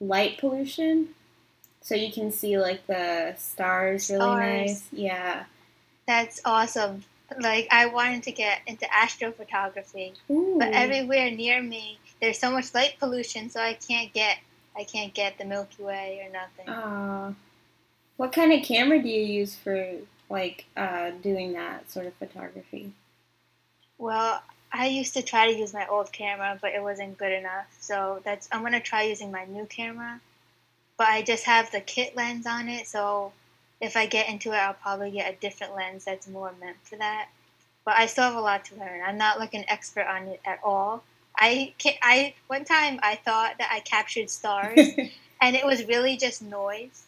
light 0.00 0.38
pollution, 0.38 1.10
so 1.82 1.94
you 1.94 2.10
can 2.10 2.32
see 2.32 2.58
like 2.58 2.86
the 2.86 3.34
stars 3.36 4.08
really 4.08 4.22
stars. 4.22 4.70
nice. 4.70 4.88
Yeah, 4.90 5.44
that's 6.06 6.40
awesome 6.46 7.04
like 7.40 7.68
I 7.70 7.86
wanted 7.86 8.22
to 8.24 8.32
get 8.32 8.60
into 8.66 8.86
astrophotography, 8.86 10.12
Ooh. 10.30 10.56
but 10.58 10.72
everywhere 10.72 11.30
near 11.30 11.62
me 11.62 11.98
there's 12.20 12.38
so 12.38 12.50
much 12.50 12.74
light 12.74 12.96
pollution, 12.98 13.50
so 13.50 13.60
I 13.60 13.74
can't 13.74 14.12
get 14.12 14.38
I 14.76 14.84
can't 14.84 15.14
get 15.14 15.38
the 15.38 15.44
Milky 15.44 15.82
Way 15.82 16.26
or 16.26 16.32
nothing. 16.32 16.68
Uh, 16.68 17.34
what 18.16 18.32
kind 18.32 18.52
of 18.52 18.64
camera 18.64 19.00
do 19.00 19.08
you 19.08 19.22
use 19.22 19.54
for 19.54 19.92
like 20.28 20.66
uh, 20.76 21.10
doing 21.22 21.52
that 21.52 21.90
sort 21.90 22.06
of 22.06 22.14
photography? 22.14 22.92
Well, 23.98 24.42
I 24.72 24.86
used 24.86 25.14
to 25.14 25.22
try 25.22 25.52
to 25.52 25.56
use 25.56 25.72
my 25.72 25.86
old 25.86 26.12
camera, 26.12 26.58
but 26.60 26.72
it 26.72 26.82
wasn't 26.82 27.16
good 27.16 27.32
enough. 27.32 27.66
So 27.78 28.20
that's 28.24 28.48
I'm 28.52 28.62
gonna 28.62 28.80
try 28.80 29.02
using 29.02 29.30
my 29.30 29.44
new 29.44 29.66
camera, 29.66 30.20
but 30.96 31.08
I 31.08 31.22
just 31.22 31.44
have 31.44 31.70
the 31.70 31.80
kit 31.80 32.16
lens 32.16 32.46
on 32.46 32.68
it, 32.68 32.88
so 32.88 33.32
if 33.80 33.96
I 33.96 34.06
get 34.06 34.28
into 34.28 34.52
it, 34.52 34.56
I'll 34.56 34.74
probably 34.74 35.10
get 35.10 35.32
a 35.32 35.36
different 35.36 35.74
lens 35.74 36.04
that's 36.04 36.28
more 36.28 36.52
meant 36.60 36.76
for 36.82 36.96
that. 36.96 37.28
But 37.84 37.96
I 37.96 38.06
still 38.06 38.24
have 38.24 38.34
a 38.34 38.40
lot 38.40 38.64
to 38.66 38.76
learn. 38.76 39.02
I'm 39.04 39.18
not 39.18 39.38
like 39.38 39.54
an 39.54 39.64
expert 39.68 40.06
on 40.06 40.28
it 40.28 40.40
at 40.44 40.60
all. 40.64 41.02
I 41.36 41.74
can, 41.78 41.94
I 42.02 42.34
one 42.46 42.64
time 42.64 42.98
I 43.02 43.16
thought 43.16 43.58
that 43.58 43.70
I 43.70 43.80
captured 43.80 44.30
stars, 44.30 44.78
and 45.40 45.56
it 45.56 45.66
was 45.66 45.84
really 45.86 46.16
just 46.16 46.42
noise. 46.42 47.04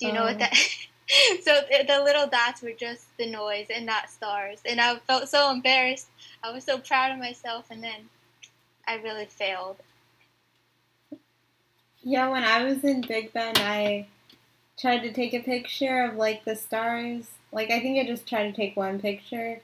Do 0.00 0.06
you 0.06 0.12
know 0.12 0.24
what 0.24 0.36
oh. 0.36 0.38
that? 0.38 0.54
so 1.42 1.60
the, 1.70 1.84
the 1.86 2.02
little 2.02 2.26
dots 2.26 2.62
were 2.62 2.72
just 2.72 3.04
the 3.18 3.30
noise 3.30 3.66
and 3.72 3.86
not 3.86 4.10
stars, 4.10 4.60
and 4.64 4.80
I 4.80 4.96
felt 5.00 5.28
so 5.28 5.50
embarrassed. 5.50 6.08
I 6.42 6.52
was 6.52 6.64
so 6.64 6.78
proud 6.78 7.12
of 7.12 7.18
myself, 7.18 7.66
and 7.70 7.82
then 7.82 8.08
I 8.88 8.96
really 8.96 9.26
failed. 9.26 9.76
Yeah, 12.02 12.28
when 12.28 12.44
I 12.44 12.64
was 12.64 12.84
in 12.84 13.00
Big 13.02 13.32
Bend, 13.32 13.58
I 13.58 14.06
tried 14.78 15.00
to 15.00 15.12
take 15.12 15.34
a 15.34 15.40
picture 15.40 16.04
of 16.04 16.16
like 16.16 16.44
the 16.44 16.56
stars. 16.56 17.30
Like 17.52 17.70
I 17.70 17.80
think 17.80 17.98
I 17.98 18.06
just 18.06 18.26
tried 18.26 18.50
to 18.50 18.56
take 18.56 18.76
one 18.76 19.00
picture, 19.00 19.60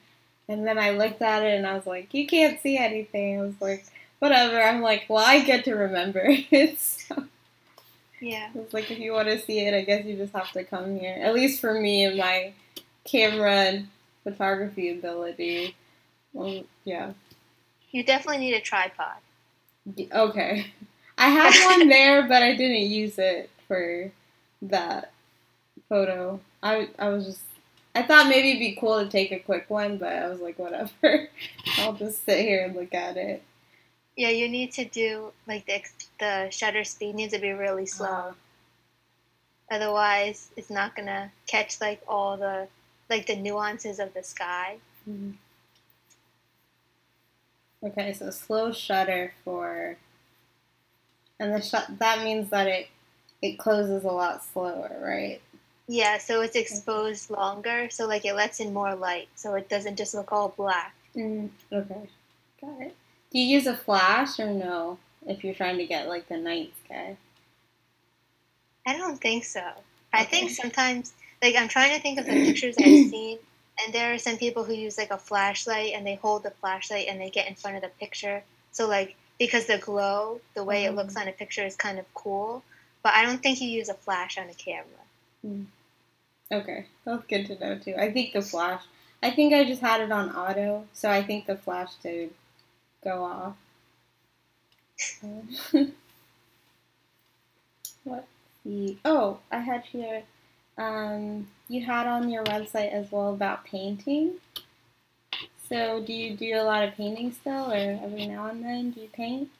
and 0.48 0.66
then 0.66 0.78
I 0.78 0.90
looked 0.90 1.22
at 1.22 1.42
it 1.42 1.56
and 1.56 1.66
I 1.66 1.74
was 1.74 1.86
like, 1.86 2.12
"You 2.14 2.26
can't 2.26 2.60
see 2.60 2.78
anything." 2.78 3.40
I 3.40 3.42
was 3.42 3.60
like, 3.60 3.84
"Whatever." 4.18 4.60
I'm 4.60 4.82
like, 4.82 5.04
"Well, 5.08 5.24
I 5.24 5.40
get 5.40 5.64
to 5.64 5.74
remember 5.74 6.22
it." 6.26 6.78
so, 6.78 7.24
yeah. 8.20 8.50
It's 8.54 8.72
like 8.72 8.90
if 8.90 8.98
you 8.98 9.12
want 9.12 9.28
to 9.28 9.38
see 9.38 9.60
it, 9.60 9.74
I 9.74 9.82
guess 9.82 10.04
you 10.04 10.16
just 10.16 10.34
have 10.34 10.52
to 10.52 10.64
come 10.64 10.98
here. 10.98 11.18
At 11.20 11.34
least 11.34 11.60
for 11.60 11.74
me 11.80 12.04
and 12.04 12.16
my 12.16 12.52
camera 13.04 13.52
and 13.52 13.88
photography 14.24 14.90
ability. 14.90 15.74
Well, 16.32 16.64
yeah. 16.84 17.12
You 17.90 18.04
definitely 18.04 18.38
need 18.38 18.54
a 18.54 18.60
tripod. 18.60 19.16
Okay. 20.12 20.72
I 21.18 21.28
had 21.28 21.76
one 21.76 21.88
there, 21.90 22.22
but 22.26 22.42
I 22.42 22.56
didn't 22.56 22.90
use 22.90 23.18
it 23.18 23.50
for 23.68 24.10
that 24.62 25.12
photo. 25.88 26.40
I 26.62 26.88
I 26.98 27.08
was 27.08 27.26
just 27.26 27.42
I 27.94 28.02
thought 28.02 28.28
maybe 28.28 28.50
it'd 28.50 28.60
be 28.60 28.78
cool 28.80 29.04
to 29.04 29.10
take 29.10 29.32
a 29.32 29.38
quick 29.38 29.68
one, 29.68 29.98
but 29.98 30.12
I 30.12 30.28
was 30.28 30.40
like, 30.40 30.58
whatever. 30.58 31.28
I'll 31.78 31.92
just 31.92 32.24
sit 32.24 32.40
here 32.40 32.64
and 32.64 32.74
look 32.74 32.94
at 32.94 33.16
it. 33.16 33.42
Yeah, 34.16 34.30
you 34.30 34.48
need 34.48 34.72
to 34.72 34.84
do 34.84 35.32
like 35.46 35.66
the 35.66 35.82
the 36.18 36.50
shutter 36.50 36.84
speed 36.84 37.14
needs 37.14 37.32
to 37.32 37.38
be 37.38 37.52
really 37.52 37.86
slow. 37.86 38.06
Uh, 38.06 38.32
Otherwise, 39.70 40.50
it's 40.56 40.68
not 40.68 40.94
gonna 40.94 41.32
catch 41.46 41.80
like 41.80 42.02
all 42.06 42.36
the 42.36 42.68
like 43.08 43.26
the 43.26 43.36
nuances 43.36 43.98
of 43.98 44.12
the 44.12 44.22
sky. 44.22 44.76
Mm-hmm. 45.08 45.30
Okay, 47.84 48.12
so 48.12 48.30
slow 48.30 48.70
shutter 48.70 49.32
for, 49.44 49.96
and 51.40 51.54
the 51.54 51.60
shut 51.62 51.86
that 51.98 52.22
means 52.22 52.50
that 52.50 52.66
it 52.66 52.88
it 53.42 53.58
closes 53.58 54.04
a 54.04 54.08
lot 54.08 54.44
slower, 54.44 54.90
right? 55.02 55.40
Yeah, 55.88 56.18
so 56.18 56.40
it's 56.40 56.56
exposed 56.56 57.28
longer, 57.28 57.90
so 57.90 58.06
like 58.06 58.24
it 58.24 58.34
lets 58.34 58.60
in 58.60 58.72
more 58.72 58.94
light, 58.94 59.28
so 59.34 59.54
it 59.54 59.68
doesn't 59.68 59.96
just 59.96 60.14
look 60.14 60.32
all 60.32 60.54
black. 60.56 60.94
Mm, 61.14 61.50
okay, 61.70 62.08
got 62.60 62.80
it. 62.80 62.96
Do 63.30 63.38
you 63.38 63.46
use 63.46 63.66
a 63.66 63.76
flash 63.76 64.38
or 64.38 64.46
no? 64.46 64.98
if 65.26 65.44
you're 65.44 65.54
trying 65.54 65.78
to 65.78 65.86
get 65.86 66.08
like 66.08 66.28
the 66.28 66.36
night 66.36 66.72
sky. 66.84 67.16
I 68.86 68.96
don't 68.96 69.20
think 69.20 69.44
so. 69.44 69.60
Okay. 69.60 69.74
I 70.12 70.24
think 70.24 70.50
sometimes, 70.50 71.12
like, 71.42 71.54
I'm 71.56 71.68
trying 71.68 71.94
to 71.94 72.02
think 72.02 72.18
of 72.18 72.26
the 72.26 72.32
pictures 72.32 72.74
I've 72.78 72.84
seen, 73.10 73.38
and 73.82 73.94
there 73.94 74.12
are 74.12 74.18
some 74.18 74.36
people 74.36 74.64
who 74.64 74.74
use 74.74 74.98
like 74.98 75.10
a 75.10 75.18
flashlight 75.18 75.92
and 75.94 76.06
they 76.06 76.16
hold 76.16 76.42
the 76.42 76.50
flashlight 76.50 77.06
and 77.08 77.20
they 77.20 77.30
get 77.30 77.48
in 77.48 77.54
front 77.54 77.76
of 77.76 77.82
the 77.82 77.88
picture. 78.00 78.42
So, 78.72 78.88
like, 78.88 79.16
because 79.38 79.66
the 79.66 79.78
glow, 79.78 80.40
the 80.54 80.64
way 80.64 80.84
mm-hmm. 80.84 80.94
it 80.94 80.96
looks 80.96 81.14
mm. 81.14 81.22
on 81.22 81.28
a 81.28 81.32
picture 81.32 81.64
is 81.64 81.76
kind 81.76 81.98
of 81.98 82.12
cool, 82.14 82.62
but 83.02 83.14
I 83.14 83.24
don't 83.24 83.42
think 83.42 83.60
you 83.60 83.68
use 83.68 83.88
a 83.88 83.94
flash 83.94 84.38
on 84.38 84.48
a 84.48 84.54
camera. 84.54 84.86
Mm. 85.44 85.66
Okay, 86.50 86.86
that's 87.04 87.24
good 87.26 87.46
to 87.46 87.58
know 87.58 87.78
too. 87.78 87.94
I 87.98 88.12
think 88.12 88.32
the 88.32 88.42
flash, 88.42 88.82
I 89.22 89.30
think 89.30 89.54
I 89.54 89.64
just 89.64 89.80
had 89.80 90.00
it 90.00 90.12
on 90.12 90.34
auto, 90.34 90.86
so 90.92 91.10
I 91.10 91.22
think 91.22 91.46
the 91.46 91.56
flash 91.56 91.94
did 92.02 92.32
go 93.02 93.24
off. 93.24 93.56
what 98.04 98.26
the? 98.64 98.96
Oh, 99.04 99.38
I 99.50 99.58
had 99.58 99.84
here. 99.84 100.22
Um, 100.78 101.48
you 101.68 101.84
had 101.84 102.06
on 102.06 102.30
your 102.30 102.44
website 102.44 102.92
as 102.92 103.10
well 103.10 103.32
about 103.32 103.64
painting. 103.64 104.34
So, 105.68 106.02
do 106.02 106.12
you 106.12 106.36
do 106.36 106.54
a 106.54 106.62
lot 106.62 106.86
of 106.86 106.94
painting 106.94 107.32
still, 107.32 107.72
or 107.72 107.98
every 108.02 108.26
now 108.26 108.46
and 108.46 108.62
then 108.62 108.90
do 108.90 109.00
you 109.00 109.08
paint? 109.08 109.50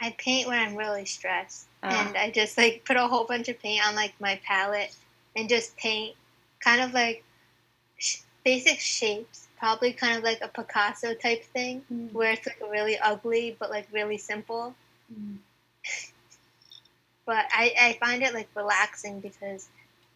I 0.00 0.14
paint 0.18 0.48
when 0.48 0.58
I'm 0.58 0.76
really 0.76 1.04
stressed, 1.04 1.66
ah. 1.82 2.06
and 2.06 2.16
I 2.16 2.30
just 2.30 2.58
like 2.58 2.84
put 2.84 2.96
a 2.96 3.06
whole 3.06 3.24
bunch 3.24 3.48
of 3.48 3.58
paint 3.60 3.86
on 3.86 3.94
like 3.94 4.14
my 4.20 4.40
palette 4.44 4.94
and 5.36 5.48
just 5.48 5.76
paint, 5.76 6.16
kind 6.60 6.80
of 6.80 6.92
like 6.92 7.24
sh- 7.98 8.20
basic 8.44 8.80
shapes, 8.80 9.48
probably 9.58 9.92
kind 9.92 10.16
of 10.16 10.24
like 10.24 10.40
a 10.42 10.48
Picasso 10.48 11.14
type 11.14 11.44
thing, 11.44 11.82
mm. 11.92 12.12
where 12.12 12.32
it's 12.32 12.46
like 12.46 12.60
really 12.70 12.98
ugly 12.98 13.56
but 13.58 13.70
like 13.70 13.86
really 13.92 14.18
simple. 14.18 14.74
Mm. 15.12 15.36
but 17.26 17.46
I, 17.52 17.72
I 17.80 17.98
find 18.00 18.22
it 18.22 18.34
like 18.34 18.48
relaxing 18.54 19.20
because 19.20 19.68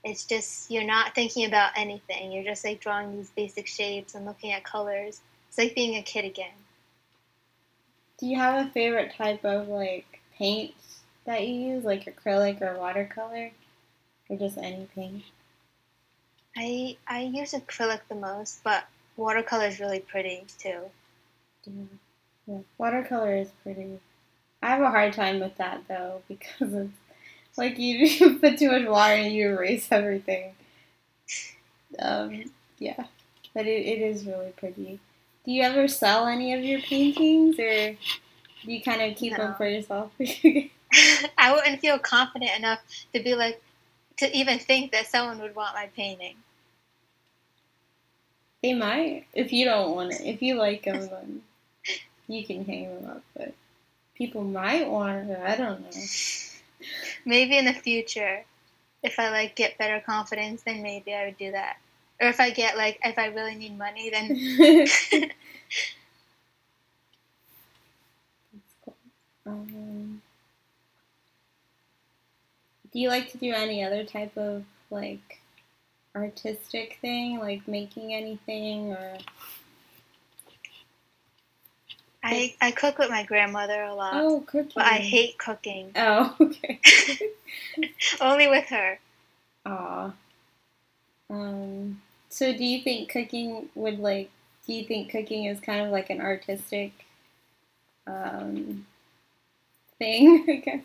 it's 0.04 0.24
just 0.24 0.70
you're 0.70 0.84
not 0.84 1.14
thinking 1.14 1.46
about 1.46 1.72
anything. 1.76 2.32
You're 2.32 2.44
just 2.44 2.64
like 2.64 2.80
drawing 2.80 3.16
these 3.16 3.30
basic 3.30 3.66
shapes 3.66 4.14
and 4.14 4.26
looking 4.26 4.52
at 4.52 4.64
colors. 4.64 5.20
It's 5.48 5.58
like 5.58 5.74
being 5.74 5.96
a 5.96 6.02
kid 6.02 6.24
again. 6.24 6.52
Do 8.18 8.26
you 8.26 8.36
have 8.36 8.66
a 8.66 8.70
favorite 8.70 9.14
type 9.16 9.44
of 9.44 9.68
like 9.68 10.20
paint 10.36 10.74
that 11.24 11.46
you 11.46 11.74
use, 11.74 11.84
like 11.84 12.04
acrylic 12.04 12.60
or 12.60 12.76
watercolor, 12.76 13.50
or 14.28 14.36
just 14.36 14.58
any 14.58 14.88
paint? 14.94 15.22
I 16.56 16.96
I 17.06 17.22
use 17.22 17.52
acrylic 17.52 18.00
the 18.08 18.16
most, 18.16 18.64
but 18.64 18.84
watercolor 19.16 19.66
is 19.66 19.78
really 19.78 20.00
pretty 20.00 20.44
too. 20.58 20.80
Yeah. 21.64 21.72
yeah, 22.46 22.58
watercolor 22.76 23.36
is 23.36 23.50
pretty. 23.62 24.00
I 24.62 24.70
have 24.70 24.82
a 24.82 24.90
hard 24.90 25.12
time 25.12 25.38
with 25.38 25.56
that 25.58 25.82
though 25.86 26.22
because 26.28 26.72
it's 26.74 27.58
like 27.58 27.78
you, 27.78 27.98
you 28.06 28.38
put 28.38 28.58
too 28.58 28.72
much 28.72 28.88
water 28.88 29.14
and 29.14 29.32
you 29.32 29.50
erase 29.50 29.86
everything. 29.92 30.54
Um, 32.00 32.50
yeah, 32.78 33.04
but 33.54 33.66
it, 33.66 33.86
it 33.86 34.02
is 34.02 34.26
really 34.26 34.52
pretty. 34.56 34.98
Do 35.48 35.54
you 35.54 35.62
ever 35.62 35.88
sell 35.88 36.26
any 36.26 36.52
of 36.52 36.62
your 36.62 36.78
paintings, 36.78 37.58
or 37.58 37.92
do 37.92 37.96
you 38.70 38.82
kind 38.82 39.00
of 39.00 39.16
keep 39.16 39.32
no. 39.32 39.38
them 39.38 39.54
for 39.54 39.66
yourself? 39.66 40.12
I 41.38 41.54
wouldn't 41.54 41.80
feel 41.80 41.98
confident 41.98 42.50
enough 42.58 42.80
to 43.14 43.22
be 43.22 43.34
like 43.34 43.58
to 44.18 44.30
even 44.36 44.58
think 44.58 44.92
that 44.92 45.06
someone 45.06 45.38
would 45.38 45.56
want 45.56 45.74
my 45.74 45.86
painting. 45.96 46.36
They 48.62 48.74
might 48.74 49.24
if 49.32 49.50
you 49.50 49.64
don't 49.64 49.94
want 49.94 50.12
it. 50.12 50.20
If 50.20 50.42
you 50.42 50.56
like 50.56 50.84
them, 50.84 51.08
then 51.08 51.40
you 52.26 52.44
can 52.44 52.66
hang 52.66 52.94
them 52.94 53.10
up. 53.10 53.22
But 53.34 53.54
people 54.16 54.44
might 54.44 54.86
want 54.86 55.30
it. 55.30 55.38
I 55.42 55.56
don't 55.56 55.80
know. 55.80 56.02
Maybe 57.24 57.56
in 57.56 57.64
the 57.64 57.72
future, 57.72 58.44
if 59.02 59.18
I 59.18 59.30
like 59.30 59.56
get 59.56 59.78
better 59.78 60.00
confidence, 60.04 60.64
then 60.64 60.82
maybe 60.82 61.14
I 61.14 61.24
would 61.24 61.38
do 61.38 61.52
that 61.52 61.78
or 62.20 62.28
if 62.28 62.40
I 62.40 62.50
get 62.50 62.76
like 62.76 62.98
if 63.04 63.18
I 63.18 63.26
really 63.26 63.54
need 63.54 63.76
money, 63.78 64.10
then. 64.10 64.86
Cool. 65.14 65.26
Um, 69.46 70.20
do 72.92 73.00
you 73.00 73.08
like 73.08 73.32
to 73.32 73.38
do 73.38 73.52
any 73.54 73.82
other 73.82 74.04
type 74.04 74.36
of 74.36 74.64
like 74.90 75.40
artistic 76.14 76.98
thing, 77.00 77.38
like 77.38 77.66
making 77.66 78.12
anything 78.14 78.92
or? 78.92 79.18
I, 82.22 82.54
I 82.60 82.72
cook 82.72 82.98
with 82.98 83.10
my 83.10 83.22
grandmother 83.22 83.82
a 83.84 83.94
lot. 83.94 84.14
Oh, 84.14 84.44
cooking. 84.46 84.72
But 84.74 84.84
I 84.84 84.98
hate 84.98 85.38
cooking. 85.38 85.92
Oh, 85.96 86.36
okay. 86.40 86.80
Only 88.20 88.48
with 88.48 88.66
her. 88.66 88.98
Aw. 89.64 90.12
Um, 91.30 92.02
so 92.28 92.52
do 92.52 92.64
you 92.64 92.82
think 92.82 93.10
cooking 93.10 93.68
would 93.74 93.98
like 93.98 94.30
do 94.66 94.74
you 94.74 94.84
think 94.84 95.10
cooking 95.10 95.46
is 95.46 95.60
kind 95.60 95.80
of 95.80 95.90
like 95.90 96.10
an 96.10 96.20
artistic 96.20 96.92
um, 98.06 98.86
thing, 99.98 100.44
I 100.48 100.56
guess? 100.56 100.84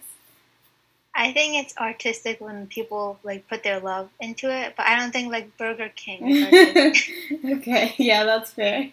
I 1.16 1.32
think 1.32 1.64
it's 1.64 1.78
artistic 1.78 2.42
when 2.42 2.68
people 2.68 3.20
like 3.24 3.48
put 3.48 3.62
their 3.62 3.80
love 3.80 4.10
into 4.20 4.50
it, 4.50 4.74
but 4.76 4.88
I 4.88 4.98
don't 4.98 5.12
think 5.12 5.32
like 5.32 5.56
Burger 5.58 5.92
King 5.96 6.46
okay, 7.46 7.94
yeah, 7.98 8.24
that's 8.24 8.52
fair. 8.52 8.90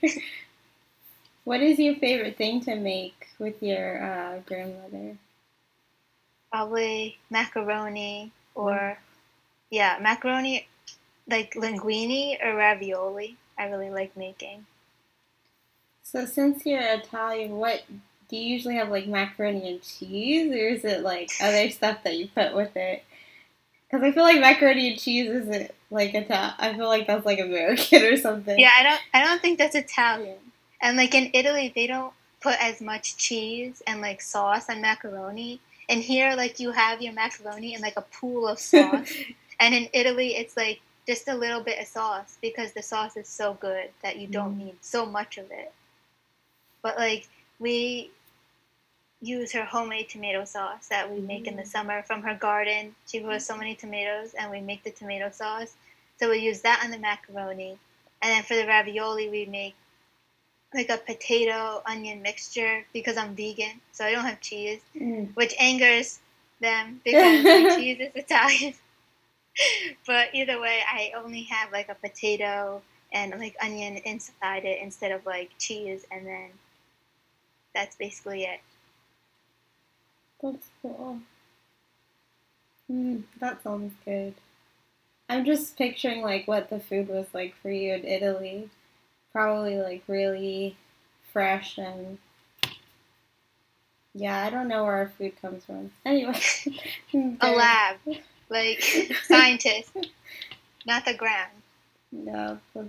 what 1.45 1.61
is 1.61 1.79
your 1.79 1.95
favorite 1.95 2.37
thing 2.37 2.61
to 2.63 2.75
make 2.75 3.29
with 3.39 3.63
your 3.63 4.03
uh, 4.05 4.41
grandmother? 4.45 5.17
Probably 6.53 7.17
macaroni 7.31 8.33
or 8.55 8.99
yeah, 9.71 9.99
macaroni 10.01 10.67
like 11.31 11.55
linguine 11.55 12.37
or 12.45 12.57
ravioli. 12.57 13.37
I 13.59 13.67
really 13.67 13.91
like 13.91 14.17
making. 14.17 14.67
So 16.03 16.27
since 16.27 16.67
you're 16.67 16.81
Italian, 16.81 17.53
what 17.53 17.83
do 18.29 18.37
you 18.37 18.55
usually 18.55 18.77
have 18.77 18.89
like 18.89 19.07
macaroni 19.07 19.69
and 19.69 19.83
cheese, 19.83 20.51
or 20.53 20.69
is 20.69 20.85
it 20.85 21.03
like 21.03 21.31
other 21.41 21.71
stuff 21.71 22.03
that 22.05 22.17
you 22.17 22.29
put 22.29 22.55
with 22.55 22.77
it? 22.77 23.05
Because 23.91 24.05
I 24.05 24.13
feel 24.13 24.23
like 24.23 24.41
macaroni 24.41 24.91
and 24.91 24.99
cheese 24.99 25.29
isn't 25.29 25.71
like 25.91 26.15
Italian. 26.15 26.55
I 26.59 26.75
feel 26.75 26.87
like 26.87 27.07
that's 27.07 27.27
like 27.27 27.41
American 27.41 28.03
or 28.13 28.17
something. 28.17 28.59
Yeah, 28.59 28.71
I 28.77 28.83
don't. 28.83 29.01
I 29.15 29.25
don't 29.25 29.43
think 29.43 29.59
that's 29.59 29.75
Italian. 29.75 30.39
And 30.81 30.97
like 30.97 31.15
in 31.15 31.31
Italy, 31.35 31.73
they 31.75 31.87
don't 31.87 32.13
put 32.41 32.55
as 32.63 32.81
much 32.81 33.17
cheese 33.17 33.83
and 33.87 34.01
like 34.01 34.21
sauce 34.21 34.71
on 34.71 34.81
macaroni. 34.81 35.61
And 35.89 36.01
here, 36.01 36.35
like 36.37 36.61
you 36.61 36.71
have 36.71 37.03
your 37.03 37.13
macaroni 37.13 37.75
in 37.75 37.83
like 37.83 37.97
a 37.97 38.03
pool 38.03 38.49
of 38.49 38.59
sauce. 38.61 39.13
and 39.59 39.75
in 39.75 39.89
Italy, 39.93 40.37
it's 40.37 40.57
like 40.57 40.81
just 41.07 41.29
a 41.29 41.35
little 41.35 41.63
bit 41.63 41.81
of 41.81 41.87
sauce 41.87 42.39
because 42.41 42.73
the 42.73 42.83
sauce 42.83 43.17
is 43.17 43.29
so 43.29 43.55
good 43.55 43.91
that 44.03 44.19
you 44.19 44.27
don't 44.27 44.55
mm. 44.55 44.65
need 44.67 44.75
so 44.81 45.07
much 45.07 45.39
of 45.39 45.51
it. 45.51 45.73
But 46.83 46.97
like 46.97 47.29
we 47.59 48.11
use 49.23 49.53
her 49.53 49.65
homemade 49.65 50.09
tomato 50.09 50.45
sauce 50.45 50.89
that 50.89 51.11
we 51.11 51.21
make 51.21 51.47
in 51.47 51.57
the 51.57 51.63
mm. 51.63 51.67
summer 51.67 52.03
from 52.03 52.23
her 52.23 52.35
garden. 52.35 52.95
She 53.07 53.21
grows 53.21 53.45
so 53.45 53.57
many 53.57 53.75
tomatoes 53.75 54.35
and 54.35 54.51
we 54.51 54.61
make 54.61 54.85
the 54.85 54.91
tomato 54.91 55.31
sauce. 55.31 55.75
So 56.19 56.31
we 56.31 56.39
use 56.39 56.61
that 56.63 56.83
on 56.85 56.91
the 56.91 56.99
macaroni. 56.99 57.79
And 58.23 58.33
then 58.33 58.43
for 58.43 58.55
the 58.55 58.67
ravioli 58.67 59.29
we 59.29 59.47
make 59.47 59.75
like 60.73 60.89
a 60.89 60.99
potato 60.99 61.83
onion 61.87 62.23
mixture 62.23 62.85
because 62.93 63.17
I'm 63.17 63.35
vegan, 63.35 63.81
so 63.93 64.05
I 64.05 64.13
don't 64.13 64.25
have 64.25 64.41
cheese, 64.41 64.81
mm. 64.95 65.29
which 65.35 65.55
angers 65.59 66.21
them 66.61 67.01
because 67.05 67.77
cheese 67.77 67.99
is 68.01 68.11
Italian. 68.15 68.75
but 70.07 70.29
either 70.35 70.61
way, 70.61 70.81
I 70.91 71.13
only 71.17 71.43
have 71.45 71.73
like 71.73 71.89
a 71.89 71.95
potato 71.95 72.83
and 73.13 73.39
like 73.39 73.57
onion 73.63 73.97
inside 73.99 74.65
it 74.65 74.81
instead 74.83 75.13
of 75.13 75.25
like 75.27 75.51
cheese, 75.59 76.05
and 76.11 76.27
then 76.27 76.51
that's 77.75 77.97
basically 77.97 78.45
it. 78.45 78.61
That's 80.43 80.69
cool. 80.81 81.21
Mm, 82.91 83.23
that 83.39 83.63
sounds 83.63 83.95
good. 84.05 84.35
I'm 85.29 85.45
just 85.45 85.77
picturing 85.77 86.23
like 86.23 86.49
what 86.49 86.71
the 86.71 86.81
food 86.81 87.09
was 87.09 87.27
like 87.33 87.55
for 87.63 87.71
you 87.71 87.95
in 87.95 88.05
Italy. 88.05 88.69
Probably 89.33 89.77
like 89.77 90.03
really 90.09 90.77
fresh 91.33 91.79
and 91.79 92.19
yeah, 94.13 94.45
I 94.45 94.51
don't 94.51 94.67
know 94.67 94.83
where 94.83 94.97
our 94.97 95.13
food 95.17 95.41
comes 95.41 95.65
from. 95.65 95.93
Anyway, 96.05 96.41
a 97.41 97.53
lab 97.53 97.99
like 98.51 98.83
scientists, 99.25 99.93
not 100.87 101.05
the 101.05 101.15
ground. 101.15 101.53
No, 102.13 102.59
that's, 102.75 102.89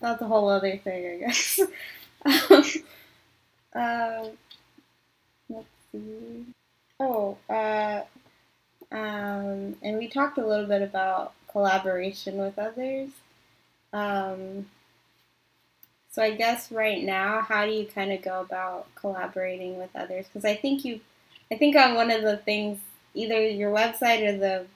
that's 0.00 0.22
a 0.22 0.26
whole 0.26 0.48
other 0.48 0.76
thing, 0.78 1.06
I 1.24 1.26
guess. 1.26 1.60
uh, 3.74 4.28
let's 5.48 5.66
see. 5.92 6.46
Oh, 7.00 7.38
uh, 7.50 8.02
um, 8.92 9.76
and 9.82 9.98
we 9.98 10.08
talked 10.08 10.38
a 10.38 10.46
little 10.46 10.66
bit 10.66 10.82
about 10.82 11.34
collaboration 11.50 12.38
with 12.38 12.58
others. 12.58 13.10
Um, 13.92 14.66
So 16.10 16.22
I 16.22 16.32
guess 16.32 16.70
right 16.70 17.02
now, 17.02 17.40
how 17.42 17.66
do 17.66 17.72
you 17.72 17.86
kind 17.86 18.12
of 18.12 18.22
go 18.22 18.40
about 18.40 18.86
collaborating 18.94 19.78
with 19.78 19.90
others? 19.96 20.26
Because 20.26 20.44
I 20.44 20.54
think 20.54 20.84
you, 20.84 21.00
I 21.50 21.56
think 21.56 21.76
on 21.76 21.94
one 21.94 22.10
of 22.10 22.22
the 22.22 22.36
things, 22.36 22.80
either 23.14 23.40
your 23.40 23.72
website 23.72 24.26
or 24.28 24.36
the 24.36 24.66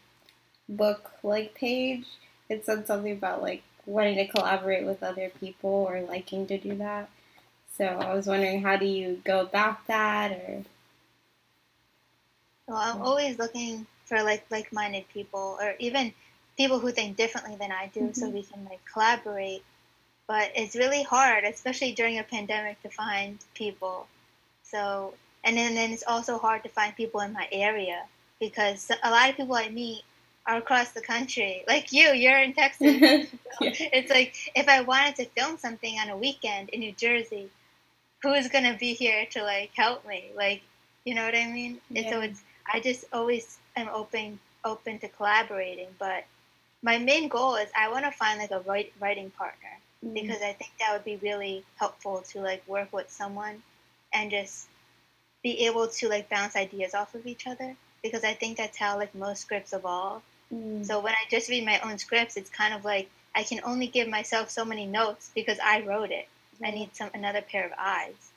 book 0.69 1.11
like 1.23 1.55
page, 1.55 2.07
it 2.49 2.65
said 2.65 2.87
something 2.87 3.13
about 3.13 3.43
like 3.43 3.63
wanting 3.87 4.17
to 4.17 4.27
collaborate 4.29 4.87
with 4.87 5.03
other 5.03 5.31
people 5.41 5.71
or 5.71 6.01
liking 6.03 6.47
to 6.47 6.59
do 6.59 6.75
that. 6.77 7.09
So 7.77 7.85
I 7.85 8.15
was 8.15 8.27
wondering, 8.27 8.63
how 8.63 8.77
do 8.77 8.87
you 8.87 9.21
go 9.25 9.41
about 9.41 9.87
that, 9.87 10.33
or? 10.33 10.65
Well, 12.67 12.77
I'm 12.77 13.03
always 13.03 13.39
looking 13.39 13.87
for 14.05 14.23
like 14.23 14.45
like-minded 14.51 15.09
people, 15.13 15.59
or 15.61 15.75
even 15.79 16.13
people 16.57 16.81
who 16.81 16.91
think 16.91 17.17
differently 17.17 17.57
than 17.57 17.71
I 17.71 17.87
do, 17.95 18.01
mm-hmm. 18.01 18.13
so 18.13 18.29
we 18.29 18.43
can 18.43 18.65
like 18.65 18.81
collaborate. 18.93 19.63
But 20.27 20.51
it's 20.55 20.77
really 20.77 21.03
hard, 21.03 21.45
especially 21.45 21.93
during 21.93 22.19
a 22.19 22.25
pandemic, 22.25 22.83
to 22.83 22.91
find 22.91 23.39
people. 23.55 24.09
So, 24.65 25.15
and 25.45 25.57
then, 25.57 25.75
then 25.75 25.93
it's 25.93 26.05
also 26.07 26.37
hard 26.37 26.65
to 26.65 26.69
find 26.69 26.95
people 26.95 27.21
in 27.21 27.33
my 27.33 27.49
area 27.51 28.03
because 28.41 28.91
a 29.03 29.11
lot 29.11 29.31
of 29.31 29.37
people 29.37 29.55
I 29.55 29.69
meet 29.69 30.03
are 30.47 30.57
across 30.57 30.91
the 30.91 31.01
country. 31.01 31.65
Like 31.69 31.93
you, 31.93 32.09
you're 32.13 32.39
in 32.39 32.55
Texas. 32.55 32.97
yeah. 33.01 33.27
It's 33.61 34.11
like 34.11 34.35
if 34.55 34.69
I 34.69 34.81
wanted 34.81 35.17
to 35.17 35.25
film 35.27 35.59
something 35.59 35.99
on 35.99 36.09
a 36.09 36.17
weekend 36.17 36.71
in 36.71 36.81
New 36.81 36.93
Jersey, 36.93 37.51
who 38.23 38.33
is 38.33 38.49
gonna 38.49 38.77
be 38.79 38.95
here 38.95 39.27
to 39.33 39.43
like 39.43 39.71
help 39.75 40.07
me? 40.07 40.31
Like, 40.35 40.63
you 41.05 41.15
know 41.15 41.25
what 41.25 41.35
I 41.35 41.47
mean? 41.47 41.81
Yeah. 41.91 42.03
And 42.03 42.11
so 42.11 42.21
it's 42.21 42.43
I 42.73 42.81
just 42.81 43.05
always 43.13 43.59
am 43.77 43.89
open 43.93 44.41
open 44.65 44.99
to 45.01 45.09
collaborating, 45.09 45.89
but 45.99 46.25
my 46.83 46.99
main 46.99 47.29
goal 47.29 47.57
is 47.57 47.69
I 47.77 47.91
want 47.91 48.05
to 48.05 48.11
find 48.11 48.39
like 48.39 48.51
a 48.51 48.61
write, 48.61 48.93
writing 49.01 49.31
partner 49.31 49.79
mm-hmm. 50.05 50.15
because 50.15 50.43
I 50.43 50.53
think 50.53 50.71
that 50.79 50.93
would 50.93 51.05
be 51.05 51.17
really 51.17 51.65
helpful 51.77 52.23
to 52.31 52.41
like 52.41 52.67
work 52.69 52.93
with 52.93 53.11
someone 53.11 53.63
and 54.13 54.31
just 54.31 54.69
be 55.43 55.67
able 55.67 55.89
to 55.89 56.09
like 56.09 56.29
bounce 56.29 56.57
ideas 56.57 56.95
off 56.95 57.15
of 57.15 57.27
each 57.27 57.47
other 57.47 57.77
because 58.03 58.25
I 58.25 58.35
think 58.35 58.57
that's 58.57 58.79
how 58.79 58.97
like 58.97 59.15
most 59.15 59.43
scripts 59.43 59.73
evolve. 59.73 60.23
Mm. 60.53 60.85
So 60.85 61.01
when 61.01 61.13
I 61.13 61.25
just 61.31 61.49
read 61.49 61.65
my 61.65 61.81
own 61.81 61.99
scripts, 61.99 62.37
it's 62.37 62.51
kind 62.51 62.75
of 62.75 62.85
like 62.85 63.09
I 63.35 63.43
can 63.43 63.61
only 63.65 63.87
give 63.87 64.09
myself 64.09 64.51
so 64.51 64.65
many 64.65 64.87
notes 64.87 65.31
because 65.35 65.59
I 65.63 65.83
wrote 65.83 66.11
it. 66.11 66.29
I 66.63 66.71
need 66.71 66.95
some 66.97 67.11
another 67.15 67.43
pair 67.43 67.67
of 67.67 67.73
eyes. 67.79 68.33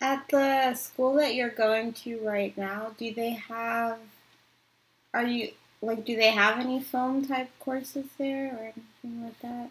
At 0.00 0.28
the 0.28 0.74
school 0.74 1.14
that 1.14 1.34
you're 1.34 1.50
going 1.50 1.92
to 2.04 2.18
right 2.20 2.56
now, 2.56 2.92
do 2.98 3.12
they 3.12 3.30
have 3.30 3.98
are 5.12 5.24
you 5.24 5.52
like 5.82 6.04
do 6.04 6.16
they 6.16 6.30
have 6.30 6.58
any 6.58 6.80
film 6.80 7.26
type 7.26 7.48
courses 7.58 8.06
there 8.18 8.52
or 8.54 8.64
anything 8.64 9.24
like 9.24 9.40
that? 9.40 9.70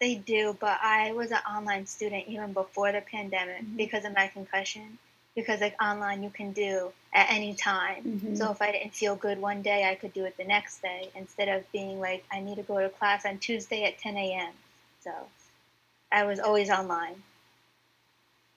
They 0.00 0.14
do, 0.16 0.56
but 0.60 0.78
I 0.82 1.12
was 1.12 1.30
an 1.30 1.38
online 1.48 1.86
student 1.86 2.24
even 2.28 2.52
before 2.52 2.92
the 2.92 3.00
pandemic 3.00 3.62
mm-hmm. 3.62 3.76
because 3.76 4.04
of 4.04 4.14
my 4.14 4.28
concussion. 4.28 4.98
Because 5.36 5.60
like 5.60 5.80
online 5.80 6.24
you 6.24 6.30
can 6.30 6.50
do 6.52 6.92
at 7.14 7.30
any 7.30 7.54
time. 7.54 8.02
Mm-hmm. 8.02 8.34
So 8.34 8.50
if 8.50 8.60
I 8.60 8.72
didn't 8.72 8.94
feel 8.94 9.14
good 9.14 9.40
one 9.40 9.62
day, 9.62 9.88
I 9.88 9.94
could 9.94 10.12
do 10.12 10.24
it 10.24 10.36
the 10.36 10.44
next 10.44 10.82
day 10.82 11.10
instead 11.14 11.48
of 11.48 11.70
being 11.70 12.00
like 12.00 12.24
I 12.32 12.40
need 12.40 12.56
to 12.56 12.62
go 12.62 12.80
to 12.80 12.88
class 12.88 13.24
on 13.24 13.38
Tuesday 13.38 13.84
at 13.84 13.98
10 13.98 14.16
a.m. 14.16 14.52
So 15.00 15.12
I 16.10 16.24
was 16.24 16.40
always 16.40 16.70
online. 16.70 17.22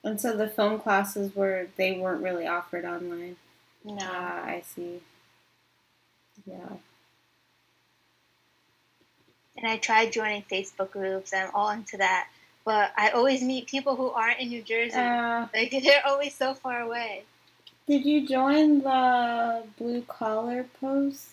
And 0.02 0.20
so 0.20 0.36
the 0.36 0.48
film 0.48 0.80
classes 0.80 1.36
were 1.36 1.68
they 1.76 1.98
weren't 1.98 2.22
really 2.22 2.46
offered 2.46 2.84
online. 2.84 3.36
No, 3.84 3.98
ah, 4.00 4.44
I 4.44 4.62
see. 4.64 5.00
Yeah. 6.46 6.76
And 9.56 9.66
I 9.66 9.76
tried 9.76 10.12
joining 10.12 10.42
Facebook 10.42 10.90
groups. 10.90 11.34
I'm 11.34 11.50
all 11.54 11.70
into 11.70 11.98
that, 11.98 12.28
but 12.70 12.92
I 12.96 13.08
always 13.08 13.42
meet 13.42 13.66
people 13.66 13.96
who 13.96 14.10
aren't 14.10 14.38
in 14.38 14.48
New 14.48 14.62
Jersey. 14.62 14.94
Uh, 14.94 15.48
like 15.52 15.72
they're 15.82 16.06
always 16.06 16.36
so 16.36 16.54
far 16.54 16.82
away. 16.82 17.24
Did 17.88 18.06
you 18.06 18.28
join 18.28 18.82
the 18.82 19.64
Blue 19.76 20.02
Collar 20.02 20.66
Post 20.80 21.30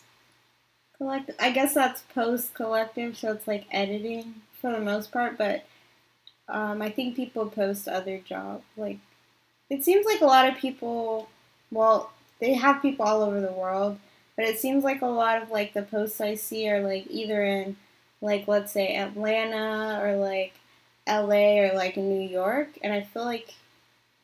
Collective? 0.97 1.35
I 1.39 1.51
guess 1.51 1.75
that's 1.75 2.01
Post 2.15 2.55
Collective, 2.55 3.15
so 3.15 3.33
it's 3.33 3.47
like 3.47 3.65
editing 3.69 4.41
for 4.59 4.71
the 4.71 4.79
most 4.79 5.11
part, 5.11 5.38
but 5.38 5.63
um, 6.49 6.81
I 6.81 6.89
think 6.89 7.15
people 7.15 7.45
post 7.45 7.88
other 7.88 8.17
jobs. 8.17 8.63
Like, 8.75 8.97
it 9.69 9.83
seems 9.83 10.07
like 10.07 10.21
a 10.21 10.25
lot 10.25 10.49
of 10.49 10.57
people, 10.57 11.29
well, 11.69 12.09
they 12.39 12.55
have 12.55 12.81
people 12.81 13.05
all 13.05 13.21
over 13.21 13.41
the 13.41 13.51
world, 13.51 13.99
but 14.35 14.45
it 14.45 14.57
seems 14.57 14.83
like 14.83 15.03
a 15.03 15.05
lot 15.05 15.39
of 15.43 15.51
like 15.51 15.75
the 15.75 15.83
posts 15.83 16.19
I 16.19 16.33
see 16.33 16.67
are 16.67 16.81
like 16.81 17.05
either 17.11 17.43
in 17.43 17.75
like 18.21 18.47
let's 18.47 18.71
say 18.71 18.95
Atlanta 18.95 19.99
or 20.01 20.15
like 20.15 20.55
LA 21.08 21.60
or 21.62 21.74
like 21.74 21.97
New 21.97 22.28
York, 22.28 22.70
and 22.84 22.93
I 22.93 23.01
feel 23.01 23.26
like 23.26 23.53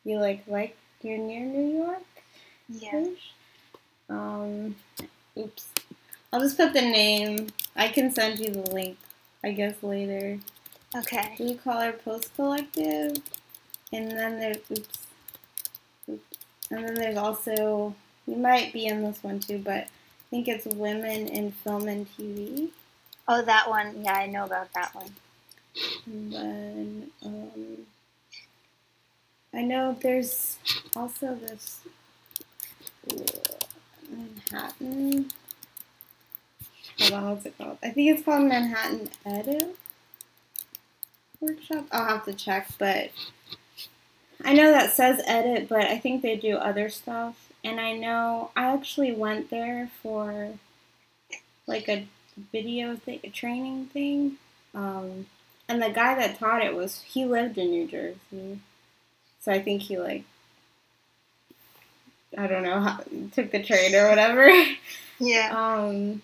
you 0.04 0.18
like 0.18 0.44
like 0.46 0.76
you're 1.02 1.18
near 1.18 1.44
New 1.44 1.78
York. 1.78 2.02
Yeah. 2.68 3.06
Um. 4.08 4.76
Oops. 5.36 5.68
I'll 6.32 6.40
just 6.40 6.56
put 6.56 6.72
the 6.72 6.82
name. 6.82 7.48
I 7.76 7.88
can 7.88 8.12
send 8.12 8.38
you 8.38 8.50
the 8.50 8.70
link. 8.70 8.98
I 9.42 9.52
guess 9.52 9.82
later. 9.82 10.38
Okay. 10.96 11.34
Blue 11.36 11.56
Collar 11.56 11.92
Post 11.92 12.34
Collective, 12.36 13.16
and 13.92 14.10
then 14.10 14.38
there's 14.38 14.58
oops, 14.70 14.98
oops, 16.08 16.38
and 16.70 16.84
then 16.84 16.94
there's 16.94 17.16
also 17.16 17.94
you 18.26 18.36
might 18.36 18.72
be 18.72 18.86
in 18.86 19.02
this 19.02 19.22
one 19.22 19.40
too, 19.40 19.58
but 19.58 19.84
I 19.84 19.88
think 20.30 20.48
it's 20.48 20.66
Women 20.66 21.28
in 21.28 21.52
Film 21.52 21.88
and 21.88 22.06
TV. 22.16 22.70
Oh, 23.28 23.42
that 23.42 23.68
one. 23.68 24.02
Yeah, 24.02 24.14
I 24.14 24.26
know 24.26 24.44
about 24.44 24.72
that 24.74 24.94
one. 24.94 25.10
And 26.06 26.32
then 26.32 27.10
um, 27.24 27.78
I 29.52 29.62
know 29.62 29.96
there's 30.00 30.58
also 30.94 31.34
this 31.34 31.80
Manhattan. 34.10 35.30
What's 37.10 37.46
it 37.46 37.58
called? 37.58 37.78
I 37.82 37.90
think 37.90 38.16
it's 38.16 38.24
called 38.24 38.44
Manhattan 38.44 39.10
Edit 39.26 39.76
workshop. 41.44 41.86
I'll 41.92 42.06
have 42.06 42.24
to 42.24 42.34
check, 42.34 42.68
but 42.78 43.10
I 44.44 44.54
know 44.54 44.70
that 44.70 44.92
says 44.92 45.22
edit, 45.26 45.68
but 45.68 45.82
I 45.82 45.98
think 45.98 46.22
they 46.22 46.36
do 46.36 46.56
other 46.56 46.88
stuff. 46.88 47.52
And 47.62 47.80
I 47.80 47.92
know 47.92 48.50
I 48.56 48.72
actually 48.72 49.12
went 49.12 49.50
there 49.50 49.90
for 50.02 50.50
like 51.66 51.88
a 51.88 52.06
video 52.52 52.96
thing, 52.96 53.20
a 53.24 53.30
training 53.30 53.86
thing. 53.86 54.36
Um, 54.74 55.26
and 55.68 55.82
the 55.82 55.90
guy 55.90 56.14
that 56.14 56.38
taught 56.38 56.64
it 56.64 56.74
was 56.74 57.02
he 57.02 57.24
lived 57.24 57.58
in 57.58 57.70
New 57.70 57.86
Jersey, 57.86 58.60
so 59.40 59.52
I 59.52 59.60
think 59.60 59.82
he 59.82 59.98
like 59.98 60.24
I 62.36 62.46
don't 62.46 62.62
know 62.64 62.80
how, 62.80 63.00
took 63.32 63.50
the 63.50 63.62
train 63.62 63.94
or 63.94 64.08
whatever. 64.08 64.50
Yeah. 65.20 65.54
Um. 65.56 66.22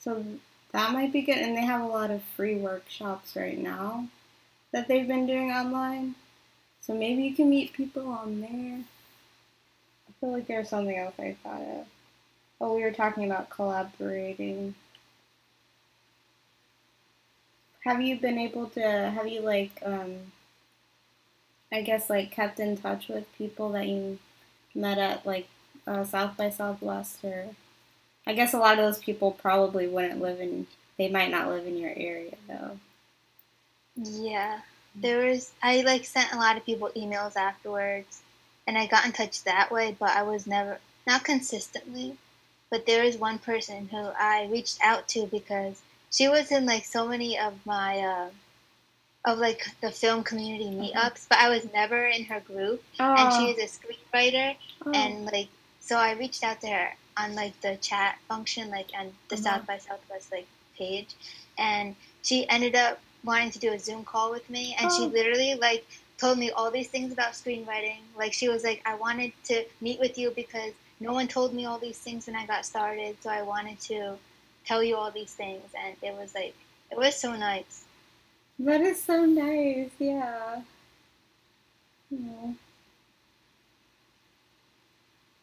So 0.00 0.24
that 0.72 0.92
might 0.92 1.12
be 1.12 1.22
good, 1.22 1.38
and 1.38 1.56
they 1.56 1.64
have 1.64 1.82
a 1.82 1.86
lot 1.86 2.10
of 2.10 2.20
free 2.36 2.56
workshops 2.56 3.36
right 3.36 3.56
now 3.56 4.08
that 4.72 4.88
they've 4.88 5.06
been 5.06 5.26
doing 5.26 5.52
online. 5.52 6.16
So 6.80 6.94
maybe 6.94 7.22
you 7.22 7.34
can 7.34 7.48
meet 7.48 7.72
people 7.74 8.08
on 8.08 8.40
there. 8.40 8.80
I 10.08 10.12
feel 10.18 10.32
like 10.32 10.48
there's 10.48 10.68
something 10.68 10.96
else 10.96 11.14
I 11.18 11.36
thought 11.44 11.62
of. 11.62 11.86
Oh, 12.60 12.74
we 12.74 12.82
were 12.82 12.90
talking 12.90 13.24
about 13.24 13.50
collaborating. 13.50 14.74
Have 17.84 18.00
you 18.00 18.16
been 18.16 18.38
able 18.38 18.66
to, 18.70 18.80
have 18.80 19.26
you 19.26 19.40
like, 19.40 19.82
um, 19.84 20.32
I 21.72 21.80
guess 21.80 22.10
like 22.10 22.30
kept 22.30 22.60
in 22.60 22.76
touch 22.76 23.08
with 23.08 23.26
people 23.36 23.70
that 23.72 23.88
you 23.88 24.18
met 24.74 24.98
at 24.98 25.26
like 25.26 25.48
uh, 25.86 26.04
South 26.04 26.36
by 26.36 26.50
Southwest 26.50 27.24
or 27.24 27.48
I 28.26 28.34
guess 28.34 28.52
a 28.52 28.58
lot 28.58 28.78
of 28.78 28.84
those 28.84 28.98
people 29.02 29.32
probably 29.32 29.88
wouldn't 29.88 30.20
live 30.20 30.40
in, 30.40 30.66
they 30.96 31.08
might 31.08 31.30
not 31.30 31.48
live 31.48 31.66
in 31.66 31.76
your 31.78 31.92
area 31.96 32.36
though. 32.46 32.78
Yeah. 33.96 34.60
There 34.94 35.26
was 35.26 35.50
I 35.62 35.80
like 35.80 36.04
sent 36.04 36.32
a 36.32 36.36
lot 36.36 36.56
of 36.56 36.66
people 36.66 36.90
emails 36.94 37.36
afterwards 37.36 38.20
and 38.66 38.76
I 38.78 38.86
got 38.86 39.06
in 39.06 39.12
touch 39.12 39.42
that 39.44 39.70
way, 39.72 39.96
but 39.98 40.10
I 40.10 40.22
was 40.22 40.46
never 40.46 40.78
not 41.06 41.24
consistently. 41.24 42.16
But 42.70 42.86
there 42.86 43.02
is 43.02 43.16
one 43.16 43.38
person 43.38 43.88
who 43.88 44.10
I 44.18 44.48
reached 44.50 44.78
out 44.82 45.08
to 45.08 45.26
because 45.26 45.82
she 46.12 46.28
was 46.28 46.52
in 46.52 46.66
like 46.66 46.84
so 46.84 47.08
many 47.08 47.38
of 47.38 47.54
my 47.66 47.98
uh, 48.00 48.28
of 49.24 49.38
like 49.38 49.66
the 49.80 49.90
film 49.90 50.22
community 50.22 50.66
uh-huh. 50.66 51.10
meetups, 51.10 51.28
but 51.28 51.38
I 51.38 51.48
was 51.48 51.72
never 51.72 52.06
in 52.06 52.24
her 52.26 52.40
group. 52.40 52.82
Oh. 53.00 53.14
And 53.14 53.32
she 53.32 53.52
is 53.52 53.58
a 53.58 53.78
screenwriter, 53.78 54.56
oh. 54.86 54.92
and 54.92 55.24
like 55.24 55.48
so 55.80 55.96
I 55.96 56.12
reached 56.12 56.44
out 56.44 56.60
to 56.60 56.68
her 56.68 56.88
on 57.16 57.34
like 57.34 57.58
the 57.60 57.76
chat 57.76 58.18
function, 58.28 58.70
like 58.70 58.90
on 58.98 59.12
the 59.28 59.36
uh-huh. 59.36 59.44
South 59.44 59.66
by 59.66 59.78
Southwest 59.78 60.30
like 60.30 60.46
page, 60.76 61.14
and 61.58 61.96
she 62.22 62.48
ended 62.48 62.76
up 62.76 63.00
wanting 63.24 63.50
to 63.52 63.58
do 63.58 63.72
a 63.72 63.78
Zoom 63.78 64.04
call 64.04 64.30
with 64.30 64.48
me, 64.50 64.76
and 64.78 64.90
oh. 64.90 64.96
she 64.96 65.06
literally 65.06 65.54
like 65.54 65.86
told 66.18 66.38
me 66.38 66.50
all 66.50 66.70
these 66.70 66.88
things 66.88 67.12
about 67.12 67.32
screenwriting. 67.32 67.98
Like 68.16 68.32
she 68.32 68.48
was 68.48 68.64
like, 68.64 68.82
I 68.84 68.94
wanted 68.96 69.32
to 69.44 69.64
meet 69.80 69.98
with 69.98 70.18
you 70.18 70.30
because 70.30 70.72
no 71.00 71.12
one 71.12 71.26
told 71.26 71.52
me 71.52 71.64
all 71.64 71.78
these 71.78 71.98
things 71.98 72.26
when 72.26 72.36
I 72.36 72.46
got 72.46 72.66
started, 72.66 73.16
so 73.22 73.30
I 73.30 73.42
wanted 73.42 73.80
to 73.80 74.18
tell 74.64 74.82
you 74.82 74.96
all 74.96 75.10
these 75.10 75.32
things, 75.32 75.62
and 75.78 75.96
it 76.02 76.14
was 76.14 76.34
like 76.34 76.54
it 76.90 76.98
was 76.98 77.16
so 77.16 77.34
nice. 77.34 77.84
That 78.58 78.80
is 78.80 79.02
so 79.02 79.24
nice. 79.24 79.90
Yeah. 79.98 80.60
Aww. 82.14 82.54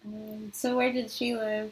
Um, 0.05 0.51
so 0.53 0.77
where 0.77 0.93
did 0.93 1.09
she 1.11 1.35
live? 1.35 1.71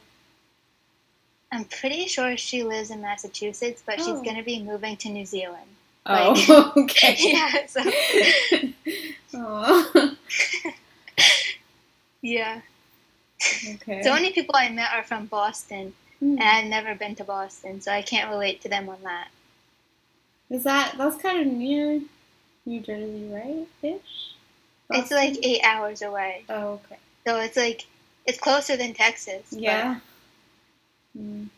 I'm 1.52 1.64
pretty 1.66 2.08
sure 2.08 2.36
she 2.36 2.64
lives 2.64 2.90
in 2.92 3.02
Massachusetts, 3.02 3.82
but 3.86 4.00
Oh. 4.00 4.04
she's 4.04 4.22
gonna 4.28 4.44
be 4.44 4.62
moving 4.62 4.98
to 4.98 5.10
New 5.10 5.26
Zealand. 5.26 5.70
Oh, 6.06 6.74
okay. 6.78 7.16
yeah, 7.20 7.66
so 7.68 7.82
yeah. 12.22 12.62
Okay. 13.70 14.02
The 14.04 14.10
only 14.10 14.32
people 14.32 14.56
I 14.56 14.70
met 14.70 14.90
are 14.94 15.04
from 15.04 15.26
Boston, 15.28 15.94
Hmm. 16.20 16.38
and 16.40 16.42
I've 16.42 16.66
never 16.66 16.96
been 16.96 17.16
to 17.16 17.24
Boston, 17.24 17.80
so 17.82 17.92
I 17.92 18.02
can't 18.02 18.30
relate 18.32 18.62
to 18.62 18.70
them 18.70 18.90
on 18.90 18.98
that. 19.04 19.28
Is 20.50 20.64
that 20.64 20.96
that's 20.98 21.22
kind 21.22 21.40
of 21.42 21.48
near 21.54 22.02
New 22.66 22.80
Jersey, 22.80 23.30
right? 23.32 23.68
Ish. 23.84 24.34
It's 24.90 25.12
like 25.12 25.38
eight 25.44 25.62
hours 25.64 26.02
away, 26.02 26.44
Oh, 26.50 26.80
okay. 26.86 26.98
so 27.26 27.40
it's 27.40 27.58
like 27.58 27.86
it's 28.26 28.40
closer 28.40 28.76
than 28.78 28.94
Texas. 28.94 29.44
but 29.52 29.60
Yeah. 29.62 30.00
Mm. 31.18 31.50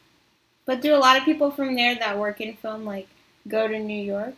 But 0.65 0.81
do 0.81 0.93
a 0.95 0.97
lot 0.97 1.17
of 1.17 1.23
people 1.23 1.51
from 1.51 1.75
there 1.75 1.95
that 1.95 2.17
work 2.17 2.41
in 2.41 2.55
film 2.55 2.85
like 2.85 3.07
go 3.47 3.67
to 3.67 3.79
New 3.79 4.01
York? 4.01 4.33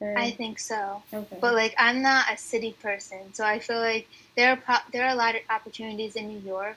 Or- 0.00 0.16
I 0.16 0.30
think 0.30 0.58
so. 0.58 1.02
okay. 1.12 1.38
But 1.40 1.54
like 1.54 1.74
I'm 1.78 2.02
not 2.02 2.32
a 2.32 2.36
city 2.36 2.76
person, 2.80 3.32
so 3.34 3.44
I 3.44 3.58
feel 3.58 3.80
like 3.80 4.06
there 4.36 4.52
are 4.52 4.56
pro- 4.56 4.86
there 4.92 5.04
are 5.06 5.12
a 5.12 5.16
lot 5.16 5.34
of 5.34 5.40
opportunities 5.50 6.14
in 6.14 6.28
New 6.28 6.40
York, 6.40 6.76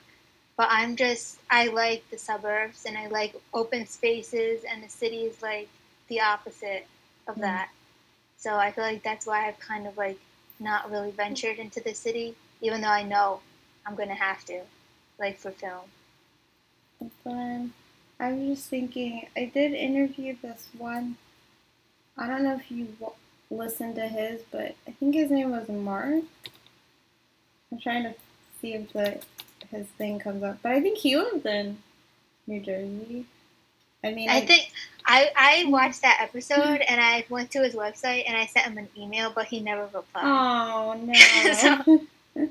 but 0.56 0.68
I'm 0.70 0.96
just 0.96 1.38
I 1.50 1.68
like 1.68 2.08
the 2.10 2.18
suburbs 2.18 2.84
and 2.86 2.96
I 2.98 3.08
like 3.08 3.36
open 3.54 3.86
spaces, 3.86 4.64
and 4.64 4.82
the 4.82 4.88
city 4.88 5.18
is 5.24 5.42
like 5.42 5.68
the 6.08 6.20
opposite 6.20 6.86
of 7.28 7.38
Mm. 7.38 7.42
that. 7.42 7.70
So 8.38 8.56
I 8.56 8.72
feel 8.72 8.84
like 8.84 9.02
that's 9.02 9.26
why 9.26 9.48
I've 9.48 9.60
kind 9.60 9.86
of 9.86 9.96
like 9.96 10.18
not 10.60 10.90
really 10.90 11.10
ventured 11.12 11.58
into 11.58 11.80
the 11.80 11.94
city, 11.94 12.34
even 12.60 12.80
though 12.80 12.88
I 12.88 13.02
know 13.02 13.40
I'm 13.86 13.94
gonna 13.96 14.14
have 14.14 14.44
to, 14.46 14.62
like 15.18 15.38
for 15.38 15.50
film. 15.52 15.82
But 17.24 17.62
I 18.20 18.32
was 18.32 18.58
just 18.58 18.68
thinking, 18.70 19.28
I 19.36 19.46
did 19.46 19.72
interview 19.72 20.36
this 20.42 20.68
one. 20.78 21.16
I 22.18 22.26
don't 22.28 22.44
know 22.44 22.56
if 22.56 22.70
you 22.70 22.86
w- 23.00 23.16
listened 23.50 23.96
to 23.96 24.08
his, 24.08 24.42
but 24.50 24.76
I 24.86 24.92
think 24.92 25.14
his 25.14 25.30
name 25.30 25.50
was 25.50 25.68
Mark. 25.68 26.24
I'm 27.72 27.80
trying 27.80 28.04
to 28.04 28.14
see 28.60 28.74
if 28.74 28.92
the 28.92 29.20
his 29.72 29.86
thing 29.98 30.18
comes 30.20 30.42
up, 30.44 30.58
but 30.62 30.70
I 30.72 30.80
think 30.80 30.98
he 30.98 31.16
lives 31.16 31.44
in 31.44 31.78
New 32.46 32.60
Jersey. 32.60 33.26
I 34.04 34.12
mean, 34.12 34.28
I 34.30 34.40
think 34.40 34.70
I 35.06 35.30
I 35.36 35.64
watched 35.68 36.02
that 36.02 36.18
episode 36.20 36.80
and 36.80 37.00
I 37.00 37.24
went 37.28 37.50
to 37.52 37.62
his 37.62 37.74
website 37.74 38.24
and 38.26 38.36
I 38.36 38.46
sent 38.46 38.66
him 38.66 38.78
an 38.78 38.88
email, 38.96 39.32
but 39.34 39.46
he 39.46 39.60
never 39.60 39.84
replied. 39.84 40.24
Oh 40.24 40.94
no. 42.36 42.46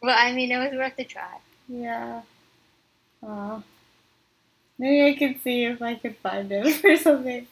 Well, 0.00 0.16
I 0.16 0.32
mean, 0.32 0.52
it 0.52 0.58
was 0.58 0.72
worth 0.78 0.98
a 0.98 1.04
try. 1.04 1.38
yeah. 1.68 2.22
Oh. 3.22 3.62
Maybe 4.78 5.10
I 5.10 5.18
could 5.18 5.42
see 5.42 5.64
if 5.64 5.82
I 5.82 5.96
could 5.96 6.16
find 6.18 6.48
him 6.52 6.66
or 6.84 6.96
something. 6.96 7.48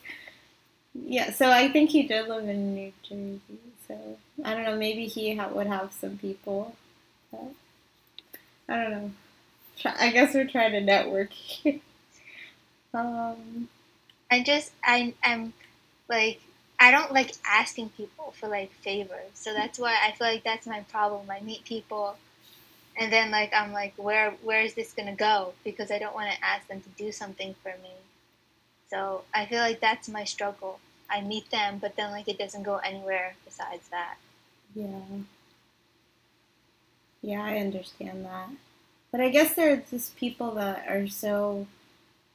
Yeah, 0.94 1.32
so 1.32 1.50
I 1.50 1.68
think 1.72 1.90
he 1.90 2.04
did 2.04 2.28
live 2.28 2.48
in 2.48 2.74
New 2.76 2.92
Jersey. 3.02 3.58
So 3.88 3.98
I 4.44 4.54
don't 4.54 4.62
know. 4.64 4.76
Maybe 4.76 5.06
he 5.06 5.34
ha- 5.34 5.48
would 5.48 5.66
have 5.66 5.92
some 5.92 6.18
people. 6.18 6.76
But, 7.32 7.50
I 8.68 8.76
don't 8.76 8.90
know. 8.90 9.10
I 9.84 10.10
guess 10.10 10.34
we're 10.34 10.46
trying 10.46 10.72
to 10.72 10.80
network 10.80 11.30
um. 12.94 13.68
I 14.30 14.42
just 14.42 14.72
I 14.82 15.14
I'm 15.22 15.52
like 16.08 16.40
I 16.78 16.90
don't 16.90 17.12
like 17.12 17.32
asking 17.46 17.90
people 17.90 18.34
for 18.38 18.48
like 18.48 18.72
favors, 18.72 19.30
so 19.34 19.54
that's 19.54 19.78
why 19.78 19.96
I 20.02 20.12
feel 20.12 20.26
like 20.26 20.44
that's 20.44 20.66
my 20.66 20.80
problem. 20.80 21.30
I 21.30 21.40
meet 21.40 21.64
people, 21.64 22.16
and 22.96 23.12
then 23.12 23.30
like 23.30 23.52
I'm 23.54 23.72
like, 23.72 23.94
where 23.96 24.32
where 24.42 24.60
is 24.62 24.74
this 24.74 24.92
gonna 24.92 25.14
go? 25.14 25.52
Because 25.64 25.90
I 25.90 25.98
don't 25.98 26.14
want 26.14 26.30
to 26.32 26.44
ask 26.44 26.66
them 26.66 26.80
to 26.80 26.88
do 27.02 27.12
something 27.12 27.54
for 27.62 27.72
me. 27.82 27.92
So 28.90 29.22
I 29.34 29.46
feel 29.46 29.60
like 29.60 29.80
that's 29.80 30.08
my 30.08 30.24
struggle. 30.24 30.80
I 31.08 31.20
meet 31.20 31.50
them, 31.50 31.78
but 31.78 31.96
then 31.96 32.10
like 32.10 32.28
it 32.28 32.38
doesn't 32.38 32.64
go 32.64 32.76
anywhere 32.76 33.34
besides 33.44 33.88
that. 33.90 34.16
Yeah. 34.74 34.98
Yeah, 37.26 37.44
I 37.44 37.58
understand 37.58 38.24
that. 38.24 38.50
But 39.12 39.20
I 39.22 39.30
guess 39.30 39.54
there 39.54 39.72
are 39.74 39.82
just 39.90 40.16
people 40.16 40.52
that 40.56 40.86
are 40.88 41.08
so 41.08 41.66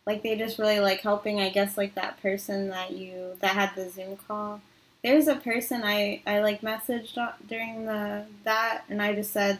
like 0.08 0.24
they 0.24 0.38
just 0.38 0.60
really 0.60 0.80
like 0.82 1.02
helping, 1.02 1.40
I 1.42 1.50
guess 1.50 1.78
like 1.78 1.96
that 1.96 2.22
person 2.22 2.70
that 2.70 2.92
you 2.92 3.38
that 3.42 3.54
had 3.56 3.76
the 3.76 3.90
Zoom 3.90 4.18
call. 4.18 4.62
There's 5.04 5.28
a 5.28 5.36
person 5.38 5.84
I 5.86 6.22
I 6.28 6.42
like 6.42 6.62
messaged 6.62 7.18
during 7.48 7.86
the 7.88 8.26
that 8.46 8.84
and 8.90 9.02
I 9.02 9.16
just 9.16 9.34
said 9.34 9.60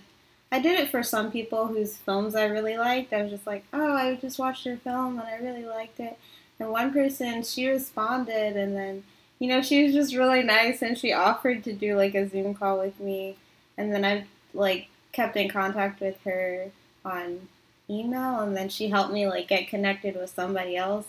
I 0.52 0.60
did 0.62 0.80
it 0.80 0.90
for 0.90 1.04
some 1.04 1.32
people 1.32 1.68
whose 1.68 1.98
films 1.98 2.36
I 2.36 2.46
really 2.46 2.78
liked. 2.78 3.14
I 3.14 3.24
was 3.24 3.32
just 3.32 3.48
like, 3.48 3.66
"Oh, 3.74 3.94
I 3.96 4.16
just 4.18 4.40
watched 4.40 4.66
your 4.66 4.78
film 4.78 5.20
and 5.20 5.28
I 5.30 5.38
really 5.38 5.66
liked 5.66 6.00
it." 6.02 6.18
And 6.60 6.72
one 6.72 6.94
person, 6.94 7.44
she 7.44 7.68
responded 7.70 8.58
and 8.58 8.76
then 8.78 9.04
you 9.40 9.48
know, 9.50 9.62
she 9.64 9.84
was 9.86 9.94
just 9.94 10.16
really 10.16 10.44
nice 10.44 10.82
and 10.84 10.98
she 10.98 11.14
offered 11.14 11.64
to 11.66 11.74
do 11.74 11.96
like 11.98 12.16
a 12.16 12.30
Zoom 12.30 12.56
call 12.56 12.80
with 12.80 13.00
me. 13.02 13.38
And 13.78 13.94
then 13.94 14.06
I 14.06 14.26
like 14.54 14.90
kept 15.12 15.36
in 15.36 15.50
contact 15.50 16.00
with 16.00 16.22
her 16.24 16.72
on 17.04 17.48
email 17.90 18.40
and 18.40 18.56
then 18.56 18.70
she 18.70 18.90
helped 18.90 19.12
me 19.12 19.28
like 19.28 19.48
get 19.48 19.68
connected 19.68 20.16
with 20.16 20.30
somebody 20.30 20.78
else 20.78 21.08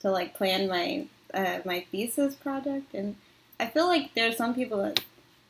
to 0.00 0.10
like 0.10 0.34
plan 0.34 0.68
my 0.68 1.06
uh, 1.32 1.60
my 1.64 1.80
thesis 1.90 2.34
project 2.34 2.94
and 2.94 3.16
I 3.58 3.66
feel 3.66 3.86
like 3.86 4.12
there's 4.14 4.36
some 4.36 4.54
people 4.54 4.82
that 4.82 5.00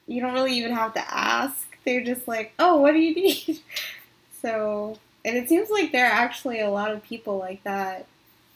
you 0.07 0.21
don't 0.21 0.35
really 0.35 0.57
even 0.57 0.73
have 0.73 0.95
to 0.95 1.15
ask. 1.15 1.77
They're 1.85 2.05
just 2.05 2.29
like, 2.29 2.53
"Oh, 2.61 2.77
what 2.77 2.93
do 2.93 3.01
you 3.01 3.15
need?" 3.15 3.59
so, 4.41 4.99
and 5.25 5.37
it 5.37 5.49
seems 5.49 5.71
like 5.71 5.91
there 5.91 6.07
are 6.07 6.13
actually 6.13 6.61
a 6.61 6.71
lot 6.71 6.93
of 6.93 7.03
people 7.03 7.39
like 7.39 7.65
that 7.65 8.07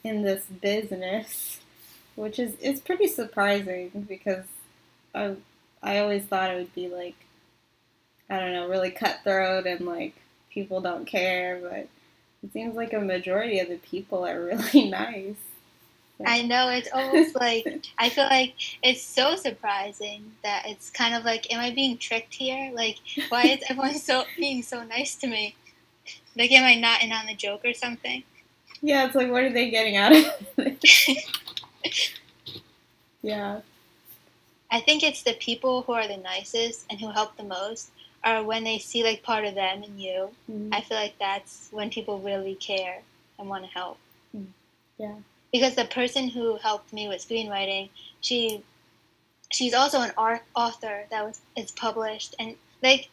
in 0.05 0.23
this 0.23 0.45
business 0.45 1.61
which 2.21 2.39
is 2.39 2.55
it's 2.61 2.81
pretty 2.81 3.07
surprising 3.07 3.91
because 4.09 4.45
I 5.15 5.37
I 5.83 5.99
always 5.99 6.25
thought 6.25 6.51
it 6.51 6.59
would 6.59 6.75
be 6.75 6.89
like 6.89 7.17
I 8.31 8.39
don't 8.39 8.53
know 8.53 8.69
really 8.69 8.93
cutthroat 8.93 9.67
and 9.67 9.85
like 9.85 10.15
people 10.51 10.81
don't 10.81 11.05
care, 11.05 11.59
but 11.61 11.89
it 12.43 12.53
seems 12.53 12.77
like 12.77 12.93
a 12.93 13.01
majority 13.01 13.59
of 13.59 13.69
the 13.69 13.77
people 13.77 14.27
are 14.27 14.41
really 14.45 14.89
nice. 14.89 15.37
I 16.25 16.43
know 16.43 16.69
it's 16.69 16.89
almost 16.95 17.35
like 17.35 17.87
I 17.99 18.09
feel 18.09 18.25
like 18.25 18.55
it's 18.83 19.03
so 19.03 19.37
surprising 19.37 20.33
that 20.43 20.65
it's 20.67 20.91
kind 20.91 21.15
of 21.15 21.25
like, 21.25 21.53
am 21.53 21.61
I 21.61 21.71
being 21.71 21.99
tricked 21.99 22.35
here? 22.35 22.71
Like, 22.73 22.99
why 23.29 23.45
is 23.47 23.61
everyone 23.69 23.99
so 23.99 24.25
being 24.37 24.63
so 24.63 24.85
nice 24.85 25.15
to 25.17 25.27
me? 25.27 25.57
Like, 26.37 26.53
am 26.53 26.65
I 26.65 26.77
not 26.77 27.03
in 27.03 27.13
on 27.13 27.27
the 27.27 27.35
joke 27.35 27.63
or 27.65 27.75
something? 27.75 28.23
Yeah, 28.81 29.07
it's 29.07 29.15
like 29.15 29.31
what 29.31 29.43
are 29.43 29.53
they 29.53 29.71
getting 29.71 29.97
out 29.97 30.13
of 30.13 30.25
it? 30.59 31.37
yeah. 33.23 33.61
I 34.71 34.81
think 34.81 35.03
it's 35.03 35.25
the 35.25 35.35
people 35.35 35.83
who 35.83 35.93
are 35.93 36.07
the 36.07 36.17
nicest 36.17 36.87
and 36.89 37.01
who 37.01 37.11
help 37.11 37.37
the 37.37 37.43
most 37.43 37.91
are 38.23 38.43
when 38.43 38.65
they 38.65 38.79
see 38.79 39.03
like 39.03 39.23
part 39.23 39.45
of 39.45 39.55
them 39.55 39.83
in 39.83 39.99
you. 39.99 40.31
Mm. 40.51 40.71
I 40.73 40.81
feel 40.83 40.97
like 40.99 41.15
that's 41.19 41.69
when 41.71 41.91
people 41.91 42.19
really 42.19 42.55
care 42.55 42.99
and 43.39 43.49
want 43.49 43.65
to 43.65 43.71
help. 43.71 43.99
Yeah. 45.01 45.15
Because 45.51 45.75
the 45.75 45.87
person 45.87 46.29
who 46.29 46.57
helped 46.57 46.93
me 46.93 47.09
with 47.09 47.27
screenwriting, 47.27 47.89
she 48.21 48.63
she's 49.51 49.73
also 49.73 50.03
an 50.03 50.13
art 50.17 50.43
author 50.55 51.07
that 51.11 51.25
was 51.25 51.41
is 51.57 51.71
published 51.71 52.37
and 52.39 52.55
like 52.83 53.09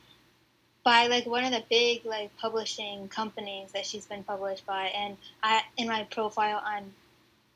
by 0.83 1.07
like 1.07 1.25
one 1.25 1.43
of 1.43 1.51
the 1.51 1.63
big 1.69 2.05
like 2.05 2.35
publishing 2.37 3.07
companies 3.07 3.71
that 3.71 3.85
she's 3.85 4.05
been 4.05 4.23
published 4.23 4.65
by 4.65 4.87
and 4.87 5.17
I 5.41 5.61
in 5.77 5.87
my 5.87 6.03
profile 6.03 6.61
on 6.63 6.93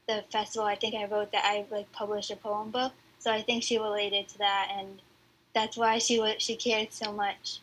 the 0.08 0.24
festival 0.32 0.66
I 0.66 0.76
think 0.76 0.96
I 0.96 1.06
wrote 1.06 1.34
that 1.34 1.44
I 1.46 1.66
like 1.70 1.92
published 1.92 2.32
a 2.32 2.38
poem 2.38 2.72
book. 2.72 2.94
So 3.20 3.32
I 3.32 3.42
think 3.42 3.64
she 3.64 3.78
related 3.78 4.30
to 4.30 4.38
that 4.40 4.72
and 4.76 5.00
that's 5.54 5.78
why 5.78 5.98
she 5.98 6.20
would 6.20 6.42
she 6.42 6.56
cared 6.56 6.94
so 6.94 7.12
much. 7.12 7.60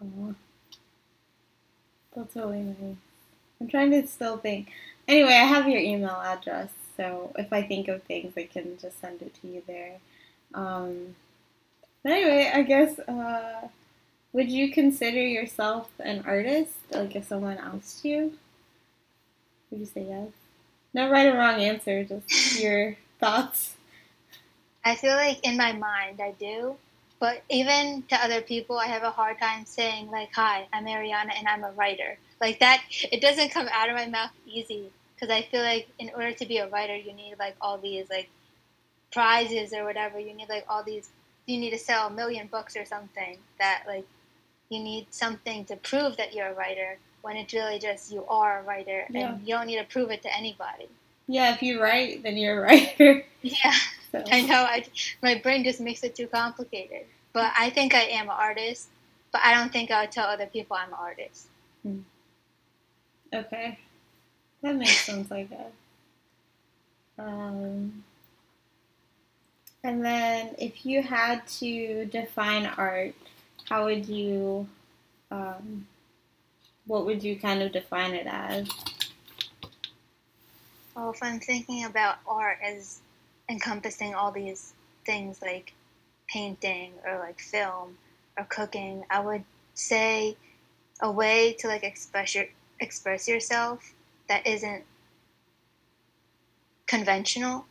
Aw. 0.00 0.34
That's 2.14 2.36
really 2.36 2.62
nice. 2.62 2.96
I'm 3.60 3.68
trying 3.68 3.90
to 3.92 4.06
still 4.06 4.36
think. 4.36 4.70
Anyway, 5.08 5.32
I 5.32 5.44
have 5.44 5.68
your 5.68 5.80
email 5.80 6.20
address, 6.20 6.70
so 6.96 7.32
if 7.36 7.52
I 7.52 7.62
think 7.62 7.88
of 7.88 8.02
things, 8.02 8.34
I 8.36 8.44
can 8.44 8.78
just 8.80 9.00
send 9.00 9.22
it 9.22 9.34
to 9.40 9.48
you 9.48 9.62
there. 9.66 9.98
Um, 10.54 11.16
but 12.02 12.12
anyway, 12.12 12.50
I 12.52 12.62
guess, 12.62 12.98
uh, 12.98 13.68
would 14.32 14.50
you 14.50 14.72
consider 14.72 15.20
yourself 15.20 15.90
an 16.00 16.24
artist? 16.26 16.74
Like 16.90 17.16
if 17.16 17.26
someone 17.26 17.58
asked 17.58 18.04
you? 18.04 18.32
Would 19.70 19.80
you 19.80 19.86
say 19.86 20.06
yes? 20.08 20.28
No 20.94 21.10
right 21.10 21.26
or 21.26 21.38
wrong 21.38 21.60
answer, 21.60 22.04
just 22.04 22.60
your 22.60 22.96
thoughts. 23.18 23.74
I 24.84 24.94
feel 24.96 25.14
like 25.14 25.40
in 25.44 25.56
my 25.56 25.72
mind 25.72 26.20
I 26.20 26.32
do, 26.32 26.76
but 27.20 27.42
even 27.50 28.02
to 28.08 28.16
other 28.16 28.40
people, 28.40 28.78
I 28.78 28.86
have 28.86 29.02
a 29.04 29.10
hard 29.10 29.38
time 29.38 29.64
saying 29.64 30.10
like, 30.10 30.30
"Hi, 30.34 30.66
I'm 30.72 30.86
Ariana 30.86 31.32
and 31.38 31.46
I'm 31.48 31.64
a 31.64 31.72
writer." 31.72 32.18
Like 32.40 32.58
that, 32.60 32.82
it 33.12 33.20
doesn't 33.20 33.50
come 33.50 33.68
out 33.72 33.88
of 33.88 33.96
my 33.96 34.06
mouth 34.06 34.32
easy 34.46 34.90
because 35.14 35.30
I 35.32 35.42
feel 35.42 35.62
like 35.62 35.88
in 35.98 36.10
order 36.14 36.32
to 36.32 36.46
be 36.46 36.58
a 36.58 36.68
writer, 36.68 36.96
you 36.96 37.12
need 37.12 37.36
like 37.38 37.56
all 37.60 37.78
these 37.78 38.10
like 38.10 38.28
prizes 39.12 39.72
or 39.72 39.84
whatever. 39.84 40.18
You 40.18 40.34
need 40.34 40.48
like 40.48 40.66
all 40.68 40.82
these. 40.82 41.10
You 41.46 41.58
need 41.58 41.70
to 41.70 41.78
sell 41.78 42.08
a 42.08 42.10
million 42.10 42.46
books 42.48 42.76
or 42.76 42.84
something. 42.84 43.38
That 43.58 43.84
like 43.86 44.06
you 44.70 44.80
need 44.82 45.06
something 45.10 45.64
to 45.66 45.76
prove 45.76 46.16
that 46.16 46.34
you're 46.34 46.48
a 46.48 46.54
writer. 46.54 46.98
When 47.22 47.36
it's 47.36 47.52
really 47.54 47.78
just 47.78 48.12
you 48.12 48.24
are 48.28 48.60
a 48.60 48.62
writer, 48.64 49.06
Yeah. 49.10 49.34
and 49.34 49.46
you 49.48 49.54
don't 49.54 49.66
need 49.68 49.78
to 49.78 49.84
prove 49.84 50.10
it 50.10 50.22
to 50.22 50.36
anybody. 50.36 50.88
Yeah, 51.28 51.54
if 51.54 51.62
you 51.62 51.80
write, 51.80 52.24
then 52.24 52.36
you're 52.36 52.58
a 52.60 52.62
writer. 52.66 53.24
Yeah. 53.42 53.72
So. 54.12 54.22
I 54.30 54.42
know. 54.42 54.62
I, 54.62 54.84
my 55.22 55.36
brain 55.36 55.64
just 55.64 55.80
makes 55.80 56.04
it 56.04 56.14
too 56.14 56.26
complicated. 56.26 57.06
But 57.32 57.52
I 57.58 57.70
think 57.70 57.94
I 57.94 58.02
am 58.02 58.26
an 58.26 58.36
artist. 58.38 58.88
But 59.32 59.40
I 59.42 59.54
don't 59.54 59.72
think 59.72 59.90
I'll 59.90 60.06
tell 60.06 60.26
other 60.26 60.46
people 60.46 60.76
I'm 60.76 60.88
an 60.90 60.98
artist. 61.00 61.46
Okay. 63.34 63.78
That 64.60 64.76
makes 64.76 65.04
sense, 65.06 65.32
I 65.32 65.44
guess. 65.44 65.72
Um, 67.18 68.04
and 69.82 70.04
then 70.04 70.54
if 70.58 70.84
you 70.86 71.02
had 71.02 71.46
to 71.58 72.04
define 72.06 72.66
art, 72.66 73.14
how 73.68 73.86
would 73.86 74.06
you, 74.06 74.68
um, 75.30 75.86
what 76.86 77.06
would 77.06 77.22
you 77.22 77.36
kind 77.36 77.62
of 77.62 77.72
define 77.72 78.12
it 78.12 78.26
as? 78.26 78.68
Well, 80.94 81.10
if 81.10 81.22
I'm 81.22 81.40
thinking 81.40 81.84
about 81.84 82.16
art 82.26 82.58
as 82.62 83.00
encompassing 83.48 84.14
all 84.14 84.32
these 84.32 84.74
things 85.04 85.42
like 85.42 85.72
painting 86.28 86.92
or 87.06 87.18
like 87.18 87.40
film 87.40 87.98
or 88.38 88.44
cooking, 88.44 89.04
I 89.10 89.20
would 89.20 89.44
say 89.74 90.36
a 91.00 91.10
way 91.10 91.54
to 91.58 91.68
like 91.68 91.84
express 91.84 92.34
your 92.34 92.46
express 92.80 93.28
yourself 93.28 93.94
that 94.28 94.46
isn't 94.46 94.84
conventional, 96.86 97.66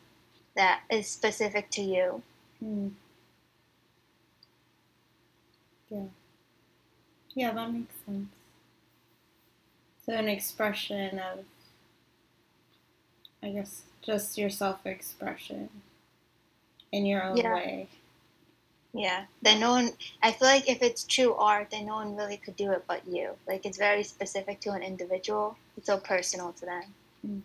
that 0.56 0.82
is 0.90 1.08
specific 1.08 1.70
to 1.72 1.82
you. 1.82 2.22
Hmm. 2.60 2.90
Yeah. 5.90 6.06
Yeah, 7.34 7.52
that 7.54 7.72
makes 7.74 7.96
sense. 8.06 8.28
So 10.06 10.14
an 10.14 10.28
expression 10.28 11.20
of, 11.20 11.46
I 13.44 13.50
guess, 13.50 13.84
just 14.02 14.38
your 14.38 14.50
self-expression 14.50 15.70
in 16.92 17.06
your 17.06 17.24
own 17.24 17.38
Yeah. 17.38 17.54
way. 17.54 17.88
Yeah, 18.94 19.26
that 19.44 19.58
no 19.58 19.72
one. 19.72 19.92
I 20.22 20.34
feel 20.34 20.50
like 20.50 20.68
if 20.70 20.82
it's 20.82 21.06
true 21.06 21.34
art, 21.36 21.70
then 21.72 21.86
no 21.86 21.96
one 21.96 22.16
really 22.16 22.36
could 22.36 22.58
do 22.58 22.72
it 22.72 22.84
but 22.88 23.08
you. 23.08 23.38
Like 23.48 23.66
it's 23.66 23.78
very 23.78 24.04
specific 24.04 24.60
to 24.62 24.72
an 24.72 24.84
individual. 24.84 25.58
It's 25.78 25.88
so 25.88 25.98
personal 25.98 26.52
to 26.54 26.66
them. 26.66 27.44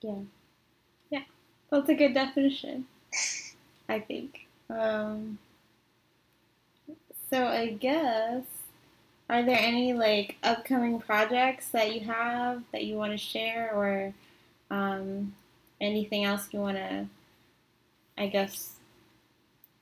Yeah. 0.00 0.14
Yeah. 1.10 1.24
That's 1.70 1.88
a 1.90 1.94
good 1.94 2.14
definition, 2.14 2.86
I 3.88 4.00
think. 4.00 4.46
Um, 4.70 5.38
so 7.30 7.46
I 7.46 7.68
guess, 7.72 8.44
are 9.28 9.42
there 9.42 9.58
any 9.58 9.92
like 9.92 10.36
upcoming 10.42 11.00
projects 11.00 11.68
that 11.68 11.94
you 11.94 12.00
have 12.00 12.62
that 12.72 12.84
you 12.84 12.96
want 12.96 13.12
to 13.12 13.18
share 13.18 13.72
or 13.74 14.14
um, 14.72 15.34
anything 15.80 16.24
else 16.24 16.48
you 16.50 16.58
want 16.58 16.78
to, 16.78 17.06
I 18.16 18.26
guess, 18.26 18.72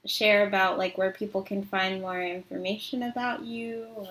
share 0.04 0.46
about 0.46 0.78
like 0.78 0.98
where 0.98 1.12
people 1.12 1.42
can 1.42 1.62
find 1.62 2.02
more 2.02 2.20
information 2.20 3.04
about 3.04 3.44
you? 3.44 3.86
Or... 3.96 4.08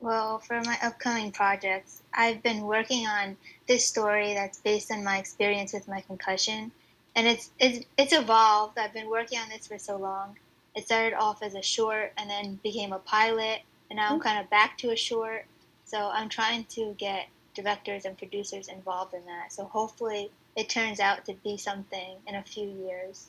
Well, 0.00 0.40
for 0.40 0.60
my 0.60 0.76
upcoming 0.82 1.32
projects, 1.32 2.02
I've 2.12 2.42
been 2.42 2.62
working 2.62 3.06
on 3.06 3.36
this 3.66 3.86
story 3.86 4.34
that's 4.34 4.58
based 4.58 4.92
on 4.92 5.02
my 5.02 5.16
experience 5.16 5.72
with 5.72 5.88
my 5.88 6.02
concussion, 6.02 6.70
and 7.16 7.26
it's 7.26 7.50
it's 7.58 7.86
it's 7.96 8.12
evolved. 8.12 8.78
I've 8.78 8.92
been 8.92 9.08
working 9.08 9.38
on 9.38 9.48
this 9.48 9.66
for 9.66 9.78
so 9.78 9.96
long. 9.96 10.36
It 10.76 10.84
started 10.84 11.16
off 11.16 11.42
as 11.42 11.54
a 11.54 11.62
short, 11.62 12.12
and 12.18 12.28
then 12.28 12.60
became 12.62 12.92
a 12.92 12.98
pilot, 12.98 13.62
and 13.88 13.96
now 13.96 14.12
I'm 14.12 14.20
kind 14.20 14.38
of 14.38 14.50
back 14.50 14.76
to 14.78 14.90
a 14.90 14.96
short. 14.96 15.46
So 15.86 16.10
I'm 16.12 16.28
trying 16.28 16.64
to 16.76 16.94
get 16.98 17.28
directors 17.58 18.04
and 18.04 18.16
producers 18.16 18.68
involved 18.68 19.14
in 19.14 19.24
that. 19.26 19.52
So 19.52 19.64
hopefully, 19.64 20.30
it 20.56 20.68
turns 20.68 21.00
out 21.00 21.24
to 21.26 21.34
be 21.34 21.56
something 21.56 22.16
in 22.26 22.36
a 22.36 22.42
few 22.42 22.68
years, 22.68 23.28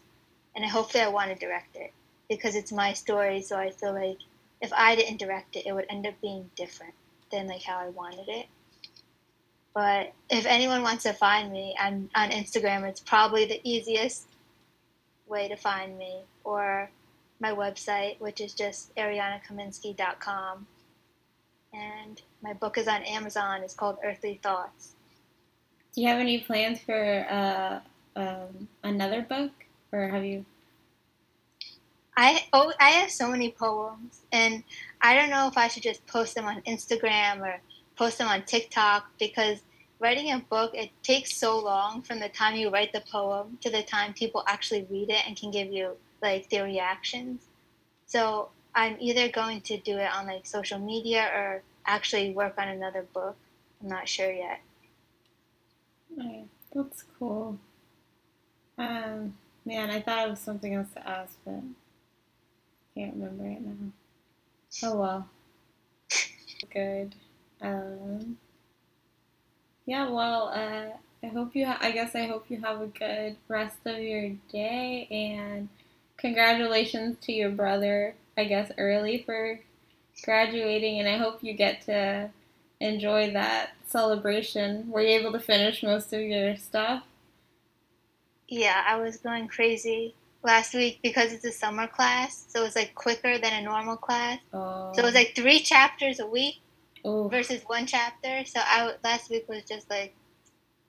and 0.55 0.63
hopefully, 0.65 1.03
I 1.03 1.07
want 1.07 1.29
to 1.29 1.35
direct 1.35 1.75
it 1.75 1.91
because 2.29 2.55
it's 2.55 2.71
my 2.71 2.93
story. 2.93 3.41
So 3.41 3.57
I 3.57 3.71
feel 3.71 3.93
like 3.93 4.19
if 4.61 4.71
I 4.73 4.95
didn't 4.95 5.19
direct 5.19 5.55
it, 5.55 5.65
it 5.65 5.73
would 5.73 5.87
end 5.89 6.05
up 6.05 6.19
being 6.21 6.49
different 6.55 6.93
than 7.31 7.47
like 7.47 7.63
how 7.63 7.77
I 7.77 7.89
wanted 7.89 8.27
it. 8.27 8.47
But 9.73 10.13
if 10.29 10.45
anyone 10.45 10.83
wants 10.83 11.03
to 11.03 11.13
find 11.13 11.51
me, 11.51 11.75
I'm 11.79 12.09
on 12.15 12.29
Instagram. 12.29 12.83
It's 12.83 12.99
probably 12.99 13.45
the 13.45 13.61
easiest 13.63 14.27
way 15.27 15.47
to 15.47 15.55
find 15.55 15.97
me, 15.97 16.21
or 16.43 16.89
my 17.39 17.51
website, 17.51 18.19
which 18.19 18.41
is 18.41 18.53
just 18.53 18.93
arianakaminsky.com. 18.95 20.67
And 21.71 22.21
my 22.41 22.53
book 22.53 22.77
is 22.77 22.87
on 22.87 23.03
Amazon. 23.03 23.61
It's 23.63 23.73
called 23.73 23.97
Earthly 24.03 24.39
Thoughts. 24.41 24.93
Do 25.93 26.01
you 26.01 26.07
have 26.07 26.19
any 26.19 26.39
plans 26.39 26.79
for 26.79 27.25
uh, 27.29 27.79
um, 28.15 28.67
another 28.83 29.21
book, 29.21 29.51
or 29.91 30.07
have 30.07 30.23
you? 30.23 30.45
I 32.15 32.45
oh 32.53 32.73
I 32.79 32.89
have 32.91 33.11
so 33.11 33.29
many 33.29 33.51
poems, 33.51 34.21
and 34.31 34.63
I 35.01 35.15
don't 35.15 35.29
know 35.29 35.47
if 35.47 35.57
I 35.57 35.67
should 35.67 35.83
just 35.83 36.05
post 36.05 36.35
them 36.35 36.45
on 36.45 36.61
Instagram 36.61 37.41
or 37.41 37.59
post 37.95 38.17
them 38.17 38.27
on 38.27 38.43
TikTok 38.43 39.09
because 39.19 39.59
writing 39.99 40.31
a 40.31 40.39
book 40.39 40.71
it 40.73 40.91
takes 41.03 41.35
so 41.35 41.59
long 41.59 42.01
from 42.01 42.19
the 42.19 42.29
time 42.29 42.55
you 42.55 42.69
write 42.69 42.93
the 42.93 43.01
poem 43.11 43.57
to 43.61 43.69
the 43.69 43.83
time 43.83 44.13
people 44.13 44.43
actually 44.47 44.87
read 44.89 45.09
it 45.09 45.27
and 45.27 45.35
can 45.35 45.51
give 45.51 45.71
you 45.71 45.97
like 46.21 46.49
their 46.49 46.63
reactions. 46.63 47.41
So 48.05 48.49
I'm 48.75 48.95
either 48.99 49.29
going 49.29 49.61
to 49.61 49.77
do 49.77 49.97
it 49.97 50.09
on 50.13 50.27
like 50.27 50.45
social 50.45 50.79
media 50.79 51.29
or 51.33 51.63
actually 51.89 52.31
work 52.33 52.55
on 52.57 52.67
another 52.69 53.03
book. 53.13 53.37
I'm 53.81 53.89
not 53.89 54.07
sure 54.07 54.31
yet. 54.31 54.61
Oh, 56.19 56.47
that's 56.73 57.03
cool. 57.17 57.57
Um, 58.77 59.35
man, 59.65 59.91
I 59.91 60.01
thought 60.01 60.27
it 60.27 60.29
was 60.31 60.39
something 60.39 60.73
else 60.73 60.91
to 60.93 61.07
ask, 61.07 61.37
but 61.45 61.61
can't 62.95 63.15
remember 63.15 63.45
it 63.45 63.61
now. 63.61 63.91
Oh 64.83 64.97
well. 64.97 65.29
Good. 66.73 67.15
Um, 67.61 68.37
yeah, 69.85 70.09
well, 70.09 70.49
uh, 70.53 70.97
I 71.23 71.27
hope 71.31 71.55
you. 71.55 71.65
Ha- 71.65 71.79
I 71.81 71.91
guess 71.91 72.15
I 72.15 72.25
hope 72.27 72.45
you 72.49 72.61
have 72.61 72.81
a 72.81 72.87
good 72.87 73.37
rest 73.47 73.79
of 73.85 73.99
your 73.99 74.29
day, 74.51 75.07
and 75.11 75.69
congratulations 76.17 77.17
to 77.23 77.33
your 77.33 77.49
brother. 77.51 78.15
I 78.37 78.45
guess 78.45 78.71
early 78.77 79.23
for 79.23 79.59
graduating, 80.19 80.99
and 80.99 81.07
I 81.07 81.17
hope 81.17 81.43
you 81.43 81.53
get 81.53 81.81
to 81.85 82.29
enjoy 82.79 83.31
that 83.31 83.71
celebration. 83.85 84.89
Were 84.89 85.01
you 85.01 85.19
able 85.19 85.31
to 85.33 85.39
finish 85.39 85.83
most 85.83 86.13
of 86.13 86.21
your 86.21 86.55
stuff? 86.55 87.03
Yeah, 88.47 88.83
I 88.87 88.95
was 88.97 89.17
going 89.17 89.47
crazy 89.47 90.15
last 90.43 90.73
week 90.73 90.99
because 91.03 91.33
it's 91.33 91.45
a 91.45 91.51
summer 91.51 91.87
class, 91.87 92.45
so 92.47 92.65
it's 92.65 92.75
like 92.75 92.95
quicker 92.95 93.37
than 93.37 93.53
a 93.53 93.61
normal 93.61 93.97
class. 93.97 94.39
Oh. 94.53 94.91
So 94.93 95.01
it 95.01 95.05
was 95.05 95.15
like 95.15 95.33
three 95.35 95.59
chapters 95.59 96.19
a 96.19 96.27
week 96.27 96.59
versus 97.03 97.61
one 97.67 97.85
chapter. 97.85 98.43
So 98.45 98.59
I 98.63 98.93
last 99.03 99.29
week 99.29 99.47
was 99.47 99.63
just 99.63 99.89
like 99.89 100.15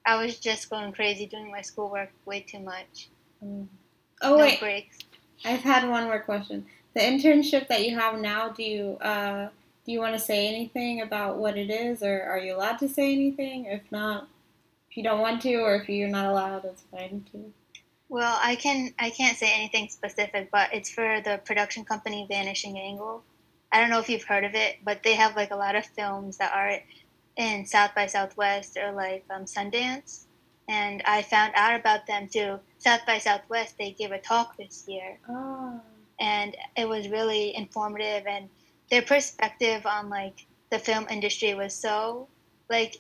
I 0.06 0.22
was 0.22 0.38
just 0.38 0.70
going 0.70 0.92
crazy 0.92 1.26
doing 1.26 1.50
my 1.50 1.62
schoolwork 1.62 2.10
way 2.24 2.40
too 2.40 2.60
much. 2.60 3.08
Mm. 3.44 3.66
Oh 4.22 4.36
no 4.36 4.44
wait, 4.44 4.60
breaks. 4.60 4.98
I've 5.44 5.60
had 5.60 5.88
one 5.88 6.04
more 6.04 6.20
question. 6.20 6.66
The 6.94 7.00
internship 7.00 7.68
that 7.68 7.86
you 7.86 7.96
have 7.98 8.18
now, 8.20 8.48
do 8.48 8.62
you 8.62 8.98
uh, 9.00 9.48
do 9.84 9.92
you 9.92 10.00
want 10.00 10.14
to 10.14 10.20
say 10.20 10.48
anything 10.48 11.00
about 11.02 11.38
what 11.38 11.56
it 11.56 11.70
is, 11.70 12.02
or 12.02 12.22
are 12.22 12.38
you 12.38 12.56
allowed 12.56 12.78
to 12.80 12.88
say 12.88 13.12
anything? 13.12 13.66
If 13.66 13.82
not, 13.90 14.28
if 14.90 14.96
you 14.96 15.02
don't 15.02 15.20
want 15.20 15.42
to, 15.42 15.54
or 15.56 15.76
if 15.76 15.88
you're 15.88 16.08
not 16.08 16.26
allowed, 16.26 16.64
it's 16.64 16.82
fine 16.90 17.24
too. 17.30 17.52
Well, 18.08 18.38
I 18.42 18.56
can 18.56 18.92
I 18.98 19.10
can't 19.10 19.36
say 19.36 19.52
anything 19.54 19.88
specific, 19.88 20.50
but 20.50 20.74
it's 20.74 20.90
for 20.90 21.20
the 21.20 21.40
production 21.44 21.84
company 21.84 22.26
Vanishing 22.28 22.78
Angle. 22.78 23.22
I 23.72 23.80
don't 23.80 23.88
know 23.88 24.00
if 24.00 24.08
you've 24.08 24.24
heard 24.24 24.44
of 24.44 24.54
it, 24.56 24.78
but 24.84 25.04
they 25.04 25.14
have 25.14 25.36
like 25.36 25.52
a 25.52 25.56
lot 25.56 25.76
of 25.76 25.86
films 25.86 26.38
that 26.38 26.52
are 26.52 26.80
in 27.36 27.64
South 27.66 27.94
by 27.94 28.06
Southwest 28.06 28.76
or 28.76 28.90
like 28.90 29.24
um, 29.30 29.44
Sundance. 29.44 30.24
And 30.68 31.02
I 31.04 31.22
found 31.22 31.52
out 31.54 31.78
about 31.78 32.06
them 32.06 32.28
too. 32.28 32.58
South 32.78 33.00
by 33.06 33.18
Southwest, 33.18 33.76
they 33.78 33.92
gave 33.92 34.10
a 34.10 34.18
talk 34.18 34.56
this 34.56 34.84
year, 34.88 35.18
Oh. 35.28 35.80
And 36.20 36.56
it 36.76 36.88
was 36.88 37.08
really 37.08 37.56
informative. 37.56 38.26
And 38.26 38.48
their 38.90 39.02
perspective 39.02 39.86
on 39.86 40.08
like 40.08 40.46
the 40.70 40.78
film 40.78 41.06
industry 41.10 41.54
was 41.54 41.74
so 41.74 42.28
like 42.68 42.96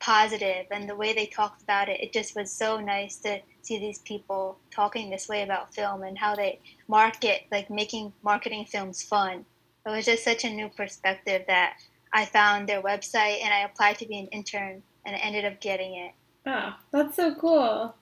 positive, 0.00 0.66
and 0.70 0.88
the 0.88 0.96
way 0.96 1.12
they 1.12 1.26
talked 1.26 1.62
about 1.62 1.88
it, 1.88 2.00
it 2.00 2.12
just 2.12 2.34
was 2.34 2.50
so 2.50 2.80
nice 2.80 3.16
to 3.16 3.38
see 3.62 3.78
these 3.78 3.98
people 4.00 4.58
talking 4.70 5.10
this 5.10 5.28
way 5.28 5.42
about 5.42 5.74
film 5.74 6.02
and 6.02 6.18
how 6.18 6.34
they 6.34 6.58
market, 6.88 7.42
like 7.52 7.70
making 7.70 8.12
marketing 8.22 8.64
films 8.64 9.02
fun. 9.02 9.44
It 9.86 9.90
was 9.90 10.06
just 10.06 10.24
such 10.24 10.44
a 10.44 10.50
new 10.50 10.68
perspective 10.68 11.42
that 11.46 11.76
I 12.12 12.24
found 12.24 12.68
their 12.68 12.80
website 12.82 13.42
and 13.42 13.52
I 13.52 13.60
applied 13.64 13.98
to 13.98 14.06
be 14.06 14.18
an 14.18 14.28
intern 14.28 14.82
and 15.04 15.14
I 15.14 15.18
ended 15.18 15.44
up 15.44 15.60
getting 15.60 15.94
it. 15.96 16.12
Oh, 16.46 16.74
that's 16.90 17.16
so 17.16 17.34
cool. 17.34 17.94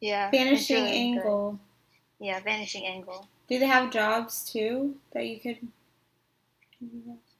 Yeah. 0.00 0.30
Vanishing 0.30 0.84
really 0.84 0.96
Angle. 0.96 1.50
Good. 2.18 2.26
Yeah, 2.26 2.40
Vanishing 2.40 2.86
Angle. 2.86 3.28
Do 3.48 3.58
they 3.58 3.66
have 3.66 3.92
jobs 3.92 4.50
too 4.50 4.96
that 5.12 5.26
you 5.26 5.40
could? 5.40 5.58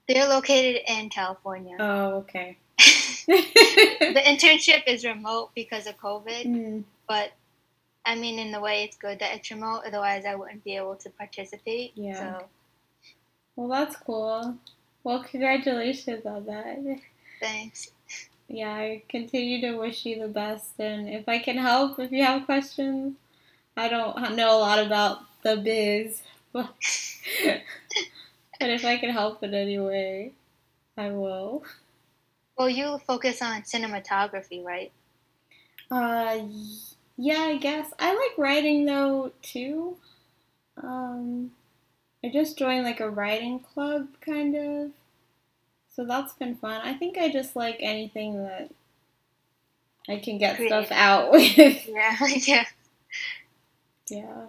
They're 0.08 0.28
located 0.28 0.82
in 0.86 1.10
California. 1.10 1.76
Oh, 1.78 2.14
okay. 2.18 2.58
the 3.26 4.22
internship 4.24 4.84
is 4.86 5.04
remote 5.04 5.50
because 5.54 5.86
of 5.86 5.98
COVID, 5.98 6.46
mm. 6.46 6.84
but 7.08 7.32
I 8.04 8.14
mean, 8.14 8.38
in 8.38 8.52
the 8.52 8.60
way, 8.60 8.84
it's 8.84 8.96
good 8.96 9.18
that 9.18 9.34
it's 9.34 9.50
remote. 9.50 9.82
Otherwise, 9.84 10.24
I 10.24 10.36
wouldn't 10.36 10.62
be 10.62 10.76
able 10.76 10.94
to 10.96 11.10
participate. 11.10 11.90
Yeah. 11.96 12.38
So. 12.38 12.44
Well, 13.56 13.68
that's 13.68 13.96
cool. 13.96 14.56
Well, 15.02 15.24
congratulations 15.24 16.24
on 16.24 16.46
that. 16.46 17.00
Thanks. 17.40 17.90
Yeah, 18.48 18.72
I 18.72 19.02
continue 19.08 19.60
to 19.62 19.76
wish 19.76 20.06
you 20.06 20.20
the 20.20 20.28
best, 20.28 20.78
and 20.78 21.08
if 21.08 21.28
I 21.28 21.40
can 21.40 21.56
help, 21.56 21.98
if 21.98 22.12
you 22.12 22.22
have 22.22 22.46
questions, 22.46 23.16
I 23.76 23.88
don't 23.88 24.36
know 24.36 24.56
a 24.56 24.60
lot 24.60 24.78
about 24.78 25.18
the 25.46 25.56
biz, 25.56 26.22
but, 26.52 26.74
if 28.60 28.84
I 28.84 28.96
can 28.96 29.10
help 29.10 29.42
in 29.44 29.54
any 29.54 29.78
way, 29.78 30.32
I 30.96 31.10
will. 31.10 31.62
Well, 32.58 32.68
you 32.68 32.98
focus 33.06 33.42
on 33.42 33.62
cinematography, 33.62 34.64
right? 34.64 34.90
Uh, 35.90 36.38
yeah, 37.16 37.40
I 37.40 37.58
guess. 37.58 37.92
I 37.98 38.14
like 38.14 38.38
writing 38.38 38.86
though 38.86 39.32
too. 39.42 39.96
Um, 40.82 41.52
I 42.24 42.28
just 42.30 42.58
joined 42.58 42.84
like 42.84 43.00
a 43.00 43.08
writing 43.10 43.60
club 43.60 44.08
kind 44.20 44.54
of. 44.56 44.90
So 45.94 46.04
that's 46.04 46.34
been 46.34 46.56
fun. 46.56 46.80
I 46.82 46.94
think 46.94 47.16
I 47.18 47.30
just 47.30 47.54
like 47.56 47.76
anything 47.80 48.42
that 48.42 48.70
I 50.08 50.16
can 50.18 50.38
get 50.38 50.56
Creative. 50.56 50.86
stuff 50.86 50.92
out 50.96 51.30
with. 51.32 51.86
Yeah, 51.88 52.16
yeah. 52.46 52.64
Yeah. 54.10 54.46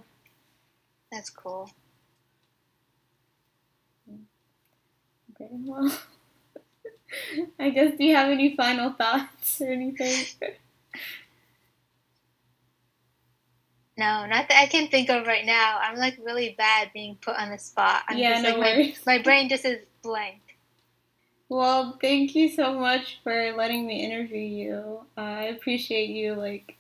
That's 1.11 1.29
cool. 1.29 1.71
Okay, 5.31 5.49
well. 5.51 5.91
I 7.59 7.69
guess 7.69 7.97
do 7.97 8.03
you 8.03 8.15
have 8.15 8.29
any 8.29 8.55
final 8.55 8.91
thoughts 8.91 9.61
or 9.61 9.71
anything? 9.71 10.25
No, 13.97 14.25
not 14.27 14.47
that 14.47 14.61
I 14.61 14.67
can 14.67 14.87
think 14.89 15.09
of 15.09 15.25
right 15.25 15.45
now. 15.45 15.79
I'm 15.81 15.97
like 15.97 16.17
really 16.23 16.53
bad 16.57 16.91
being 16.93 17.15
put 17.15 17.35
on 17.35 17.49
the 17.49 17.57
spot. 17.57 18.03
I'm 18.07 18.17
yeah, 18.17 18.29
just, 18.29 18.43
no 18.43 18.59
like, 18.59 18.59
worries. 18.59 19.05
My, 19.05 19.17
my 19.17 19.23
brain 19.23 19.49
just 19.49 19.65
is 19.65 19.85
blank. 20.03 20.57
Well, 21.49 21.97
thank 22.01 22.35
you 22.35 22.49
so 22.49 22.73
much 22.79 23.19
for 23.23 23.53
letting 23.53 23.87
me 23.87 24.03
interview 24.03 24.39
you. 24.39 25.05
Uh, 25.17 25.21
I 25.21 25.43
appreciate 25.45 26.09
you 26.09 26.33
like 26.35 26.77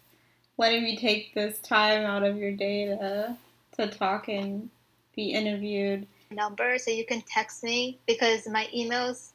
letting 0.57 0.83
me 0.83 0.97
take 0.97 1.33
this 1.33 1.59
time 1.59 2.03
out 2.05 2.23
of 2.23 2.37
your 2.37 2.51
day 2.51 2.85
to 2.85 3.37
to 3.79 3.87
talk 3.87 4.27
and 4.27 4.69
be 5.15 5.31
interviewed. 5.31 6.07
Number 6.31 6.77
so 6.77 6.91
you 6.91 7.05
can 7.05 7.21
text 7.21 7.63
me 7.63 7.99
because 8.05 8.47
my 8.47 8.67
emails 8.75 9.31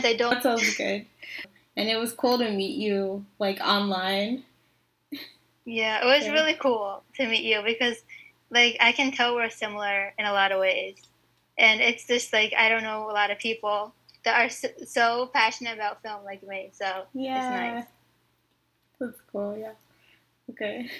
they 0.00 0.16
don't. 0.16 0.34
That 0.34 0.42
sounds 0.42 0.76
good. 0.76 1.06
And 1.76 1.88
it 1.88 1.96
was 1.96 2.12
cool 2.12 2.38
to 2.38 2.50
meet 2.50 2.76
you 2.76 3.24
like 3.38 3.60
online. 3.60 4.44
Yeah, 5.64 6.02
it 6.02 6.06
was 6.06 6.24
yeah. 6.24 6.32
really 6.32 6.54
cool 6.54 7.02
to 7.16 7.28
meet 7.28 7.44
you 7.44 7.62
because 7.64 7.96
like 8.50 8.76
I 8.80 8.92
can 8.92 9.12
tell 9.12 9.34
we're 9.34 9.50
similar 9.50 10.12
in 10.18 10.26
a 10.26 10.32
lot 10.32 10.52
of 10.52 10.60
ways. 10.60 10.96
And 11.58 11.80
it's 11.80 12.06
just 12.06 12.32
like 12.32 12.54
I 12.56 12.68
don't 12.68 12.82
know 12.82 13.10
a 13.10 13.12
lot 13.12 13.30
of 13.30 13.38
people 13.38 13.94
that 14.24 14.44
are 14.44 14.48
so, 14.48 14.68
so 14.86 15.30
passionate 15.32 15.74
about 15.74 16.02
film 16.02 16.24
like 16.24 16.46
me. 16.46 16.70
So 16.72 17.04
yeah, 17.14 17.36
it's 17.36 17.50
nice. 17.50 17.92
That's 18.98 19.20
cool. 19.32 19.56
Yeah. 19.58 19.72
Okay. 20.50 20.90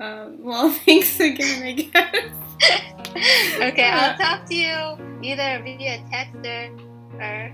Um, 0.00 0.42
well, 0.42 0.70
thanks 0.86 1.18
again, 1.20 1.62
I 1.62 1.72
guess. 1.72 2.34
okay, 3.72 3.90
I'll 3.90 4.16
talk 4.16 4.46
to 4.46 4.54
you 4.54 4.98
either 5.22 5.62
via 5.62 6.02
text 6.10 6.36
or, 6.44 6.70
or 7.20 7.52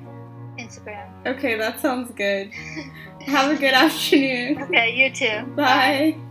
Instagram. 0.58 1.08
Okay, 1.26 1.56
that 1.56 1.80
sounds 1.80 2.10
good. 2.12 2.50
Have 3.26 3.50
a 3.52 3.56
good 3.56 3.74
afternoon. 3.74 4.62
Okay, 4.62 4.94
you 4.94 5.10
too. 5.12 5.46
Bye. 5.54 6.16
Bye. 6.16 6.29